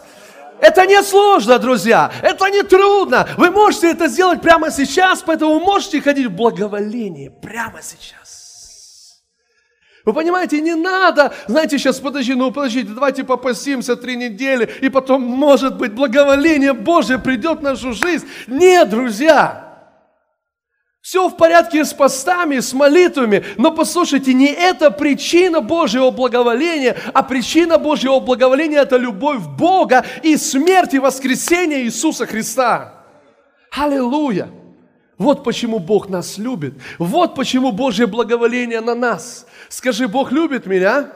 Это 0.61 0.85
не 0.85 1.01
сложно, 1.01 1.57
друзья, 1.59 2.11
это 2.21 2.49
не 2.49 2.63
трудно. 2.63 3.27
Вы 3.37 3.51
можете 3.51 3.91
это 3.91 4.07
сделать 4.07 4.41
прямо 4.41 4.71
сейчас, 4.71 5.23
поэтому 5.23 5.59
можете 5.59 6.01
ходить 6.01 6.27
в 6.27 6.35
благоволение 6.35 7.31
прямо 7.31 7.81
сейчас. 7.81 8.36
Вы 10.07 10.13
понимаете, 10.13 10.61
не 10.61 10.73
надо, 10.73 11.33
знаете, 11.47 11.77
сейчас 11.77 11.99
подожди, 11.99 12.33
ну 12.33 12.49
подождите, 12.49 12.91
давайте 12.93 13.25
попасимся 13.25 13.97
три 13.97 14.15
недели, 14.15 14.63
и 14.79 14.87
потом, 14.87 15.21
может 15.21 15.75
быть, 15.75 15.91
благоволение 15.91 16.71
Божье 16.71 17.19
придет 17.19 17.59
в 17.59 17.61
нашу 17.61 17.91
жизнь. 17.91 18.25
Нет, 18.47 18.89
друзья, 18.89 19.91
все 21.01 21.27
в 21.27 21.35
порядке 21.35 21.83
с 21.83 21.91
постами, 21.91 22.59
с 22.59 22.71
молитвами, 22.71 23.43
но 23.57 23.71
послушайте, 23.71 24.33
не 24.33 24.47
это 24.47 24.91
причина 24.91 25.59
Божьего 25.59 26.09
благоволения, 26.09 26.95
а 27.13 27.21
причина 27.21 27.77
Божьего 27.77 28.21
благоволения– 28.21 28.79
это 28.83 28.95
любовь 28.95 29.41
Бога 29.59 30.05
и 30.23 30.37
смерть 30.37 30.93
и 30.93 30.99
воскресение 30.99 31.81
Иисуса 31.81 32.25
Христа. 32.25 33.03
Аллилуйя! 33.71 34.47
Вот 35.17 35.43
почему 35.43 35.79
Бог 35.79 36.09
нас 36.09 36.37
любит. 36.37 36.75
Вот 36.99 37.35
почему 37.35 37.71
Божье 37.71 38.05
благоволение 38.05 38.81
на 38.81 38.93
нас. 38.93 39.47
Скажи, 39.69 40.07
Бог 40.07 40.31
любит 40.31 40.67
меня, 40.67 41.11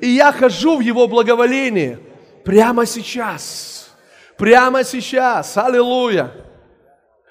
и 0.00 0.08
я 0.08 0.32
хожу 0.32 0.78
в 0.78 0.80
Его 0.80 1.06
благоволении 1.06 1.98
прямо 2.44 2.86
сейчас. 2.86 3.90
Прямо 4.36 4.82
сейчас. 4.84 5.56
Аллилуйя. 5.56 6.32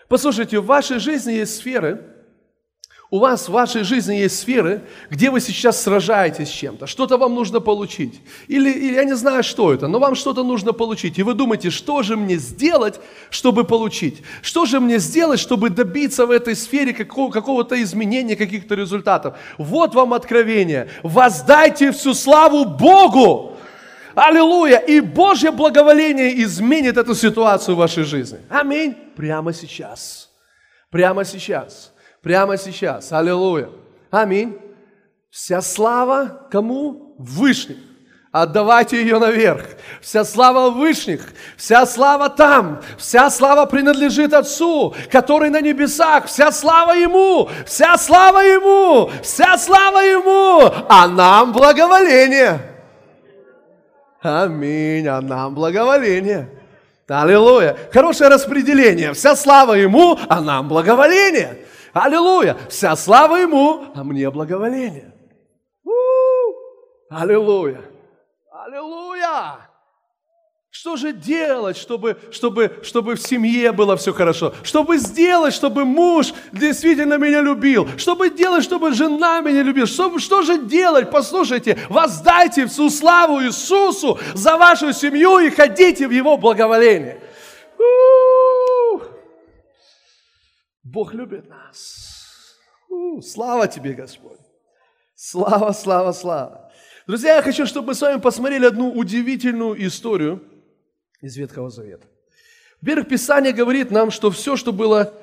Послушайте, 0.07 0.59
в 0.59 0.65
вашей 0.65 0.99
жизни 0.99 1.33
есть 1.33 1.55
сферы, 1.57 2.16
у 3.09 3.19
вас 3.19 3.47
в 3.47 3.53
вашей 3.53 3.83
жизни 3.83 4.15
есть 4.15 4.39
сферы, 4.39 4.81
где 5.09 5.29
вы 5.29 5.39
сейчас 5.39 5.81
сражаетесь 5.81 6.49
с 6.49 6.51
чем-то, 6.51 6.87
что-то 6.87 7.17
вам 7.17 7.35
нужно 7.35 7.61
получить. 7.61 8.19
Или, 8.49 8.69
или 8.69 8.95
я 8.95 9.05
не 9.05 9.15
знаю, 9.15 9.43
что 9.43 9.73
это, 9.73 9.87
но 9.87 9.99
вам 9.99 10.15
что-то 10.15 10.43
нужно 10.43 10.73
получить. 10.73 11.17
И 11.17 11.23
вы 11.23 11.33
думаете, 11.33 11.69
что 11.69 12.03
же 12.03 12.17
мне 12.17 12.35
сделать, 12.35 12.99
чтобы 13.29 13.63
получить? 13.63 14.23
Что 14.41 14.65
же 14.65 14.81
мне 14.81 14.99
сделать, 14.99 15.39
чтобы 15.39 15.69
добиться 15.69 16.25
в 16.25 16.31
этой 16.31 16.53
сфере 16.55 16.93
какого, 16.93 17.31
какого-то 17.31 17.81
изменения, 17.81 18.35
каких-то 18.35 18.75
результатов? 18.75 19.37
Вот 19.57 19.95
вам 19.95 20.13
откровение. 20.13 20.89
Воздайте 21.01 21.91
всю 21.91 22.13
славу 22.13 22.65
Богу! 22.65 23.53
Аллилуйя! 24.15 24.79
И 24.79 24.99
Божье 24.99 25.51
благоволение 25.51 26.43
изменит 26.43 26.97
эту 26.97 27.15
ситуацию 27.15 27.75
в 27.75 27.77
вашей 27.77 28.03
жизни. 28.03 28.39
Аминь. 28.49 28.95
Прямо 29.15 29.53
сейчас. 29.53 30.29
Прямо 30.89 31.23
сейчас. 31.23 31.93
Прямо 32.27 32.57
сейчас. 32.57 33.13
Аллилуйя. 33.13 33.69
Аминь. 34.11 34.57
Вся 35.29 35.61
слава 35.61 36.45
кому? 36.51 37.15
Вышних. 37.17 37.77
Отдавайте 38.33 38.99
ее 38.99 39.17
наверх. 39.17 39.63
Вся 40.01 40.25
слава 40.25 40.69
Вышних, 40.69 41.21
вся 41.55 41.85
слава 41.85 42.27
там, 42.27 42.81
вся 42.97 43.29
слава 43.29 43.65
принадлежит 43.65 44.33
Отцу, 44.33 44.93
который 45.09 45.49
на 45.49 45.61
небесах, 45.61 46.25
вся 46.25 46.51
слава 46.51 46.91
Ему, 46.91 47.49
вся 47.65 47.97
слава 47.97 48.39
Ему, 48.39 49.09
вся 49.23 49.57
слава 49.57 49.99
Ему, 49.99 50.69
а 50.89 51.07
нам 51.07 51.53
благоволение. 51.53 52.59
Аминь, 54.21 55.07
а 55.07 55.21
нам 55.21 55.55
благоволение. 55.55 56.49
Аллилуйя. 57.07 57.77
Хорошее 57.93 58.29
распределение. 58.29 59.13
Вся 59.13 59.37
слава 59.37 59.75
Ему, 59.75 60.19
а 60.27 60.41
нам 60.41 60.67
благоволение. 60.67 61.59
Аллилуйя! 62.03 62.57
Вся 62.69 62.95
слава 62.95 63.37
Ему, 63.37 63.85
а 63.95 64.03
мне 64.03 64.29
благоволение. 64.29 65.13
У-у-у! 65.83 66.55
Аллилуйя! 67.09 67.81
Аллилуйя! 68.51 69.57
Что 70.69 70.95
же 70.95 71.11
делать, 71.11 71.75
чтобы, 71.75 72.19
чтобы, 72.31 72.81
чтобы 72.83 73.15
в 73.15 73.21
семье 73.21 73.71
было 73.71 73.97
все 73.97 74.13
хорошо? 74.13 74.53
Чтобы 74.63 74.97
сделать, 74.97 75.53
чтобы 75.53 75.85
муж 75.85 76.33
действительно 76.51 77.17
меня 77.17 77.41
любил? 77.41 77.87
Чтобы 77.97 78.29
делать, 78.29 78.63
чтобы 78.63 78.93
жена 78.93 79.41
меня 79.41 79.63
любила? 79.63 79.87
Что, 79.87 80.19
что 80.19 80.43
же 80.43 80.59
делать? 80.59 81.09
Послушайте, 81.09 81.79
воздайте 81.89 82.67
всю 82.67 82.91
славу 82.91 83.41
Иисусу 83.41 84.19
за 84.35 84.57
вашу 84.57 84.93
семью 84.93 85.39
и 85.39 85.49
ходите 85.49 86.07
в 86.07 86.11
Его 86.11 86.37
благоволение. 86.37 87.19
У-у-у! 87.79 88.26
Бог 90.97 91.13
любит 91.13 91.47
нас. 91.47 92.57
У-у, 92.89 93.21
слава 93.21 93.67
тебе, 93.67 93.93
Господь. 93.93 94.39
Слава, 95.13 95.71
слава, 95.71 96.11
слава. 96.11 96.71
Друзья, 97.05 97.35
я 97.35 97.43
хочу, 97.43 97.67
чтобы 97.67 97.89
мы 97.89 97.93
с 97.93 98.01
вами 98.01 98.19
посмотрели 98.19 98.65
одну 98.65 98.91
удивительную 98.91 99.85
историю– 99.85 100.41
из 101.21 101.37
Ветхого 101.37 101.69
Завета. 101.69 102.07
Во-первых, 102.81 103.09
Писание 103.09 103.53
говорит 103.53 103.91
нам, 103.91 104.09
что 104.09 104.31
все, 104.31 104.55
что 104.55 104.73
было 104.73 105.13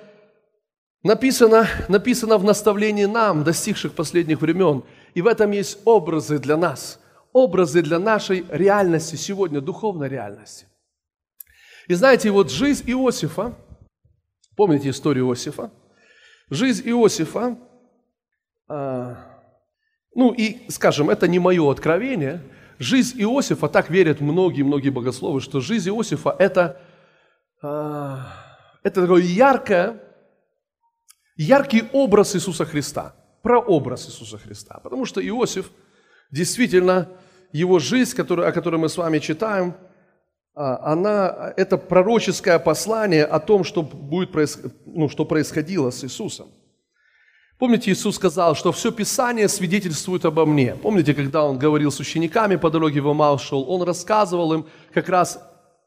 написано, 1.02 1.66
написано 1.88 2.38
в 2.38 2.44
наставлении 2.44 3.06
нам, 3.06 3.42
достигших 3.42 3.94
последних 3.94 4.42
времен. 4.42 4.84
И 5.14 5.22
в 5.22 5.26
этом 5.26 5.50
есть 5.50 5.80
образы 5.84 6.38
для 6.38 6.56
нас, 6.56 7.00
образы 7.32 7.82
для 7.82 7.98
нашей 7.98 8.44
реальности 8.48 9.16
сегодня, 9.16 9.60
духовной 9.60 10.08
реальности. 10.08 10.68
И 11.88 11.94
знаете, 11.94 12.30
вот 12.30 12.52
жизнь 12.52 12.88
Иосифа, 12.88 13.56
помните 14.56 14.90
историю 14.90 15.28
Иосифа? 15.28 15.70
Жизнь 16.50 16.88
Иосифа, 16.88 17.58
а, 18.68 19.16
ну 20.14 20.32
и, 20.32 20.70
скажем, 20.70 21.10
это 21.10 21.28
не 21.28 21.38
мое 21.38 21.70
откровение– 21.70 22.42
жизнь 22.78 23.20
Иосифа, 23.20 23.68
так 23.68 23.90
верят 23.90 24.20
многие-многие 24.20 24.90
богословы, 24.90 25.40
что 25.40 25.60
жизнь 25.60 25.88
Иосифа 25.88 26.34
это, 26.38 26.80
э, 27.62 28.16
это 28.82 29.02
такой 29.02 29.24
яркое, 29.24 30.00
яркий 31.36 31.84
образ 31.92 32.36
Иисуса 32.36 32.64
Христа, 32.64 33.14
прообраз 33.42 34.08
Иисуса 34.08 34.38
Христа. 34.38 34.80
Потому 34.82 35.04
что 35.04 35.26
Иосиф, 35.26 35.70
действительно, 36.30 37.08
его 37.52 37.78
жизнь, 37.78 38.16
которую, 38.16 38.48
о 38.48 38.52
которой 38.52 38.76
мы 38.76 38.88
с 38.88 38.96
вами 38.96 39.18
читаем, 39.18 39.74
а, 39.74 39.84
она, 40.54 41.52
это 41.56 41.76
пророческое 41.76 42.58
послание 42.58 43.24
о 43.24 43.40
том, 43.40 43.64
что, 43.64 43.82
будет, 43.82 44.30
ну, 44.86 45.08
что 45.08 45.24
происходило 45.24 45.90
с 45.90 46.04
Иисусом. 46.04 46.48
Помните, 47.58 47.90
Иисус 47.92 48.16
сказал, 48.16 48.54
что 48.56 48.72
все 48.72 48.90
Писание 48.90 49.48
свидетельствует 49.48 50.24
обо 50.24 50.44
мне. 50.44 50.74
Помните, 50.74 51.14
когда 51.14 51.44
Он 51.44 51.58
говорил 51.58 51.90
с 51.90 52.00
учениками 52.00 52.56
по 52.56 52.70
дороге 52.70 53.00
в 53.00 53.08
Амал 53.08 53.38
шел, 53.38 53.68
Он 53.68 53.82
рассказывал 53.82 54.52
им 54.54 54.66
как 54.92 55.08
раз 55.08 55.40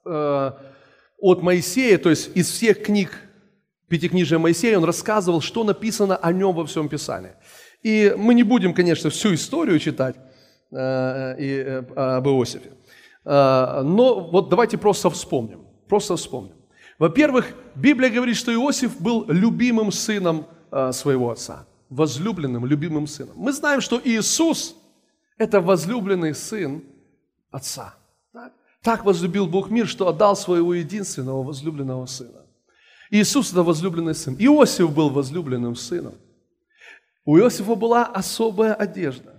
э, 0.05 0.51
от 1.19 1.41
Моисея, 1.41 1.97
то 1.97 2.09
есть 2.09 2.31
из 2.35 2.49
всех 2.49 2.83
книг 2.83 3.11
Пятикнижия 3.89 4.39
Моисея, 4.39 4.77
Он 4.77 4.85
рассказывал, 4.85 5.41
что 5.41 5.63
написано 5.63 6.15
о 6.15 6.31
Нем 6.31 6.55
во 6.55 6.65
всем 6.65 6.89
Писании. 6.89 7.33
И 7.83 8.13
мы 8.17 8.33
не 8.33 8.43
будем, 8.43 8.73
конечно, 8.73 9.09
всю 9.09 9.33
историю 9.33 9.79
читать 9.79 10.15
э, 10.71 11.35
и, 11.37 11.63
э, 11.65 11.77
об 11.95 12.27
Иосифе. 12.27 12.76
Э, 13.27 13.81
но 13.83 14.29
вот 14.31 14.49
давайте 14.49 14.77
просто 14.77 15.09
вспомним. 15.09 15.65
Просто 15.87 16.15
вспомним. 16.15 16.55
Во-первых, 16.97 17.53
Библия 17.75 18.09
говорит, 18.09 18.35
что 18.35 18.51
Иосиф 18.51 18.99
был 18.99 19.25
любимым 19.27 19.91
сыном 19.91 20.45
Э, 20.69 20.91
своего 20.91 21.31
отца, 21.31 21.65
возлюбленным, 21.89 22.65
любимым 22.65 23.07
сыном. 23.07 23.35
Мы 23.37 23.53
знаем, 23.53 23.79
что 23.79 24.01
Иисус– 24.03 24.75
это 25.37 25.61
возлюбленный 25.61 26.35
сын 26.35 26.83
отца. 27.51 27.95
Так? 28.33 28.51
так 28.81 29.05
возлюбил 29.05 29.47
Бог 29.47 29.69
мир, 29.69 29.87
что 29.87 30.09
отдал 30.09 30.35
своего 30.35 30.73
единственного 30.73 31.41
возлюбленного 31.41 32.05
сына. 32.05 32.45
Иисус– 33.11 33.51
это 33.53 33.63
возлюбленный 33.63 34.13
сын. 34.13 34.35
Иосиф 34.37 34.93
был 34.93 35.09
возлюбленным 35.09 35.77
сыном. 35.77 36.15
У 37.23 37.37
Иосифа 37.37 37.75
была 37.75 38.03
особая 38.03 38.73
одежда, 38.73 39.36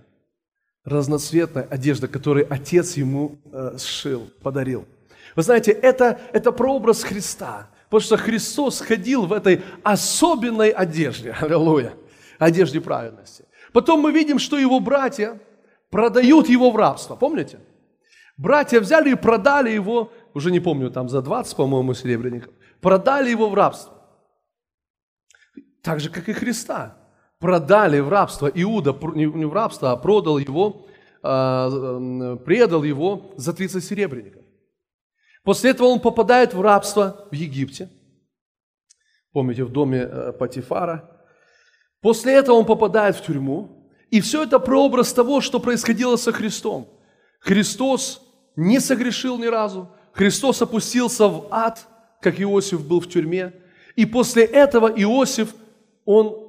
разноцветная 0.91 1.63
одежда, 1.63 2.07
которую 2.07 2.47
отец 2.49 2.97
ему 2.97 3.39
э, 3.51 3.77
сшил, 3.77 4.29
подарил. 4.41 4.85
Вы 5.35 5.43
знаете, 5.43 5.71
это, 5.71 6.19
это 6.33 6.51
прообраз 6.51 7.03
Христа. 7.03 7.69
Потому 7.89 8.01
что 8.01 8.17
Христос 8.17 8.81
ходил 8.81 9.25
в 9.25 9.33
этой 9.33 9.63
особенной 9.83 10.69
одежде, 10.69 11.31
аллилуйя, 11.41 11.93
одежде 12.37 12.79
праведности. 12.79 13.45
Потом 13.73 14.01
мы 14.01 14.11
видим, 14.11 14.37
что 14.37 14.57
его 14.57 14.79
братья 14.79 15.39
продают 15.89 16.49
его 16.49 16.71
в 16.71 16.75
рабство, 16.75 17.15
помните? 17.15 17.59
Братья 18.37 18.79
взяли 18.79 19.11
и 19.11 19.15
продали 19.15 19.71
его, 19.71 20.13
уже 20.33 20.51
не 20.51 20.59
помню, 20.59 20.91
там 20.91 21.09
за 21.09 21.21
20, 21.21 21.55
по-моему, 21.55 21.93
серебряников, 21.93 22.53
продали 22.79 23.29
его 23.29 23.49
в 23.49 23.53
рабство. 23.53 23.93
Так 25.81 25.99
же, 25.99 26.09
как 26.09 26.29
и 26.29 26.33
Христа. 26.33 26.98
Продали 27.39 27.99
в 27.99 28.09
рабство. 28.09 28.51
Иуда 28.53 28.95
не 29.15 29.45
в 29.45 29.53
рабство, 29.53 29.91
а 29.91 29.97
продал 29.97 30.37
его, 30.37 30.87
а, 31.23 32.37
предал 32.45 32.83
его 32.83 33.31
за 33.37 33.53
30 33.53 33.83
серебряников. 33.83 34.43
После 35.43 35.71
этого 35.71 35.87
он 35.87 35.99
попадает 35.99 36.53
в 36.53 36.61
рабство 36.61 37.27
в 37.31 37.33
Египте. 37.33 37.89
Помните, 39.31 39.63
в 39.63 39.71
доме 39.71 39.99
э, 39.99 40.33
Патифара. 40.33 41.09
После 42.01 42.33
этого 42.33 42.55
он 42.55 42.65
попадает 42.65 43.15
в 43.15 43.23
тюрьму. 43.23 43.89
И 44.09 44.21
все 44.21 44.43
это 44.43 44.59
прообраз 44.59 45.13
того, 45.13 45.39
что 45.39 45.59
происходило 45.59 46.15
со 46.15 46.31
Христом. 46.31 46.89
Христос 47.39 48.21
не 48.55 48.79
согрешил 48.79 49.37
ни 49.37 49.45
разу. 49.45 49.89
Христос 50.13 50.61
опустился 50.61 51.27
в 51.27 51.47
ад, 51.51 51.87
как 52.21 52.41
Иосиф 52.41 52.85
был 52.85 52.99
в 52.99 53.07
тюрьме. 53.07 53.53
И 53.95 54.05
после 54.05 54.43
этого 54.45 54.87
Иосиф, 54.87 55.53
он, 56.05 56.48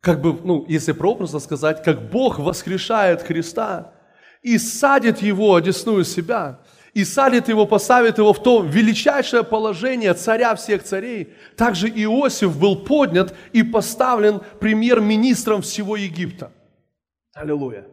как 0.00 0.20
бы, 0.20 0.38
ну, 0.44 0.64
если 0.68 0.92
прообразно 0.92 1.40
сказать, 1.40 1.82
как 1.82 2.10
Бог 2.10 2.38
воскрешает 2.38 3.22
Христа 3.22 3.92
и 4.42 4.58
садит 4.58 5.22
его, 5.22 5.54
одесную 5.54 6.04
себя– 6.04 6.60
и 6.96 7.04
садит 7.04 7.48
его, 7.48 7.66
поставит 7.66 8.16
его 8.16 8.32
в 8.32 8.42
то 8.42 8.62
величайшее 8.62 9.44
положение 9.44 10.14
царя 10.14 10.54
всех 10.54 10.82
царей, 10.82 11.28
также 11.54 11.88
Иосиф 11.90 12.58
был 12.58 12.74
поднят 12.74 13.34
и 13.52 13.62
поставлен 13.62 14.40
премьер-министром 14.60 15.60
всего 15.60 15.96
Египта. 15.96 16.52
Аллилуйя. 17.34 17.84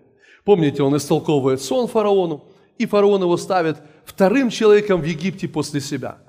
Помните, 0.45 0.84
он 0.84 0.95
истолковывает 0.95 1.62
сон 1.62 1.89
фараону, 1.89 2.45
и 2.78 2.86
фараон 2.86 3.24
его 3.24 3.36
ставит 3.36 3.76
вторым 4.06 4.49
человеком 4.49 5.01
в 5.01 5.06
Египте 5.06 5.49
после 5.49 5.82
себя. 5.82 6.20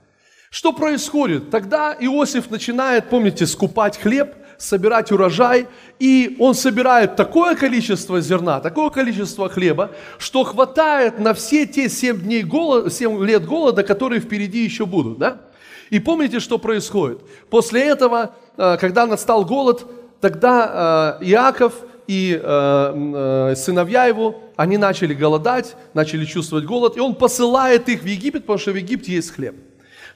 Что 0.50 0.72
происходит? 0.72 1.50
Тогда 1.50 1.96
Иосиф 2.00 2.50
начинает, 2.50 3.08
помните, 3.08 3.46
скупать 3.46 3.98
хлеб– 3.98 4.34
собирать 4.64 5.12
урожай, 5.12 5.68
и 5.98 6.36
он 6.40 6.54
собирает 6.54 7.16
такое 7.16 7.54
количество 7.54 8.20
зерна, 8.20 8.60
такое 8.60 8.90
количество 8.90 9.48
хлеба, 9.48 9.90
что 10.18 10.44
хватает 10.44 11.18
на 11.18 11.34
все 11.34 11.66
те 11.66 11.88
7, 11.88 12.20
дней 12.20 12.42
голода, 12.42 12.90
7 12.90 13.24
лет 13.24 13.44
голода, 13.44 13.82
которые 13.82 14.20
впереди 14.20 14.64
еще 14.64 14.86
будут. 14.86 15.18
Да? 15.18 15.42
И 15.90 16.00
помните, 16.00 16.40
что 16.40 16.58
происходит? 16.58 17.20
После 17.50 17.82
этого, 17.82 18.34
э, 18.56 18.76
когда 18.80 19.06
настал 19.06 19.44
голод, 19.44 19.86
тогда 20.20 21.18
э, 21.20 21.24
Иаков 21.26 21.74
и 22.06 22.40
э, 22.42 23.54
сыновья 23.56 24.06
его, 24.06 24.40
они 24.56 24.78
начали 24.78 25.14
голодать, 25.14 25.76
начали 25.92 26.24
чувствовать 26.24 26.64
голод, 26.64 26.96
и 26.96 27.00
он 27.00 27.14
посылает 27.14 27.88
их 27.88 28.02
в 28.02 28.06
Египет, 28.06 28.42
потому 28.42 28.58
что 28.58 28.72
в 28.72 28.76
Египте 28.76 29.12
есть 29.12 29.30
хлеб. 29.34 29.56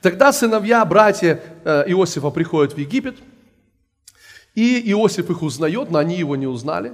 Тогда 0.01 0.33
сыновья, 0.33 0.85
братья 0.85 1.41
Иосифа 1.65 2.31
приходят 2.31 2.73
в 2.73 2.79
Египет– 2.79 3.17
и 4.59 4.91
Иосиф 4.91 5.31
их 5.31 5.43
узнает, 5.43 5.91
но 5.91 5.99
они 5.99 6.17
его 6.17 6.35
не 6.35 6.49
узнали. 6.49 6.93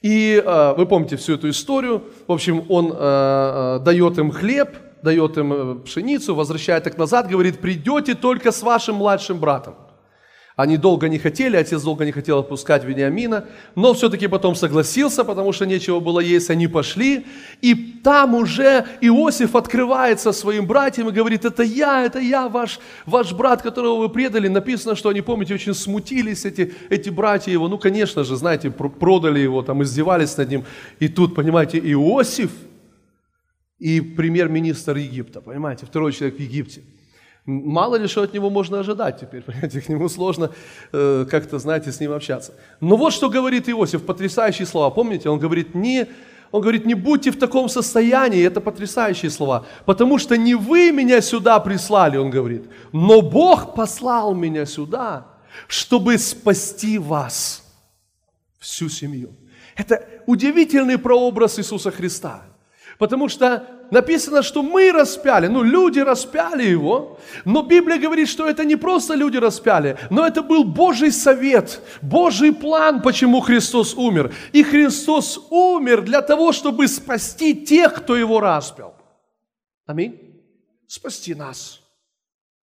И 0.00 0.40
э, 0.44 0.74
вы 0.76 0.86
помните 0.86 1.16
всю 1.16 1.34
эту 1.34 1.48
историю. 1.48 2.04
В 2.28 2.32
общем, 2.32 2.64
он 2.68 2.92
э, 2.92 2.96
э 2.96 3.84
дает 3.84 4.18
им 4.18 4.30
хлеб, 4.30 4.76
дает 5.02 5.36
им 5.36 5.52
э, 5.52 5.74
пшеницу, 5.84 6.34
возвращает 6.34 6.86
их 6.86 6.96
назад, 6.96 7.28
говорит, 7.28 7.58
придете 7.58 8.14
только 8.14 8.52
с 8.52 8.62
вашим 8.62 8.96
младшим 8.96 9.40
братом. 9.40 9.74
Они 10.56 10.76
долго 10.76 11.08
не 11.08 11.18
хотели, 11.18 11.56
отец 11.56 11.82
долго 11.82 12.04
не 12.04 12.12
хотел 12.12 12.38
отпускать 12.38 12.84
Вениамина, 12.84 13.44
но 13.74 13.92
все-таки 13.92 14.28
потом 14.28 14.54
согласился, 14.54 15.24
потому 15.24 15.52
что 15.52 15.66
нечего 15.66 15.98
было 15.98 16.20
есть, 16.20 16.48
они 16.48 16.68
пошли. 16.68 17.26
И 17.60 17.74
там 17.74 18.36
уже 18.36 18.86
Иосиф 19.00 19.56
открывается 19.56 20.30
своим 20.30 20.66
братьям 20.66 21.08
и 21.08 21.12
говорит, 21.12 21.44
это 21.44 21.64
я, 21.64 22.04
это 22.04 22.20
я, 22.20 22.48
ваш, 22.48 22.78
ваш 23.04 23.32
брат, 23.32 23.62
которого 23.62 23.98
вы 23.98 24.08
предали. 24.08 24.46
Написано, 24.46 24.94
что 24.94 25.08
они, 25.08 25.22
помните, 25.22 25.54
очень 25.54 25.74
смутились, 25.74 26.44
эти, 26.44 26.72
эти 26.88 27.10
братья 27.10 27.50
его. 27.50 27.66
Ну, 27.66 27.76
конечно 27.76 28.22
же, 28.22 28.36
знаете, 28.36 28.70
продали 28.70 29.40
его, 29.40 29.62
там 29.62 29.82
издевались 29.82 30.36
над 30.36 30.50
ним. 30.50 30.64
И 31.00 31.08
тут, 31.08 31.34
понимаете, 31.34 31.80
Иосиф 31.80 32.52
и 33.80 34.00
премьер-министр 34.00 34.98
Египта, 34.98 35.40
понимаете, 35.40 35.84
второй 35.84 36.12
человек 36.12 36.38
в 36.38 36.40
Египте– 36.40 36.82
Мало 37.46 37.96
ли 37.96 38.08
что 38.08 38.22
от 38.22 38.32
него 38.32 38.48
можно 38.48 38.80
ожидать 38.80 39.20
теперь, 39.20 39.42
понимаете, 39.46 39.80
к 39.80 39.88
нему 39.88 40.08
сложно 40.08 40.50
э, 40.92 41.26
как-то, 41.30 41.58
знаете, 41.58 41.92
с 41.92 42.00
ним 42.00 42.12
общаться. 42.12 42.54
Но 42.80 42.96
вот 42.96 43.12
что 43.12 43.28
говорит 43.28 43.68
Иосиф, 43.68 44.04
потрясающие 44.04 44.66
слова. 44.66 44.90
Помните, 44.90 45.28
он 45.28 45.38
говорит, 45.38 45.74
не, 45.74 46.06
Он 46.50 46.62
говорит, 46.62 46.86
не 46.86 46.94
будьте 46.94 47.30
в 47.30 47.38
таком 47.38 47.68
состоянии, 47.68 48.46
это 48.46 48.60
потрясающие 48.60 49.30
слова, 49.30 49.66
потому 49.84 50.18
что 50.18 50.36
не 50.36 50.54
вы 50.54 50.92
меня 50.92 51.20
сюда 51.20 51.58
прислали, 51.60 52.16
он 52.16 52.30
говорит, 52.30 52.64
но 52.92 53.20
Бог 53.22 53.74
послал 53.74 54.34
меня 54.34 54.64
сюда, 54.66 55.26
чтобы 55.68 56.16
спасти 56.18 56.98
вас, 56.98 57.64
всю 58.58 58.88
семью. 58.88 59.30
Это 59.76 60.08
удивительный 60.26 60.96
прообраз 60.96 61.58
Иисуса 61.58 61.90
Христа. 61.90 62.42
Потому 62.98 63.28
что 63.28 63.66
написано, 63.90 64.42
что 64.42 64.62
мы 64.62 64.92
распяли, 64.92 65.46
ну 65.46 65.62
люди 65.62 65.98
распяли 65.98 66.64
его, 66.64 67.18
но 67.44 67.62
Библия 67.62 67.98
говорит, 67.98 68.28
что 68.28 68.48
это 68.48 68.64
не 68.64 68.76
просто 68.76 69.14
люди 69.14 69.36
распяли, 69.36 69.98
но 70.10 70.26
это 70.26 70.42
был 70.42 70.64
Божий 70.64 71.12
совет, 71.12 71.80
Божий 72.02 72.52
план, 72.52 73.02
почему 73.02 73.40
Христос 73.40 73.94
умер. 73.94 74.32
И 74.52 74.62
Христос 74.62 75.40
умер 75.50 76.02
для 76.02 76.22
того, 76.22 76.52
чтобы 76.52 76.88
спасти 76.88 77.54
тех, 77.54 77.94
кто 77.94 78.16
его 78.16 78.40
распял. 78.40 78.94
Аминь. 79.86 80.18
Спасти 80.86 81.34
нас. 81.34 81.80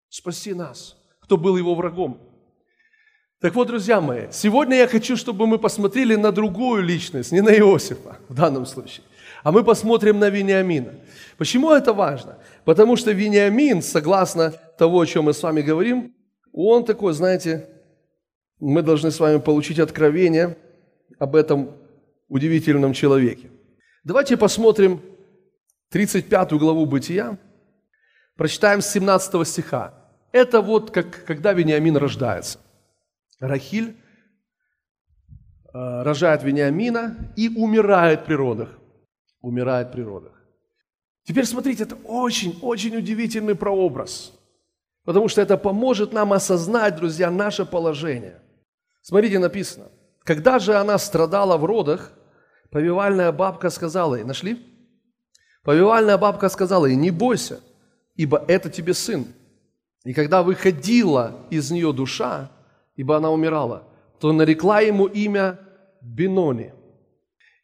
Спасти 0.09 0.53
нас, 0.53 0.95
кто 1.21 1.37
был 1.37 1.57
его 1.57 1.75
врагом. 1.75 2.19
Так 3.39 3.55
вот, 3.55 3.67
друзья 3.67 4.01
мои, 4.01 4.27
сегодня 4.31 4.77
я 4.77 4.87
хочу, 4.87 5.15
чтобы 5.15 5.47
мы 5.47 5.59
посмотрели 5.59 6.15
на 6.15 6.31
другую 6.31 6.83
личность, 6.83 7.31
не 7.31 7.41
на 7.41 7.51
Иосифа 7.51 8.17
в 8.27 8.33
данном 8.33 8.65
случае, 8.65 9.05
а 9.43 9.51
мы 9.51 9.63
посмотрим 9.63 10.19
на 10.19 10.29
Вениамина. 10.29 10.93
Почему 11.37 11.71
это 11.71 11.93
важно? 11.93 12.37
Потому 12.65 12.95
что 12.95 13.11
Вениамин, 13.11 13.81
согласно 13.81 14.51
того, 14.77 14.99
о 14.99 15.05
чем 15.05 15.25
мы 15.25 15.33
с 15.33 15.41
вами 15.41 15.61
говорим, 15.61 16.13
он 16.51 16.83
такой, 16.83 17.13
знаете, 17.13 17.69
мы 18.59 18.81
должны 18.81 19.11
с 19.11 19.19
вами 19.19 19.39
получить 19.39 19.79
откровение 19.79 20.57
об 21.17 21.35
этом 21.35 21.71
удивительном 22.27 22.93
человеке. 22.93 23.49
Давайте 24.03 24.37
посмотрим 24.37 25.01
35 25.89 26.53
главу 26.53 26.85
Бытия, 26.85 27.37
прочитаем 28.35 28.81
с 28.81 28.91
17 28.91 29.47
стиха. 29.47 29.93
Это 30.31 30.61
вот 30.61 30.91
как, 30.91 31.25
когда 31.25 31.53
Вениамин 31.53 31.97
рождается. 31.97 32.59
Рахиль 33.39 33.95
э, 35.73 36.03
рожает 36.03 36.43
Вениамина 36.43 37.33
и 37.35 37.49
умирает 37.49 38.25
при 38.25 38.33
родах. 38.33 38.78
Умирает 39.41 39.91
при 39.91 40.01
родах. 40.01 40.33
Теперь 41.23 41.45
смотрите, 41.45 41.83
это 41.83 41.95
очень-очень 42.03 42.95
удивительный 42.97 43.55
прообраз, 43.55 44.33
потому 45.03 45.27
что 45.27 45.41
это 45.41 45.57
поможет 45.57 46.11
нам 46.11 46.33
осознать, 46.33 46.95
друзья, 46.95 47.29
наше 47.29 47.65
положение. 47.65 48.41
Смотрите, 49.01 49.39
написано, 49.39 49.85
когда 50.23 50.59
же 50.59 50.75
она 50.75 50.97
страдала 50.97 51.57
в 51.57 51.65
родах, 51.65 52.13
повивальная 52.71 53.31
бабка 53.31 53.69
сказала 53.69 54.15
ей, 54.15 54.23
нашли? 54.23 54.65
Повивальная 55.63 56.17
бабка 56.17 56.49
сказала 56.49 56.87
ей, 56.87 56.95
не 56.95 57.11
бойся, 57.11 57.59
ибо 58.15 58.43
это 58.47 58.69
тебе 58.69 58.93
сын. 58.93 59.27
И 60.03 60.13
когда 60.13 60.43
выходила 60.43 61.45
из 61.49 61.71
нее 61.71 61.93
душа, 61.93 62.49
ибо 62.95 63.17
она 63.17 63.29
умирала, 63.29 63.83
то 64.19 64.31
нарекла 64.31 64.81
ему 64.81 65.05
имя 65.05 65.59
Бенони. 66.01 66.73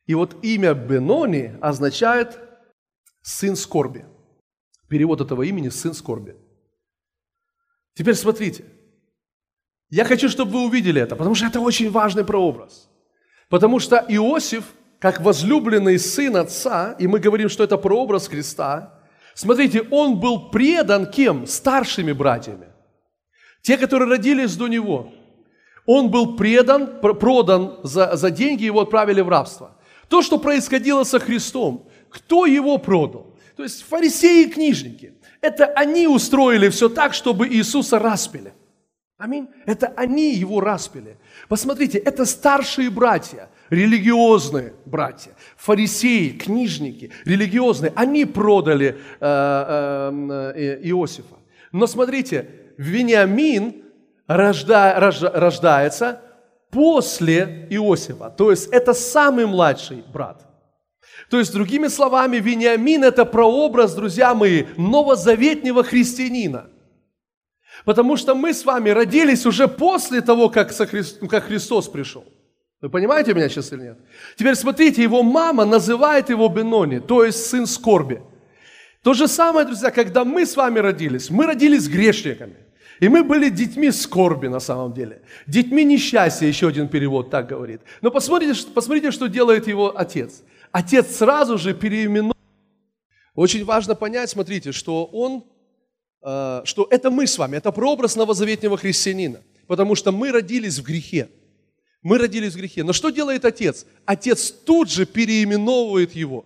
И 0.06 0.14
вот 0.14 0.44
имя 0.44 0.74
Бенони 0.74 1.58
означает 1.62 2.40
«сын 3.22 3.56
скорби». 3.56 4.06
Перевод 4.88 5.22
этого 5.22 5.44
имени– 5.44 5.70
«сын 5.70 5.94
скорби». 5.94 6.36
Теперь 7.96 8.16
смотрите. 8.16 8.66
Я 9.90 10.06
хочу, 10.06 10.30
чтобы 10.30 10.52
вы 10.52 10.66
увидели 10.66 11.02
это, 11.02 11.16
потому 11.16 11.36
что 11.36 11.48
это 11.48 11.60
очень 11.60 11.90
важный 11.90 12.26
прообраз. 12.26 12.90
Потому 13.50 13.80
что 13.80 14.04
Иосиф, 14.10 14.66
как 15.00 15.22
возлюбленный 15.22 15.98
сын 15.98 16.36
отца, 16.36 16.96
и 17.00 17.08
мы 17.08 17.20
говорим, 17.20 17.50
что 17.50 17.64
это 17.64 17.78
прообраз 17.78 18.28
Христа, 18.28 19.02
смотрите, 19.34 19.82
он 19.92 20.20
был 20.20 20.50
предан 20.50 21.10
кем? 21.10 21.48
Старшими 21.48 22.12
братьями. 22.12 22.68
Те, 23.62 23.78
которые 23.78 24.10
родились 24.10 24.56
до 24.56 24.68
него– 24.68 25.14
он 25.86 26.10
был 26.10 26.36
предан, 26.36 27.00
продан 27.00 27.80
за, 27.84 28.16
за 28.16 28.32
деньги, 28.32 28.64
его 28.64 28.82
отправили 28.82 29.22
в 29.22 29.30
рабство. 29.30 29.75
То, 30.08 30.22
что 30.22 30.38
происходило 30.38 31.04
со 31.04 31.20
Христом, 31.20 31.88
кто 32.10 32.46
его 32.46 32.78
продал? 32.78 33.36
То 33.56 33.64
есть 33.64 33.84
фарисеи 33.84 34.46
и 34.46 34.50
книжники. 34.50 35.14
Это 35.42 35.66
они 35.66 36.08
устроили 36.08 36.70
все 36.70 36.90
так, 36.90 37.14
чтобы 37.14 37.48
Иисуса 37.48 38.00
распили. 38.00 38.54
Аминь. 39.18 39.48
Это 39.66 39.94
они 39.96 40.34
его 40.34 40.60
распили. 40.60 41.18
Посмотрите, 41.48 41.98
это 41.98 42.26
старшие 42.26 42.90
братья, 42.90 43.50
религиозные 43.70 44.74
братья, 44.86 45.32
фарисеи, 45.56 46.30
книжники, 46.32 47.12
религиозные. 47.24 47.94
Они 47.96 48.26
продали 48.26 48.88
э, 48.88 48.96
э, 49.22 50.52
э, 50.56 50.80
Иосифа. 50.90 51.36
Но 51.72 51.88
смотрите, 51.88 52.50
Вениамин 52.78 53.84
рожда, 54.28 55.00
рожда, 55.00 55.32
рождается 55.34 56.22
после 56.72 57.68
Иосифа. 57.70 58.30
То 58.30 58.52
есть 58.52 58.68
это 58.72 58.94
самый 58.94 59.46
младший 59.46 60.04
брат. 60.14 60.46
То 61.30 61.40
есть, 61.40 61.54
другими 61.54 61.88
словами, 61.88 62.38
Вениамин– 62.38 63.04
это 63.06 63.26
прообраз, 63.26 63.96
друзья 63.96 64.34
мои, 64.36 64.66
новозаветнего 64.78 65.84
христианина. 65.84 66.70
Потому 67.84 68.18
что 68.18 68.36
мы 68.36 68.54
с 68.54 68.66
вами 68.66 68.90
родились 68.90 69.46
уже 69.46 69.68
после 69.68 70.22
того, 70.22 70.50
как, 70.50 70.76
как 70.76 71.44
Христос 71.46 71.88
пришел. 71.88 72.26
Вы 72.82 72.90
понимаете 72.90 73.34
меня 73.34 73.50
сейчас 73.50 73.74
или 73.74 73.84
нет? 73.84 73.98
Теперь 74.38 74.56
смотрите, 74.56 75.02
его 75.02 75.24
мама 75.24 75.66
называет 75.66 76.30
его 76.30 76.48
Бенони, 76.48 77.00
то 77.00 77.24
есть 77.24 77.46
сын 77.48 77.66
скорби. 77.66 78.22
То 79.02 79.14
же 79.14 79.28
самое, 79.28 79.66
друзья, 79.66 79.92
когда 79.92 80.24
мы 80.24 80.46
с 80.46 80.56
вами 80.56 80.80
родились, 80.80 81.30
мы 81.30 81.46
родились 81.46 81.88
грешниками. 81.88 82.58
И 83.00 83.10
мы 83.10 83.24
были 83.24 83.50
детьми 83.50 83.92
скорби 83.92 84.48
на 84.48 84.60
самом 84.60 84.94
деле. 84.94 85.22
Детьми 85.48 85.84
несчастья, 85.84 86.48
еще 86.48 86.68
один 86.68 86.88
перевод 86.88 87.30
так 87.30 87.48
говорит. 87.48 87.82
Но 88.02 88.12
посмотрите, 88.12 88.68
посмотрите, 88.74 89.12
что 89.12 89.28
делает 89.28 89.68
его 89.68 89.98
отец. 89.98 90.44
Отец 90.72 91.18
сразу 91.18 91.58
же 91.58 91.74
переименовал. 91.74 92.36
Очень 93.34 93.66
важно 93.66 93.96
понять, 93.96 94.30
смотрите, 94.30 94.72
что 94.72 95.06
он, 95.06 95.44
э, 96.24 96.62
что 96.64 96.88
это 96.90 97.12
мы 97.12 97.28
с 97.28 97.38
вами, 97.38 97.58
это 97.58 97.72
прообраз 97.72 98.16
новозаветнего 98.16 98.78
христианина. 98.78 99.42
Потому 99.68 99.96
что 99.96 100.12
мы 100.12 100.32
родились 100.32 100.80
в 100.80 100.84
грехе. 100.84 101.28
Мы 102.02 102.18
родились 102.18 102.54
в 102.54 102.58
грехе. 102.58 102.84
Но 102.84 102.94
что 102.94 103.10
делает 103.10 103.44
отец? 103.44 103.86
Отец 104.06 104.52
тут 104.52 104.90
же 104.90 105.06
переименовывает 105.06 106.16
его. 106.16 106.46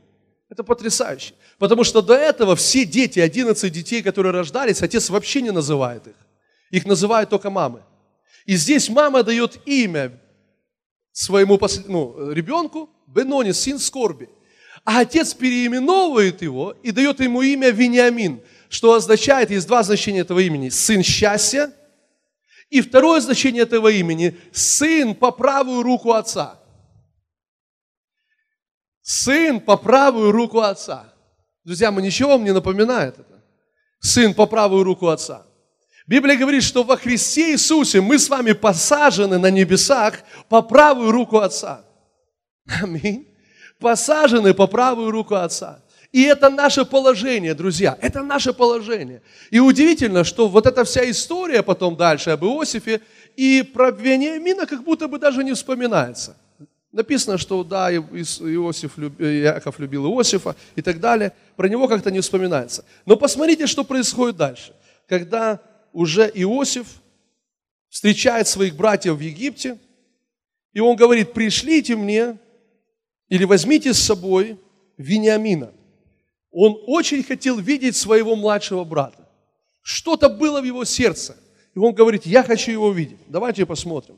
Это 0.50 0.64
потрясающе. 0.64 1.34
Потому 1.60 1.84
что 1.84 2.02
до 2.02 2.16
этого 2.16 2.56
все 2.56 2.86
дети, 2.86 3.20
11 3.20 3.72
детей, 3.72 4.02
которые 4.02 4.32
рождались, 4.32 4.82
отец 4.82 5.10
вообще 5.10 5.42
не 5.42 5.52
называет 5.52 6.08
их. 6.08 6.16
Их 6.70 6.86
называют 6.86 7.30
только 7.30 7.50
мамы. 7.50 7.84
И 8.46 8.56
здесь 8.56 8.90
мама 8.90 9.24
дает 9.24 9.60
имя 9.66 10.20
своему 11.12 11.60
ну, 11.88 12.32
ребенку, 12.32 12.90
Бенони, 13.08 13.52
сын 13.52 13.80
скорби. 13.80 14.30
А 14.86 15.02
отец 15.02 15.34
переименовывает 15.34 16.42
его 16.42 16.76
и 16.84 16.92
дает 16.92 17.20
ему 17.20 17.42
имя 17.42 17.70
Вениамин, 17.70 18.42
что 18.70 18.94
означает, 18.94 19.50
есть 19.50 19.68
два 19.68 19.84
значения 19.84 20.20
этого 20.20 20.40
имени. 20.40 20.70
Сын 20.70 21.04
счастья. 21.04 21.74
И 22.70 22.82
второе 22.82 23.20
значение 23.20 23.64
этого 23.64 23.88
имени– 23.90 24.38
сын 24.52 25.16
по 25.16 25.32
правую 25.32 25.82
руку 25.82 26.12
отца. 26.12 26.60
Сын 29.02 29.60
по 29.60 29.76
правую 29.76 30.32
руку 30.32 30.60
отца. 30.60 31.12
Друзья, 31.64 31.92
мы 31.92 32.04
ничего 32.04 32.34
вам 32.34 32.44
не 32.44 32.54
напоминает 32.54 33.18
это. 33.18 33.44
Сын 34.00 34.36
по 34.36 34.46
правую 34.46 34.84
руку 34.84 35.08
отца. 35.08 35.49
Библия 36.10 36.36
говорит, 36.36 36.64
что 36.64 36.84
во 36.84 36.98
Христе 36.98 37.52
Иисусе 37.52 38.02
мы 38.02 38.18
с 38.18 38.30
вами 38.30 38.54
посажены 38.54 39.38
на 39.38 39.52
небесах 39.52 40.16
по 40.48 40.64
правую 40.64 41.12
руку 41.12 41.38
Отца. 41.38 41.86
Аминь. 42.82 43.28
Посажены 43.80 44.56
по 44.56 44.66
правую 44.66 45.12
руку 45.12 45.36
Отца. 45.36 45.84
И 46.12 46.24
это 46.24 46.50
наше 46.50 46.84
положение, 46.84 47.54
друзья, 47.54 47.96
это 48.02 48.24
наше 48.24 48.54
положение. 48.54 49.22
И 49.52 49.60
удивительно, 49.60 50.24
что 50.24 50.48
вот 50.48 50.66
эта 50.66 50.84
вся 50.84 51.08
история 51.12 51.62
потом 51.62 51.96
дальше 51.96 52.32
об 52.32 52.44
Иосифе 52.44 53.02
и 53.36 53.62
про 53.62 53.92
Вениамина 53.92 54.66
как 54.66 54.84
будто 54.84 55.08
бы 55.08 55.20
даже 55.20 55.44
не 55.44 55.54
вспоминается. 55.54 56.36
Написано, 56.92 57.38
что 57.38 57.64
да, 57.64 57.94
Иосиф, 57.94 58.98
Яков 59.20 59.78
любил 59.78 60.08
Иосифа 60.08 60.56
и 60.76 60.82
так 60.82 61.00
далее. 61.00 61.34
Про 61.56 61.70
него 61.70 61.88
как-то 61.88 62.10
не 62.10 62.20
вспоминается. 62.20 62.84
Но 63.06 63.16
посмотрите, 63.16 63.68
что 63.68 63.84
происходит 63.84 64.38
дальше. 64.38 64.74
Когда 65.08 65.60
уже 65.94 66.32
Иосиф 66.34 67.02
встречает 67.90 68.48
своих 68.48 68.76
братьев 68.76 69.16
в 69.16 69.20
Египте, 69.20 69.78
и 70.74 70.80
он 70.80 70.96
говорит, 70.96 71.34
пришлите 71.34 71.96
мне 71.96 72.38
или 73.28 73.44
возьмите 73.44 73.94
с 73.94 74.00
собой 74.00 74.60
Вениамина. 74.98 75.74
Он 76.52 76.82
очень 76.88 77.24
хотел 77.24 77.60
видеть 77.60 77.96
своего 77.96 78.36
младшего 78.36 78.84
брата. 78.84 79.28
Что-то 79.82 80.30
было 80.30 80.62
в 80.62 80.66
его 80.66 80.84
сердце. 80.86 81.38
И 81.76 81.80
он 81.80 81.94
говорит, 81.94 82.26
я 82.26 82.44
хочу 82.44 82.72
его 82.72 82.92
видеть. 82.92 83.20
Давайте 83.28 83.66
посмотрим. 83.66 84.18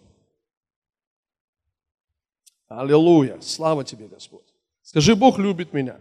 Аллилуйя. 2.67 3.39
Слава 3.41 3.83
тебе, 3.83 4.07
Господь. 4.07 4.45
Скажи, 4.81 5.15
Бог 5.15 5.37
любит 5.39 5.73
меня. 5.73 5.99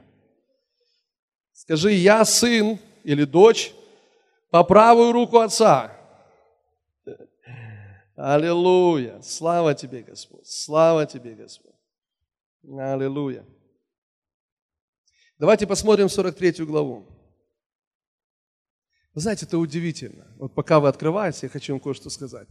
Скажи, 1.53 1.93
я 1.93 2.25
сын 2.25 2.79
или 3.05 3.25
дочь 3.25 3.73
по 4.51 4.65
правую 4.65 5.13
руку 5.13 5.39
Отца. 5.39 5.97
Аллилуйя. 8.17 9.21
Слава 9.23 9.75
тебе, 9.75 10.03
Господь. 10.03 10.47
Слава 10.47 11.07
тебе, 11.07 11.35
Господь. 11.35 11.75
Аллилуйя. 12.65 13.45
Давайте 15.39 15.67
посмотрим 15.67 16.09
43 16.09 16.65
главу. 16.67 17.07
Вы 19.15 19.21
знаете, 19.23 19.47
это 19.47 19.59
удивительно. 19.59 20.27
Вот 20.37 20.55
пока 20.55 20.81
вы 20.81 20.89
открываете, 20.89 21.47
я 21.47 21.49
хочу 21.49 21.73
вам 21.73 21.81
кое-что 21.81 22.11
сказать. 22.11 22.47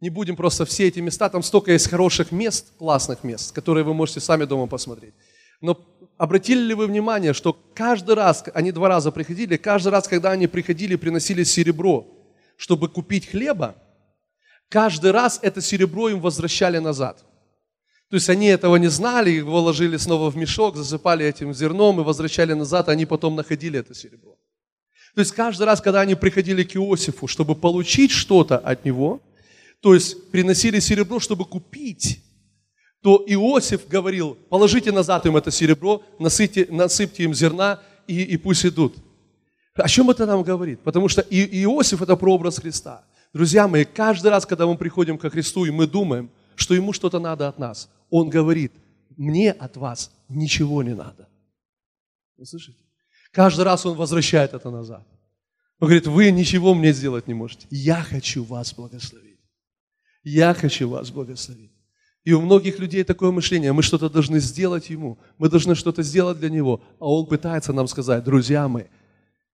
Не 0.00 0.10
будем 0.10 0.34
просто 0.34 0.64
все 0.64 0.88
эти 0.88 0.98
места, 0.98 1.28
там 1.28 1.42
столько 1.42 1.72
есть 1.72 1.88
хороших 1.88 2.32
мест, 2.32 2.72
классных 2.78 3.22
мест, 3.22 3.52
которые 3.52 3.84
вы 3.84 3.94
можете 3.94 4.20
сами 4.20 4.44
дома 4.44 4.66
посмотреть. 4.66 5.14
Но 5.60 5.74
обратили 6.22 6.60
ли 6.60 6.74
вы 6.74 6.86
внимание, 6.86 7.32
что 7.32 7.52
каждый 7.74 8.14
раз, 8.14 8.44
они 8.54 8.70
два 8.70 8.88
раза 8.88 9.10
приходили, 9.10 9.56
каждый 9.56 9.88
раз, 9.88 10.06
когда 10.06 10.30
они 10.30 10.46
приходили, 10.46 10.94
приносили 10.94 11.42
серебро, 11.42 12.06
чтобы 12.56 12.88
купить 12.88 13.26
хлеба, 13.26 13.74
каждый 14.68 15.10
раз 15.10 15.40
это 15.42 15.60
серебро 15.60 16.10
им 16.10 16.20
возвращали 16.20 16.78
назад. 16.78 17.24
То 18.08 18.14
есть 18.14 18.28
они 18.28 18.46
этого 18.46 18.76
не 18.76 18.86
знали, 18.86 19.30
его 19.30 19.60
ложили 19.60 19.96
снова 19.96 20.30
в 20.30 20.36
мешок, 20.36 20.76
засыпали 20.76 21.26
этим 21.26 21.52
зерном 21.52 22.00
и 22.00 22.04
возвращали 22.04 22.52
назад, 22.52 22.88
а 22.88 22.92
они 22.92 23.04
потом 23.04 23.34
находили 23.34 23.80
это 23.80 23.92
серебро. 23.92 24.36
То 25.16 25.22
есть 25.22 25.32
каждый 25.32 25.64
раз, 25.64 25.80
когда 25.80 26.02
они 26.02 26.14
приходили 26.14 26.62
к 26.62 26.76
Иосифу, 26.76 27.26
чтобы 27.26 27.56
получить 27.56 28.12
что-то 28.12 28.58
от 28.58 28.84
него, 28.84 29.20
то 29.80 29.92
есть 29.92 30.30
приносили 30.30 30.78
серебро, 30.78 31.18
чтобы 31.18 31.46
купить 31.46 32.22
то 33.02 33.22
Иосиф 33.26 33.88
говорил, 33.88 34.36
положите 34.48 34.92
назад 34.92 35.26
им 35.26 35.36
это 35.36 35.50
серебро, 35.50 36.02
насыпьте, 36.20 36.66
насыпьте 36.70 37.24
им 37.24 37.34
зерна 37.34 37.80
и, 38.06 38.22
и 38.22 38.36
пусть 38.36 38.64
идут. 38.64 38.94
О 39.74 39.88
чем 39.88 40.10
это 40.10 40.24
нам 40.24 40.42
говорит? 40.42 40.80
Потому 40.80 41.08
что 41.08 41.20
и, 41.20 41.62
Иосиф– 41.64 42.00
это 42.02 42.14
прообраз 42.16 42.58
Христа. 42.58 43.04
Друзья 43.32 43.66
мои, 43.66 43.84
каждый 43.84 44.30
раз, 44.30 44.46
когда 44.46 44.66
мы 44.66 44.76
приходим 44.76 45.18
ко 45.18 45.30
Христу, 45.30 45.64
и 45.64 45.70
мы 45.70 45.86
думаем, 45.86 46.30
что 46.54 46.74
Ему 46.74 46.92
что-то 46.92 47.18
надо 47.18 47.48
от 47.48 47.58
нас, 47.58 47.88
Он 48.10 48.28
говорит, 48.28 48.72
мне 49.16 49.50
от 49.50 49.76
вас 49.76 50.12
ничего 50.28 50.82
не 50.82 50.94
надо. 50.94 51.28
Вы 52.36 52.46
слышите? 52.46 52.78
Каждый 53.32 53.64
раз 53.64 53.84
Он 53.84 53.96
возвращает 53.96 54.54
это 54.54 54.70
назад. 54.70 55.04
Он 55.80 55.88
говорит, 55.88 56.06
вы 56.06 56.30
ничего 56.30 56.74
мне 56.74 56.92
сделать 56.92 57.26
не 57.26 57.34
можете. 57.34 57.66
Я 57.70 58.02
хочу 58.02 58.44
вас 58.44 58.72
благословить. 58.74 59.40
Я 60.22 60.54
хочу 60.54 60.88
вас 60.88 61.10
благословить. 61.10 61.71
И 62.24 62.32
у 62.32 62.40
многих 62.40 62.78
людей 62.78 63.02
такое 63.02 63.32
мышление, 63.32 63.72
мы 63.72 63.82
что-то 63.82 64.08
должны 64.08 64.38
сделать 64.38 64.90
ему, 64.90 65.18
мы 65.38 65.48
должны 65.48 65.74
что-то 65.74 66.02
сделать 66.02 66.38
для 66.38 66.50
него, 66.50 66.80
а 67.00 67.12
он 67.12 67.26
пытается 67.26 67.72
нам 67.72 67.88
сказать, 67.88 68.22
друзья 68.22 68.68
мои, 68.68 68.84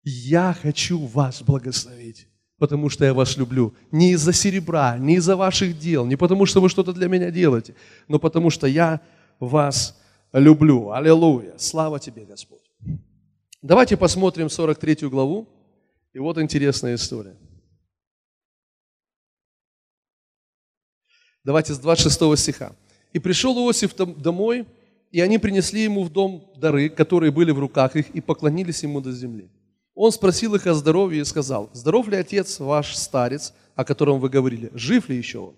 я 0.04 0.54
хочу 0.60 0.98
вас 1.06 1.42
благословить, 1.42 2.28
потому 2.58 2.90
что 2.90 3.06
я 3.06 3.14
вас 3.14 3.38
люблю. 3.38 3.74
Не 3.90 4.12
из-за 4.12 4.34
серебра, 4.34 4.98
не 4.98 5.14
из-за 5.14 5.34
ваших 5.34 5.78
дел, 5.78 6.04
не 6.04 6.16
потому 6.16 6.44
что 6.44 6.60
вы 6.60 6.68
что-то 6.68 6.92
для 6.92 7.08
меня 7.08 7.30
делаете, 7.30 7.74
но 8.06 8.18
потому 8.18 8.50
что 8.50 8.66
я 8.66 9.00
вас 9.40 9.98
люблю. 10.32 10.90
Аллилуйя. 10.90 11.54
Слава 11.56 11.98
тебе, 11.98 12.26
Господь. 12.26 12.70
Давайте 13.62 13.96
посмотрим 13.96 14.50
43 14.50 15.08
главу. 15.08 15.48
И 16.12 16.18
вот 16.18 16.38
интересная 16.38 16.94
история. 16.94 17.36
Давайте 21.48 21.72
с 21.72 21.78
26 21.78 22.38
стиха. 22.38 22.72
«И 23.14 23.18
пришел 23.18 23.56
Иосиф 23.56 23.96
домой, 23.96 24.66
и 25.10 25.22
они 25.22 25.38
принесли 25.38 25.84
ему 25.84 26.04
в 26.04 26.12
дом 26.12 26.44
дары, 26.58 26.90
которые 26.90 27.32
были 27.32 27.52
в 27.52 27.58
руках 27.58 27.96
их, 27.96 28.10
и 28.10 28.20
поклонились 28.20 28.82
ему 28.82 29.00
до 29.00 29.12
земли. 29.12 29.48
Он 29.94 30.12
спросил 30.12 30.56
их 30.56 30.66
о 30.66 30.74
здоровье 30.74 31.22
и 31.22 31.24
сказал, 31.24 31.70
«Здоров 31.72 32.06
ли 32.08 32.18
отец 32.18 32.60
ваш 32.60 32.94
старец, 32.94 33.54
о 33.74 33.86
котором 33.86 34.20
вы 34.20 34.28
говорили? 34.28 34.70
Жив 34.74 35.08
ли 35.08 35.16
еще 35.16 35.38
он?» 35.38 35.54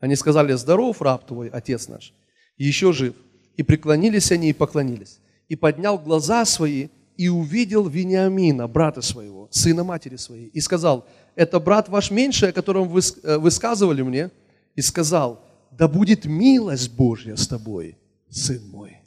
Они 0.00 0.16
сказали, 0.16 0.54
«Здоров, 0.54 1.02
раб 1.02 1.26
твой, 1.26 1.48
отец 1.48 1.88
наш, 1.88 2.14
еще 2.56 2.94
жив». 2.94 3.14
И 3.58 3.62
преклонились 3.62 4.32
они 4.32 4.48
и 4.48 4.54
поклонились. 4.54 5.18
И 5.50 5.56
поднял 5.56 5.98
глаза 5.98 6.46
свои 6.46 6.88
и 7.18 7.28
увидел 7.28 7.86
Вениамина, 7.86 8.66
брата 8.66 9.02
своего, 9.02 9.48
сына 9.50 9.84
матери 9.84 10.16
своей, 10.16 10.46
и 10.46 10.60
сказал, 10.62 11.04
«Это 11.34 11.60
брат 11.60 11.90
ваш 11.90 12.10
меньший, 12.10 12.48
о 12.48 12.52
котором 12.52 12.88
вы 12.88 13.02
э, 13.22 13.36
высказывали 13.36 14.00
мне?» 14.00 14.30
И 14.74 14.82
сказал, 14.82 15.44
да 15.70 15.88
будет 15.88 16.24
милость 16.24 16.92
Божья 16.92 17.36
с 17.36 17.48
тобой, 17.48 17.98
сын 18.28 18.66
мой. 18.68 18.98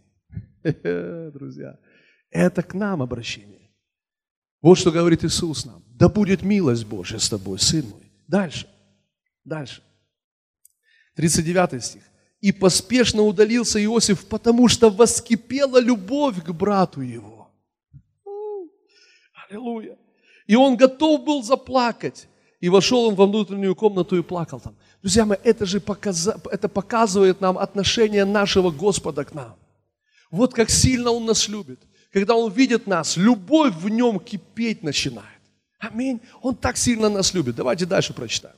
Друзья, 0.63 1.77
это 2.29 2.63
к 2.63 2.73
нам 2.73 3.01
обращение. 3.01 3.71
Вот 4.61 4.77
что 4.77 4.91
говорит 4.91 5.23
Иисус 5.23 5.65
нам. 5.65 5.83
Да 5.87 6.09
будет 6.09 6.41
милость 6.41 6.85
Божья 6.85 7.19
с 7.19 7.29
тобой, 7.29 7.59
сын 7.59 7.85
мой. 7.87 8.11
Дальше, 8.27 8.67
дальше. 9.43 9.81
39 11.15 11.83
стих. 11.83 12.03
И 12.41 12.51
поспешно 12.51 13.23
удалился 13.23 13.83
Иосиф, 13.83 14.25
потому 14.27 14.67
что 14.67 14.89
воскипела 14.89 15.79
любовь 15.79 16.43
к 16.43 16.51
брату 16.51 17.01
его. 17.01 17.49
Аллилуйя. 19.49 19.97
И 20.45 20.55
он 20.55 20.77
готов 20.77 21.23
был 21.23 21.43
заплакать. 21.43 22.27
И 22.59 22.69
вошел 22.69 23.05
он 23.05 23.15
во 23.15 23.25
внутреннюю 23.25 23.75
комнату 23.75 24.17
и 24.17 24.23
плакал 24.23 24.59
там. 24.59 24.75
Друзья 25.01 25.25
мои, 25.25 25.37
это 25.43 25.65
же 25.65 25.79
показа, 25.79 26.39
это 26.51 26.67
показывает 26.67 27.41
нам 27.41 27.57
отношение 27.57 28.25
нашего 28.25 28.71
Господа 28.71 29.23
к 29.23 29.33
нам. 29.33 29.55
Вот 30.31 30.53
как 30.53 30.69
сильно 30.69 31.11
Он 31.11 31.25
нас 31.25 31.47
любит. 31.47 31.79
Когда 32.11 32.35
Он 32.35 32.51
видит 32.51 32.87
нас, 32.87 33.17
любовь 33.17 33.75
в 33.75 33.89
нем 33.89 34.19
кипеть 34.19 34.83
начинает. 34.83 35.27
Аминь. 35.79 36.19
Он 36.41 36.55
так 36.55 36.77
сильно 36.77 37.09
нас 37.09 37.33
любит. 37.33 37.55
Давайте 37.55 37.85
дальше 37.85 38.13
прочитаем. 38.13 38.55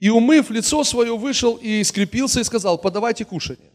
И 0.00 0.10
умыв 0.10 0.50
лицо 0.50 0.84
свое, 0.84 1.16
вышел 1.16 1.54
и 1.54 1.82
скрепился 1.84 2.40
и 2.40 2.44
сказал, 2.44 2.76
подавайте 2.78 3.24
кушание. 3.24 3.70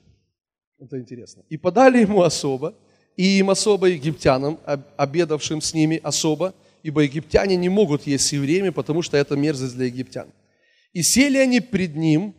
Это 0.78 1.00
интересно. 1.00 1.43
И 1.50 1.58
подали 1.58 2.02
ему 2.02 2.22
особо, 2.22 2.76
и 3.16 3.39
им 3.39 3.50
особо 3.50 3.88
египтянам, 3.88 4.60
обедавшим 4.97 5.62
с 5.62 5.74
ними 5.74 6.00
особо, 6.04 6.54
ибо 6.84 7.02
египтяне 7.02 7.56
не 7.56 7.70
могут 7.70 8.06
есть 8.06 8.28
с 8.28 8.34
евреями, 8.34 8.70
потому 8.70 9.02
что 9.02 9.18
это 9.18 9.36
мерзость 9.36 9.76
для 9.76 9.86
египтян. 9.86 10.28
И 10.94 11.04
сели 11.04 11.38
они 11.38 11.62
пред 11.62 11.96
ним, 11.96 12.34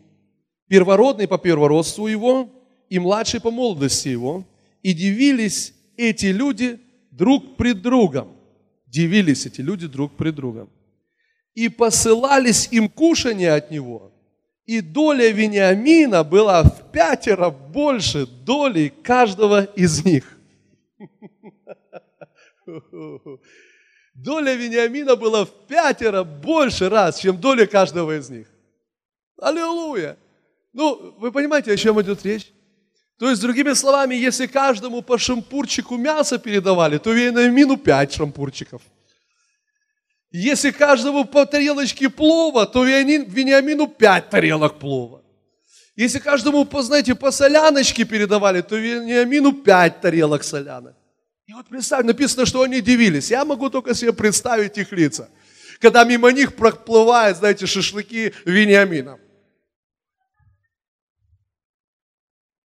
первородный 0.68 1.28
по 1.28 1.38
первородству 1.38 2.06
его, 2.06 2.50
и 2.88 2.98
младший 2.98 3.40
по 3.40 3.50
молодости 3.50 4.08
его, 4.08 4.44
и 4.82 4.92
дивились 4.92 5.74
эти 5.96 6.26
люди 6.26 6.80
друг 7.10 7.56
пред 7.56 7.82
другом. 7.82 8.36
Дивились 8.86 9.46
эти 9.46 9.60
люди 9.60 9.86
друг 9.86 10.16
пред 10.16 10.34
другом. 10.34 10.68
И 11.54 11.68
посылались 11.68 12.68
им 12.72 12.88
кушания 12.88 13.54
от 13.54 13.70
него. 13.70 14.12
И 14.66 14.80
доля 14.80 15.30
Вениамина 15.30 16.24
была 16.24 16.62
в 16.62 16.90
пятеро 16.92 17.50
больше 17.50 18.26
доли 18.26 18.92
каждого 19.02 19.64
из 19.64 20.04
них. 20.04 20.38
доля 24.22 24.54
Вениамина 24.54 25.16
была 25.16 25.44
в 25.44 25.50
пятеро 25.68 26.24
больше 26.24 26.88
раз, 26.88 27.20
чем 27.20 27.40
доля 27.40 27.66
каждого 27.66 28.18
из 28.18 28.30
них. 28.30 28.46
Аллилуйя! 29.40 30.16
Ну, 30.72 31.14
вы 31.18 31.32
понимаете, 31.32 31.72
о 31.72 31.76
чем 31.76 32.00
идет 32.00 32.24
речь? 32.24 32.52
То 33.18 33.28
есть, 33.28 33.42
другими 33.42 33.74
словами, 33.74 34.14
если 34.14 34.46
каждому 34.46 35.02
по 35.02 35.18
шампурчику 35.18 35.96
мяса 35.96 36.38
передавали, 36.38 36.98
то 36.98 37.12
Вениамину 37.12 37.76
пять 37.76 38.14
шампурчиков. 38.14 38.82
Если 40.30 40.70
каждому 40.70 41.24
по 41.24 41.44
тарелочке 41.44 42.08
плова, 42.08 42.66
то 42.66 42.84
Вениамину 42.84 43.88
пять 43.88 44.30
тарелок 44.30 44.78
плова. 44.78 45.22
Если 45.96 46.18
каждому, 46.18 46.66
знаете, 46.82 47.14
по 47.14 47.30
соляночке 47.30 48.04
передавали, 48.04 48.62
то 48.62 48.76
Вениамину 48.76 49.52
пять 49.52 50.00
тарелок 50.00 50.44
солянок. 50.44 50.94
И 51.50 51.52
вот 51.52 51.66
представь, 51.66 52.04
написано, 52.06 52.46
что 52.46 52.62
они 52.62 52.80
дивились. 52.80 53.32
Я 53.32 53.44
могу 53.44 53.70
только 53.70 53.92
себе 53.92 54.12
представить 54.12 54.78
их 54.78 54.92
лица. 54.92 55.28
Когда 55.80 56.04
мимо 56.04 56.30
них 56.30 56.54
проплывают, 56.54 57.38
знаете, 57.38 57.66
шашлыки 57.66 58.32
Вениамина. 58.44 59.18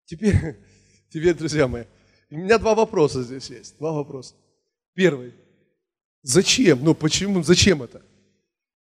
Теперь, 0.05 0.35
теперь, 1.09 1.33
друзья 1.33 1.67
мои, 1.67 1.85
у 2.29 2.37
меня 2.37 2.59
два 2.59 2.75
вопроса 2.75 3.23
здесь 3.23 3.49
есть. 3.49 3.79
Два 3.79 3.93
вопроса. 3.93 4.35
Первый. 4.93 5.33
Зачем? 6.21 6.83
Ну, 6.83 6.93
почему? 6.93 7.41
Зачем 7.41 7.81
это? 7.81 8.03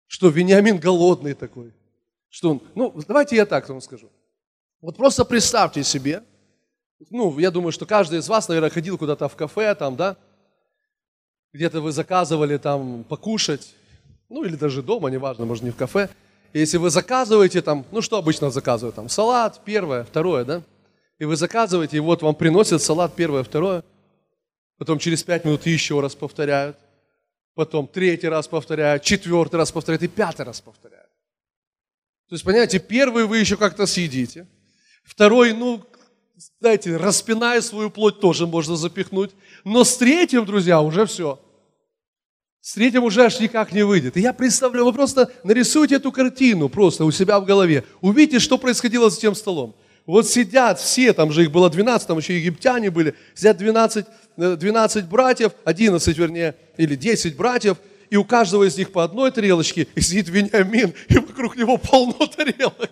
Что 0.06 0.28
Вениамин 0.28 0.76
голодный 0.76 1.32
такой? 1.32 1.72
Что 2.28 2.50
он? 2.50 2.62
Ну, 2.74 2.94
давайте 3.08 3.36
я 3.36 3.46
так 3.46 3.66
вам 3.70 3.80
скажу. 3.80 4.12
Вот 4.82 4.98
просто 4.98 5.24
представьте 5.24 5.82
себе, 5.82 6.24
ну, 7.10 7.38
я 7.38 7.50
думаю, 7.50 7.72
что 7.72 7.86
каждый 7.86 8.18
из 8.18 8.28
вас, 8.28 8.48
наверное, 8.48 8.70
ходил 8.70 8.98
куда-то 8.98 9.28
в 9.28 9.36
кафе, 9.36 9.74
там, 9.74 9.96
да, 9.96 10.16
где-то 11.52 11.80
вы 11.80 11.92
заказывали 11.92 12.56
там 12.58 13.04
покушать, 13.04 13.74
ну, 14.28 14.44
или 14.44 14.56
даже 14.56 14.82
дома, 14.82 15.08
неважно, 15.08 15.46
может, 15.46 15.64
не 15.64 15.70
в 15.70 15.76
кафе. 15.76 16.10
И 16.52 16.58
если 16.58 16.76
вы 16.76 16.90
заказываете 16.90 17.62
там, 17.62 17.84
ну, 17.92 18.00
что 18.00 18.18
обычно 18.18 18.50
заказывают, 18.50 18.96
там, 18.96 19.08
салат, 19.08 19.60
первое, 19.64 20.04
второе, 20.04 20.44
да, 20.44 20.62
И 21.18 21.24
вы 21.24 21.36
заказываете, 21.36 21.96
и 21.96 22.00
вот 22.00 22.22
вам 22.22 22.34
приносят 22.34 22.82
салат 22.82 23.14
первое, 23.14 23.42
второе. 23.42 23.82
Потом 24.78 24.98
через 24.98 25.22
пять 25.24 25.44
минут 25.44 25.66
еще 25.66 26.00
раз 26.00 26.14
повторяют. 26.14 26.76
Потом 27.54 27.88
третий 27.88 28.28
раз 28.28 28.46
повторяют, 28.46 29.02
четвертый 29.02 29.56
раз 29.56 29.72
повторяют 29.72 30.02
и 30.04 30.08
пятый 30.08 30.46
раз 30.46 30.60
повторяют. 30.60 31.10
То 32.28 32.34
есть, 32.34 32.44
понимаете, 32.44 32.78
первый 32.78 33.24
вы 33.24 33.38
еще 33.38 33.56
как-то 33.56 33.86
съедите. 33.86 34.46
Второй, 35.02 35.52
ну, 35.54 35.82
знаете, 36.60 36.96
распиная 36.96 37.60
свою 37.60 37.90
плоть 37.90 38.20
тоже 38.20 38.46
можно 38.46 38.76
запихнуть. 38.76 39.30
Но 39.64 39.84
с 39.84 39.96
третьим, 39.96 40.44
друзья, 40.44 40.80
уже 40.80 41.06
все. 41.06 41.38
С 42.60 42.74
третьим 42.74 43.04
уже 43.04 43.24
аж 43.24 43.38
никак 43.40 43.72
не 43.72 43.84
выйдет. 43.84 44.16
И 44.16 44.20
я 44.20 44.32
представляю, 44.32 44.84
вы 44.84 44.92
просто 44.92 45.30
нарисуйте 45.44 45.96
эту 45.96 46.10
картину 46.10 46.68
просто 46.68 47.04
у 47.04 47.10
себя 47.10 47.38
в 47.38 47.44
голове. 47.44 47.84
Увидите, 48.00 48.40
что 48.40 48.58
происходило 48.58 49.08
за 49.08 49.20
тем 49.20 49.34
столом. 49.34 49.74
Вот 50.04 50.26
сидят 50.26 50.80
все, 50.80 51.12
там 51.12 51.32
же 51.32 51.42
их 51.42 51.52
было 51.52 51.68
12, 51.68 52.08
там 52.08 52.18
еще 52.18 52.36
египтяне 52.36 52.90
были, 52.90 53.14
сидят 53.34 53.58
12, 53.58 54.06
12 54.36 55.04
э, 55.04 55.06
братьев, 55.06 55.52
11 55.64 56.16
вернее, 56.16 56.56
или 56.78 56.94
10 56.94 57.36
братьев, 57.36 57.76
и 58.08 58.16
у 58.16 58.24
каждого 58.24 58.64
из 58.64 58.78
них 58.78 58.90
по 58.90 59.04
одной 59.04 59.30
тарелочке, 59.30 59.86
и 59.94 60.00
сидит 60.00 60.30
Вениамин, 60.30 60.94
и 61.08 61.18
вокруг 61.18 61.56
него 61.56 61.76
полно 61.76 62.26
тарелок. 62.26 62.90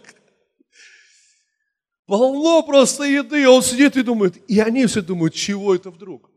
Полно 2.07 2.62
просто 2.62 3.02
еды, 3.02 3.42
и 3.42 3.46
он 3.46 3.62
сидит 3.62 3.96
и 3.96 4.02
думает, 4.02 4.36
и 4.48 4.61
они 4.61 4.86
все 4.86 5.02
думают, 5.02 5.34
чего 5.34 5.74
это 5.74 5.90
вдруг? 5.90 6.30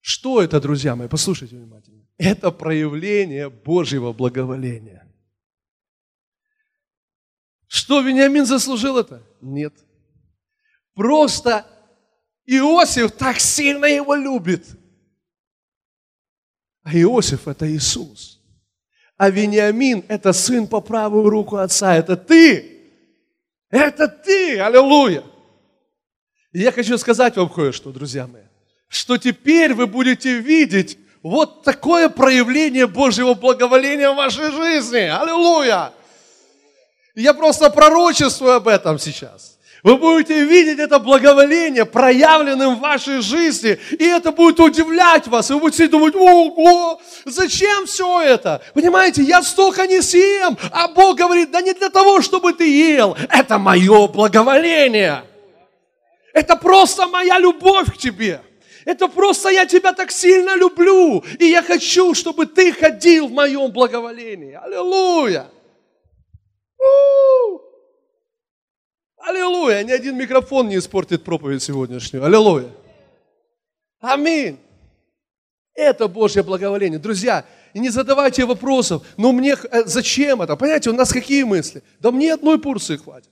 Что 0.00 0.42
это, 0.42 0.60
друзья 0.60 0.96
мои? 0.96 1.08
Послушайте 1.08 1.56
внимательно. 1.56 2.06
Это 2.16 2.50
проявление 2.50 3.50
Божьего 3.50 4.12
благоволения. 4.12 5.06
Что 7.66 8.00
Вениамин 8.00 8.46
заслужил 8.46 8.98
это? 8.98 9.22
Нет. 9.40 9.74
Просто 10.94 11.66
Иосиф 12.46 13.12
так 13.12 13.40
сильно 13.40 13.86
его 13.86 14.14
любит. 14.14 14.66
А 16.82 16.94
Иосиф– 16.96 17.48
это 17.48 17.70
Иисус. 17.70 18.40
А 19.16 19.30
Вениамин– 19.30 20.04
это 20.08 20.32
сын 20.32 20.66
по 20.66 20.80
правую 20.80 21.28
руку 21.28 21.56
отца. 21.56 21.96
Это 21.96 22.16
ты. 22.16 22.73
Это 23.74 24.06
ты. 24.06 24.60
Аллилуйя. 24.60 25.24
И 26.52 26.60
я 26.60 26.70
хочу 26.70 26.96
сказать 26.96 27.36
вам 27.36 27.48
кое-что, 27.48 27.90
друзья 27.90 28.28
мои. 28.28 28.44
Что 28.86 29.18
теперь 29.18 29.74
вы 29.74 29.88
будете 29.88 30.38
видеть 30.38 30.96
вот 31.24 31.64
такое 31.64 32.08
проявление 32.08 32.86
Божьего 32.86 33.34
благоволения 33.34 34.12
в 34.12 34.14
вашей 34.14 34.52
жизни. 34.52 34.98
Аллилуйя. 34.98 35.92
Я 37.16 37.34
просто 37.34 37.68
пророчествую 37.68 38.52
об 38.52 38.68
этом 38.68 39.00
сейчас. 39.00 39.53
Вы 39.84 39.98
будете 39.98 40.42
видеть 40.46 40.78
это 40.78 40.98
благоволение 40.98 41.84
проявленным 41.84 42.76
в 42.76 42.80
вашей 42.80 43.20
жизни, 43.20 43.78
и 43.98 44.04
это 44.04 44.32
будет 44.32 44.58
удивлять 44.58 45.26
вас. 45.26 45.50
Вы 45.50 45.60
будете 45.60 45.88
думать, 45.88 46.16
ого, 46.16 46.98
зачем 47.26 47.84
все 47.84 48.22
это? 48.22 48.62
Понимаете, 48.72 49.22
я 49.22 49.42
столько 49.42 49.86
не 49.86 50.00
съем, 50.00 50.56
а 50.72 50.88
Бог 50.88 51.18
говорит, 51.18 51.50
да 51.50 51.60
не 51.60 51.74
для 51.74 51.90
того, 51.90 52.22
чтобы 52.22 52.54
ты 52.54 52.66
ел, 52.66 53.14
это 53.28 53.58
мое 53.58 54.08
благоволение. 54.08 55.22
Это 56.32 56.56
просто 56.56 57.06
моя 57.06 57.38
любовь 57.38 57.92
к 57.92 57.98
тебе. 57.98 58.40
Это 58.86 59.06
просто 59.06 59.50
я 59.50 59.66
тебя 59.66 59.92
так 59.92 60.10
сильно 60.10 60.56
люблю, 60.56 61.22
и 61.38 61.44
я 61.44 61.62
хочу, 61.62 62.14
чтобы 62.14 62.46
ты 62.46 62.72
ходил 62.72 63.28
в 63.28 63.32
моем 63.32 63.70
благоволении. 63.70 64.58
Аллилуйя! 64.62 65.50
Аллилуйя! 69.26 69.82
Ни 69.82 69.90
один 69.90 70.18
микрофон 70.18 70.68
не 70.68 70.76
испортит 70.76 71.24
проповедь 71.24 71.62
сегодняшнюю. 71.62 72.24
Аллилуйя! 72.24 72.70
Аминь! 74.00 74.58
Это 75.74 76.08
Божье 76.08 76.42
благоволение. 76.42 76.98
Друзья, 76.98 77.46
и 77.72 77.78
не 77.78 77.88
задавайте 77.88 78.44
вопросов, 78.44 79.02
ну 79.16 79.32
мне, 79.32 79.56
э, 79.70 79.84
зачем 79.86 80.42
это? 80.42 80.56
Понимаете, 80.56 80.90
у 80.90 80.92
нас 80.92 81.10
какие 81.10 81.42
мысли? 81.42 81.82
Да 82.00 82.10
мне 82.10 82.34
одной 82.34 82.60
порции 82.60 82.96
хватит. 82.96 83.30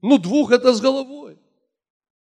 Ну 0.00 0.16
двух 0.16 0.52
это 0.52 0.72
с 0.72 0.80
головой. 0.80 1.36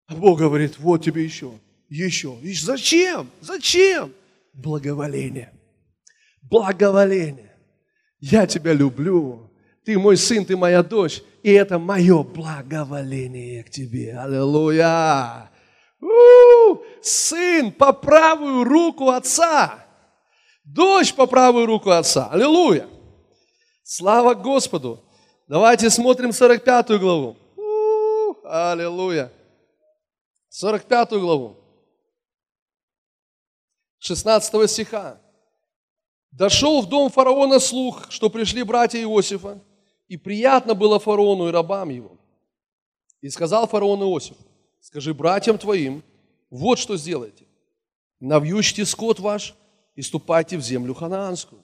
А 0.07 0.15
Бог 0.15 0.37
говорит, 0.37 0.77
вот 0.77 1.03
тебе 1.03 1.23
еще, 1.23 1.51
еще. 1.89 2.37
И 2.43 2.53
зачем? 2.53 3.29
Зачем? 3.41 4.13
Благоволение. 4.53 5.51
Благоволение. 6.43 7.55
Я 8.19 8.45
тебя 8.45 8.71
люблю. 8.71 9.49
Ты 9.86 9.99
мой 9.99 10.17
сын, 10.17 10.43
ты 10.43 10.57
моя 10.57 10.81
дочь, 10.81 11.21
и 11.43 11.51
это 11.51 11.77
мое 11.77 12.23
благоволение 12.23 13.63
к 13.63 13.69
тебе. 13.69 14.17
Аллилуйя! 14.17 15.51
У-у-у! 16.01 16.83
Сын 17.03 17.71
по 17.71 17.93
правую 17.93 18.63
руку 18.63 19.09
отца, 19.09 19.86
дочь 20.63 21.13
по 21.13 21.27
правую 21.27 21.67
руку 21.67 21.91
отца. 21.91 22.29
Аллилуйя! 22.31 22.88
Слава 23.83 24.33
Господу! 24.33 25.03
Давайте 25.47 25.91
смотрим 25.91 26.31
45 26.31 26.99
главу. 26.99 27.38
У-у-у! 27.55 28.38
Аллилуйя! 28.43 29.31
45 30.49 31.09
главу. 31.19 31.57
16 33.99 34.69
стиха. 34.71 35.21
Дошел 36.31 36.81
в 36.81 36.89
дом 36.89 37.09
фараона 37.09 37.59
слух, 37.59 38.09
что 38.09 38.29
пришли 38.29 38.63
братья 38.63 39.01
Иосифа, 39.01 39.61
и 40.08 40.18
приятно 40.18 40.74
было 40.74 40.99
фараону 40.99 41.47
и 41.47 41.51
рабам 41.51 41.89
его. 41.89 42.18
И 43.22 43.30
сказал 43.30 43.68
фараон 43.68 44.01
Иосиф, 44.03 44.38
скажи 44.80 45.14
братьям 45.14 45.58
твоим, 45.58 46.03
вот 46.49 46.80
что 46.80 46.95
сделайте. 46.97 47.45
Навьючьте 48.20 48.86
скот 48.86 49.20
ваш 49.20 49.56
и 49.95 50.01
ступайте 50.01 50.58
в 50.58 50.62
землю 50.62 50.93
ханаанскую. 50.93 51.62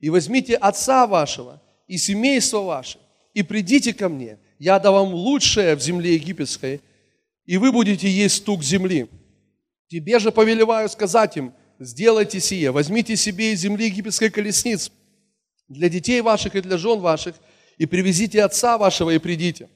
И 0.00 0.10
возьмите 0.10 0.54
отца 0.56 1.06
вашего 1.06 1.62
и 1.86 1.96
семейство 1.96 2.60
ваше, 2.60 2.98
и 3.32 3.42
придите 3.42 3.94
ко 3.94 4.08
мне. 4.08 4.38
Я 4.58 4.78
дам 4.78 4.94
вам 4.94 5.14
лучшее 5.14 5.76
в 5.76 5.80
земле 5.80 6.14
египетской, 6.14 6.80
и 7.46 7.58
вы 7.58 7.72
будете 7.72 8.08
есть 8.08 8.36
стук 8.36 8.62
земли. 8.62 9.08
Тебе 9.88 10.18
же 10.18 10.32
повелеваю 10.32 10.88
сказать 10.88 11.36
им, 11.36 11.52
сделайте 11.78 12.40
сие, 12.40 12.70
возьмите 12.70 13.16
себе 13.16 13.52
из 13.52 13.60
земли 13.60 13.86
египетской 13.86 14.30
колесниц 14.30 14.90
для 15.68 15.88
детей 15.88 16.20
ваших 16.20 16.54
и 16.54 16.60
для 16.60 16.76
жен 16.76 17.00
ваших, 17.00 17.36
и 17.78 17.86
привезите 17.86 18.42
отца 18.42 18.78
вашего 18.78 19.10
и 19.10 19.18
придите. 19.18 19.68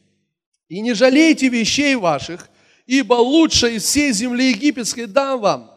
И 0.69 0.81
не 0.81 0.95
жалейте 0.95 1.49
вещей 1.49 1.95
ваших, 1.97 2.49
ибо 2.87 3.15
лучше 3.15 3.75
из 3.75 3.85
всей 3.85 4.13
земли 4.13 4.51
египетской 4.51 5.07
дам 5.07 5.41
вам. 5.41 5.71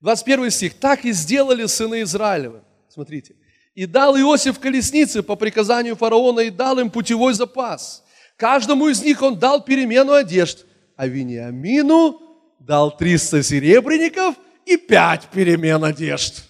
21 0.00 0.50
стих. 0.50 0.74
Так 0.74 1.04
и 1.04 1.12
сделали 1.12 1.66
сыны 1.66 2.02
Израилевы. 2.02 2.62
Смотрите. 2.88 3.34
И 3.74 3.86
дал 3.86 4.16
Иосиф 4.16 4.58
колесницы 4.58 5.22
по 5.22 5.36
приказанию 5.36 5.96
фараона 5.96 6.40
и 6.40 6.50
дал 6.50 6.78
им 6.78 6.90
путевой 6.90 7.34
запас. 7.34 8.04
Каждому 8.36 8.88
из 8.88 9.02
них 9.02 9.22
он 9.22 9.38
дал 9.38 9.64
перемену 9.64 10.12
одежд, 10.12 10.64
а 10.96 11.06
Вениамину 11.06 12.20
дал 12.58 12.96
300 12.96 13.42
серебряников 13.42 14.34
и 14.64 14.76
5 14.76 15.28
перемен 15.32 15.84
одежд. 15.84 16.44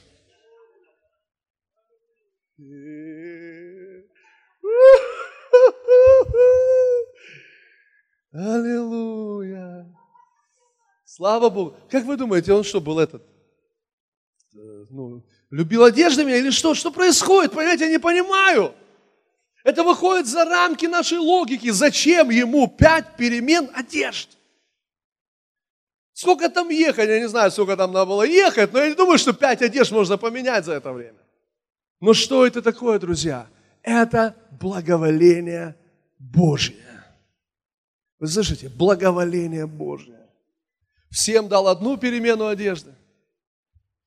Аллилуйя! 8.36 9.86
Слава 11.04 11.48
Богу! 11.48 11.76
Как 11.90 12.04
вы 12.04 12.16
думаете, 12.16 12.52
он 12.52 12.64
что, 12.64 12.80
был 12.80 12.98
этот? 12.98 13.22
Э, 14.54 14.84
ну, 14.90 15.24
любил 15.50 15.84
одеждами 15.84 16.32
или 16.32 16.50
что? 16.50 16.74
Что 16.74 16.90
происходит? 16.90 17.52
Понимаете, 17.52 17.84
я 17.84 17.90
не 17.90 17.98
понимаю. 17.98 18.74
Это 19.64 19.82
выходит 19.82 20.26
за 20.26 20.44
рамки 20.44 20.84
нашей 20.84 21.18
логики. 21.18 21.70
Зачем 21.70 22.28
ему 22.28 22.68
пять 22.68 23.16
перемен 23.16 23.70
одежд? 23.74 24.36
Сколько 26.12 26.50
там 26.50 26.68
ехать? 26.68 27.08
Я 27.08 27.20
не 27.20 27.28
знаю, 27.28 27.50
сколько 27.50 27.76
там 27.76 27.92
надо 27.92 28.06
было 28.06 28.22
ехать, 28.22 28.72
но 28.72 28.80
я 28.80 28.88
не 28.90 28.94
думаю, 28.94 29.18
что 29.18 29.32
пять 29.32 29.62
одежд 29.62 29.92
можно 29.92 30.18
поменять 30.18 30.66
за 30.66 30.74
это 30.74 30.92
время. 30.92 31.18
Но 32.00 32.12
что 32.12 32.46
это 32.46 32.60
такое, 32.60 32.98
друзья? 32.98 33.48
Это 33.82 34.36
благоволение 34.50 35.74
Божье. 36.18 36.95
Вы 38.18 38.28
слышите? 38.28 38.68
Благоволение 38.68 39.66
Божье. 39.66 40.18
Всем 41.10 41.48
дал 41.48 41.68
одну 41.68 41.96
перемену 41.96 42.46
одежды, 42.46 42.92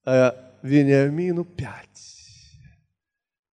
а 0.05 0.36
Вениамину 0.62 1.45
пять. 1.45 1.88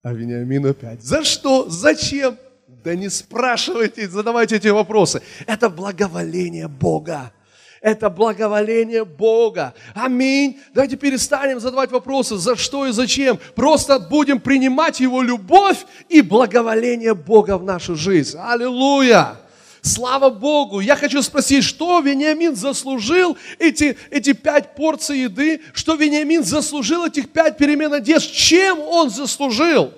А 0.03 0.13
Вениамину 0.13 0.75
пять. 0.75 1.03
За 1.03 1.25
что? 1.25 1.69
Зачем? 1.69 2.37
Да 2.85 2.95
не 2.95 3.09
спрашивайте, 3.09 4.09
задавайте 4.09 4.57
эти 4.57 4.69
вопросы. 4.69 5.23
Это 5.47 5.69
благоволение 5.69 6.69
Бога. 6.69 7.33
Это 7.81 8.11
благоволение 8.11 9.05
Бога. 9.05 9.75
Аминь. 9.95 10.61
Давайте 10.75 10.97
перестанем 10.97 11.61
задавать 11.61 11.91
вопросы, 11.93 12.37
за 12.37 12.57
что 12.57 12.87
и 12.87 12.93
зачем. 12.93 13.39
Просто 13.55 13.99
будем 13.99 14.41
принимать 14.41 15.01
Его 15.01 15.23
любовь 15.23 15.85
и 16.09 16.23
благоволение 16.23 17.15
Бога 17.15 17.59
в 17.59 17.65
нашу 17.65 17.95
жизнь. 17.95 18.37
Аллилуйя. 18.39 19.37
Слава 19.87 20.31
Богу! 20.31 20.81
Я 20.81 20.97
хочу 20.97 21.23
спросить, 21.23 21.63
что 21.63 22.01
Вениамин 22.01 22.57
заслужил 22.57 23.39
эти, 23.61 23.97
эти 24.11 24.33
пять 24.33 24.75
порций 24.75 25.21
еды? 25.21 25.61
Что 25.73 25.95
Вениамин 25.95 26.43
заслужил 26.43 27.05
этих 27.07 27.31
пять 27.31 27.57
перемен 27.57 27.93
одежд? 27.95 28.33
Чем 28.33 28.81
он 28.81 29.11
заслужил? 29.11 29.93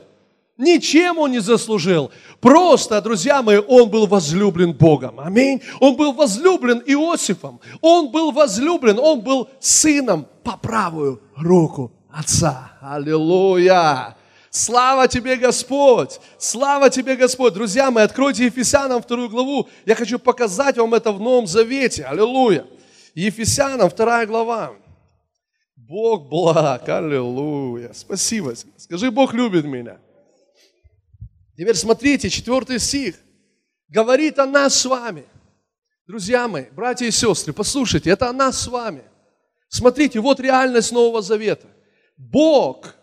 Ничем 0.58 1.16
он 1.16 1.30
не 1.30 1.38
заслужил. 1.38 2.10
Просто, 2.40 3.00
друзья 3.00 3.40
мои, 3.40 3.56
он 3.56 3.88
был 3.88 4.06
возлюблен 4.06 4.74
Богом. 4.74 5.20
Аминь. 5.20 5.62
Он 5.80 5.96
был 5.96 6.12
возлюблен 6.12 6.82
Иосифом. 6.84 7.58
Он 7.80 8.10
был 8.10 8.30
возлюблен, 8.30 8.98
он 8.98 9.22
был 9.22 9.48
сыном 9.58 10.26
по 10.44 10.58
правую 10.58 11.22
руку 11.34 11.92
Отца. 12.10 12.72
Аллилуйя. 12.82 14.17
Слава 14.50 15.08
тебе, 15.08 15.36
Господь! 15.36 16.20
Слава 16.38 16.90
тебе, 16.90 17.16
Господь! 17.16 17.54
Друзья 17.54 17.90
мои, 17.90 18.04
откройте 18.04 18.46
Ефесянам 18.46 19.02
вторую 19.02 19.28
главу. 19.28 19.68
Я 19.84 19.94
хочу 19.94 20.18
показать 20.18 20.78
вам 20.78 20.94
это 20.94 21.12
в 21.12 21.20
Новом 21.20 21.46
Завете. 21.46 22.04
Аллилуйя! 22.04 22.66
Ефесянам 23.14 23.90
вторая 23.90 24.26
глава. 24.26 24.74
Бог 25.76 26.28
благ. 26.28 26.88
Аллилуйя. 26.88 27.92
Спасибо. 27.92 28.54
Скажи, 28.76 29.10
Бог 29.10 29.34
любит 29.34 29.64
меня. 29.64 29.98
Теперь 31.56 31.74
смотрите, 31.74 32.30
четвертый 32.30 32.78
стих. 32.78 33.16
Говорит 33.88 34.38
о 34.38 34.46
нас 34.46 34.74
с 34.74 34.84
вами. 34.84 35.24
Друзья 36.06 36.46
мои, 36.48 36.64
братья 36.72 37.04
и 37.04 37.10
сестры, 37.10 37.52
послушайте, 37.52 38.10
это 38.10 38.28
о 38.28 38.32
нас 38.32 38.60
с 38.62 38.66
вами. 38.66 39.02
Смотрите, 39.68 40.20
вот 40.20 40.40
реальность 40.40 40.92
Нового 40.92 41.20
Завета. 41.20 41.66
Бог, 42.16 42.94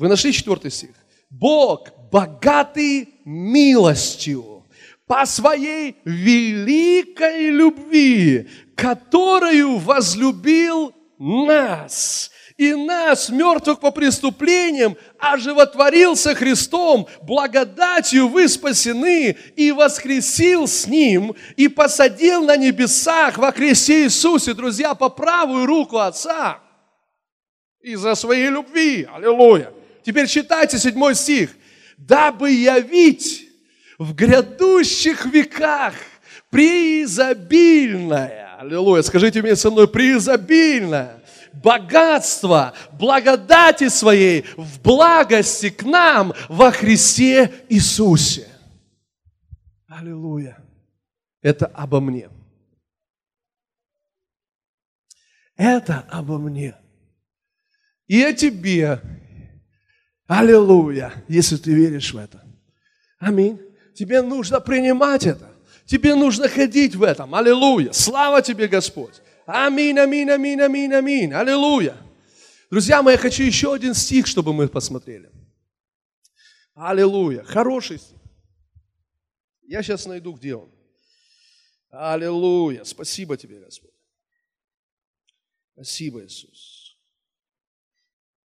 вы 0.00 0.08
нашли 0.08 0.32
четвертый 0.32 0.70
стих? 0.70 0.94
Бог, 1.28 1.88
богатый 2.10 3.20
милостью, 3.26 4.66
по 5.06 5.26
своей 5.26 5.96
великой 6.06 7.50
любви, 7.50 8.48
которую 8.74 9.76
возлюбил 9.76 10.94
нас 11.18 12.30
и 12.56 12.72
нас, 12.72 13.28
мертвых 13.28 13.80
по 13.80 13.90
преступлениям, 13.90 14.96
оживотворился 15.18 16.34
Христом, 16.34 17.06
благодатью 17.20 18.28
вы 18.28 18.48
спасены, 18.48 19.36
и 19.54 19.70
воскресил 19.70 20.66
с 20.66 20.86
Ним, 20.86 21.34
и 21.56 21.68
посадил 21.68 22.44
на 22.44 22.56
небесах 22.56 23.36
во 23.36 23.52
Христе 23.52 24.04
Иисусе, 24.04 24.54
друзья, 24.54 24.94
по 24.94 25.10
правую 25.10 25.66
руку 25.66 25.98
Отца. 25.98 26.60
Из-за 27.82 28.14
своей 28.14 28.48
любви. 28.48 29.06
Аллилуйя. 29.12 29.74
Теперь 30.04 30.26
читайте 30.26 30.78
седьмой 30.78 31.14
стих. 31.14 31.50
«Дабы 31.96 32.50
явить 32.50 33.48
в 33.98 34.14
грядущих 34.14 35.26
веках 35.26 35.94
преизобильное». 36.50 38.56
Аллилуйя. 38.58 39.02
Скажите 39.02 39.42
мне 39.42 39.56
со 39.56 39.70
мной, 39.70 39.88
преизобильное 39.88 41.20
богатство 41.52 42.74
благодати 42.92 43.88
своей 43.88 44.44
в 44.56 44.80
благости 44.82 45.70
к 45.70 45.82
нам 45.82 46.32
во 46.48 46.70
Христе 46.70 47.52
Иисусе. 47.68 48.48
Аллилуйя. 49.88 50.62
Это 51.42 51.66
обо 51.66 52.00
мне. 52.00 52.28
Это 55.56 56.06
обо 56.10 56.38
мне. 56.38 56.76
И 58.06 58.22
о 58.22 58.32
тебе. 58.32 59.00
Аллилуйя, 60.30 61.12
если 61.26 61.56
ты 61.56 61.74
веришь 61.74 62.14
в 62.14 62.16
это. 62.16 62.40
Аминь. 63.18 63.60
Тебе 63.96 64.22
нужно 64.22 64.60
принимать 64.60 65.26
это. 65.26 65.52
Тебе 65.86 66.14
нужно 66.14 66.48
ходить 66.48 66.94
в 66.94 67.02
этом. 67.02 67.34
Аллилуйя. 67.34 67.90
Слава 67.90 68.40
тебе, 68.40 68.68
Господь. 68.68 69.20
Аминь, 69.44 69.98
аминь, 69.98 70.30
аминь, 70.30 70.60
аминь, 70.60 70.94
аминь. 70.94 71.32
Аллилуйя. 71.32 71.96
Друзья 72.70 73.02
мои, 73.02 73.14
я 73.14 73.18
хочу 73.18 73.42
еще 73.42 73.74
один 73.74 73.92
стих, 73.92 74.28
чтобы 74.28 74.52
мы 74.52 74.68
посмотрели. 74.68 75.32
Аллилуйя. 76.74 77.42
Хороший 77.42 77.98
стих. 77.98 78.18
Я 79.62 79.82
сейчас 79.82 80.06
найду, 80.06 80.34
где 80.34 80.54
он. 80.54 80.70
Аллилуйя. 81.90 82.84
Спасибо 82.84 83.36
тебе, 83.36 83.58
Господь. 83.58 83.90
Спасибо, 85.72 86.24
Иисус. 86.24 86.96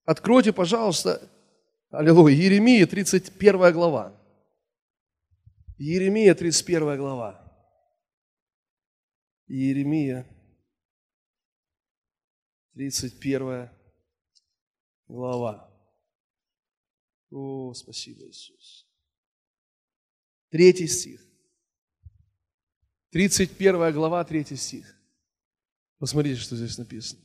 Откройте, 0.06 0.52
пожалуйста, 0.52 1.22
Аллилуйя, 1.90 2.36
Еремия, 2.36 2.86
31 2.86 3.72
глава. 3.72 4.14
Еремия, 5.78 6.36
31 6.36 6.98
глава. 6.98 7.44
Еремия, 9.48 10.26
31 12.74 13.70
глава. 15.08 15.74
О, 17.32 17.74
спасибо, 17.74 18.28
Иисус. 18.28 18.86
Третий 20.50 20.88
стих. 20.88 21.26
31 23.12 23.94
глава, 23.94 24.24
третий 24.26 24.58
стих. 24.58 24.94
Посмотрите, 26.00 26.40
что 26.42 26.58
здесь 26.58 26.78
написано. 26.78 27.22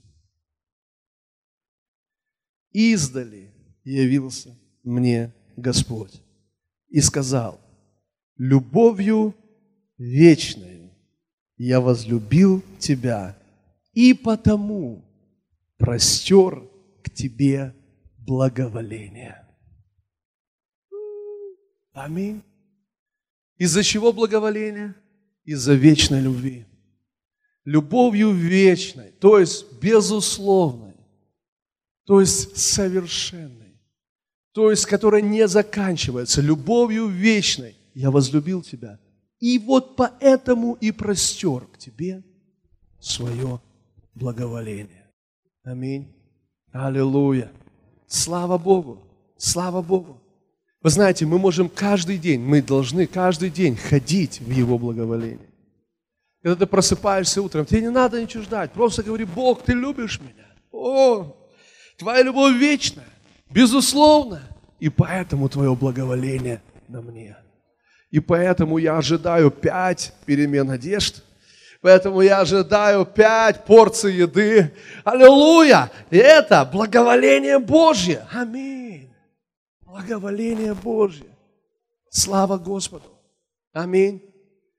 Издали 2.70 3.51
явился 3.84 4.56
мне 4.82 5.32
Господь 5.56 6.22
и 6.88 7.00
сказал, 7.00 7.60
любовью 8.36 9.34
вечной 9.98 10.90
я 11.56 11.80
возлюбил 11.80 12.62
тебя, 12.78 13.38
и 13.92 14.14
потому 14.14 15.04
простер 15.78 16.62
к 17.02 17.10
тебе 17.10 17.74
благоволение. 18.18 19.46
Аминь. 21.92 22.42
Из-за 23.58 23.82
чего 23.82 24.12
благоволение? 24.12 24.94
Из-за 25.44 25.74
вечной 25.74 26.20
любви. 26.20 26.66
Любовью 27.64 28.32
вечной, 28.32 29.12
то 29.12 29.38
есть 29.38 29.72
безусловной, 29.80 30.94
то 32.04 32.20
есть 32.20 32.56
совершенной, 32.56 33.61
то 34.52 34.70
есть 34.70 34.86
которая 34.86 35.22
не 35.22 35.48
заканчивается, 35.48 36.40
любовью 36.40 37.06
вечной. 37.06 37.76
Я 37.94 38.10
возлюбил 38.10 38.62
тебя, 38.62 38.98
и 39.38 39.58
вот 39.58 39.96
поэтому 39.96 40.74
и 40.74 40.92
простер 40.92 41.66
к 41.66 41.78
тебе 41.78 42.22
свое 43.00 43.60
благоволение. 44.14 45.10
Аминь. 45.64 46.14
Аллилуйя. 46.72 47.50
Слава 48.06 48.56
Богу. 48.56 49.02
Слава 49.36 49.82
Богу. 49.82 50.22
Вы 50.82 50.90
знаете, 50.90 51.26
мы 51.26 51.38
можем 51.38 51.68
каждый 51.68 52.18
день, 52.18 52.40
мы 52.40 52.60
должны 52.60 53.06
каждый 53.06 53.50
день 53.50 53.76
ходить 53.76 54.40
в 54.40 54.50
Его 54.50 54.78
благоволение. 54.78 55.48
Когда 56.42 56.56
ты 56.56 56.66
просыпаешься 56.66 57.40
утром, 57.40 57.64
тебе 57.64 57.82
не 57.82 57.90
надо 57.90 58.20
ничего 58.20 58.42
ждать. 58.42 58.72
Просто 58.72 59.04
говори, 59.04 59.24
Бог, 59.24 59.62
ты 59.62 59.74
любишь 59.74 60.20
меня. 60.20 60.46
О, 60.72 61.36
твоя 61.98 62.22
любовь 62.22 62.56
вечная, 62.56 63.08
безусловно. 63.52 64.42
И 64.80 64.88
поэтому 64.88 65.48
твое 65.48 65.74
благоволение 65.74 66.62
на 66.88 67.00
мне. 67.00 67.36
И 68.10 68.20
поэтому 68.20 68.78
я 68.78 68.98
ожидаю 68.98 69.50
пять 69.50 70.12
перемен 70.26 70.70
одежд– 70.70 71.22
Поэтому 71.82 72.20
я 72.20 72.38
ожидаю 72.38 73.04
пять 73.04 73.64
порций 73.64 74.14
еды. 74.14 74.72
Аллилуйя! 75.02 75.90
И 76.10 76.16
это 76.16 76.64
благоволение 76.64 77.58
Божье. 77.58 78.24
Аминь. 78.32 79.12
Благоволение 79.80 80.74
Божье. 80.74 81.26
Слава 82.08 82.56
Господу. 82.56 83.10
Аминь. 83.72 84.22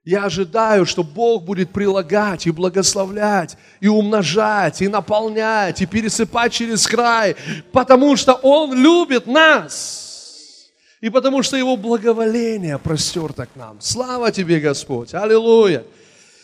Я 0.05 0.25
ожидаю, 0.25 0.85
что 0.85 1.01
Бог 1.03 1.43
будет 1.43 1.71
прилагать 1.71 2.45
и 2.45 2.51
благословлять, 2.51 3.57
и 3.79 3.87
умножать, 3.87 4.81
и 4.81 4.89
наполнять, 4.89 5.81
и 5.81 5.85
пересыпать 5.85 6.51
через 6.51 6.85
край, 6.85 7.37
потому 7.71 8.17
что 8.17 8.33
Он 8.33 8.73
любит 8.73 9.27
нас. 9.27 10.69
И 10.99 11.09
потому 11.09 11.41
что 11.41 11.55
Его 11.55 11.77
благоволение 11.77 12.77
простерто 12.79 13.45
к 13.45 13.55
нам. 13.55 13.79
Слава 13.79 14.31
Тебе, 14.31 14.59
Господь. 14.59 15.13
Аллилуйя. 15.13 15.85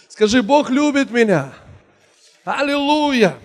Скажи, 0.08 0.42
Бог 0.42 0.70
любит 0.70 1.12
меня. 1.12 1.52
Аллилуйя. 2.46 3.36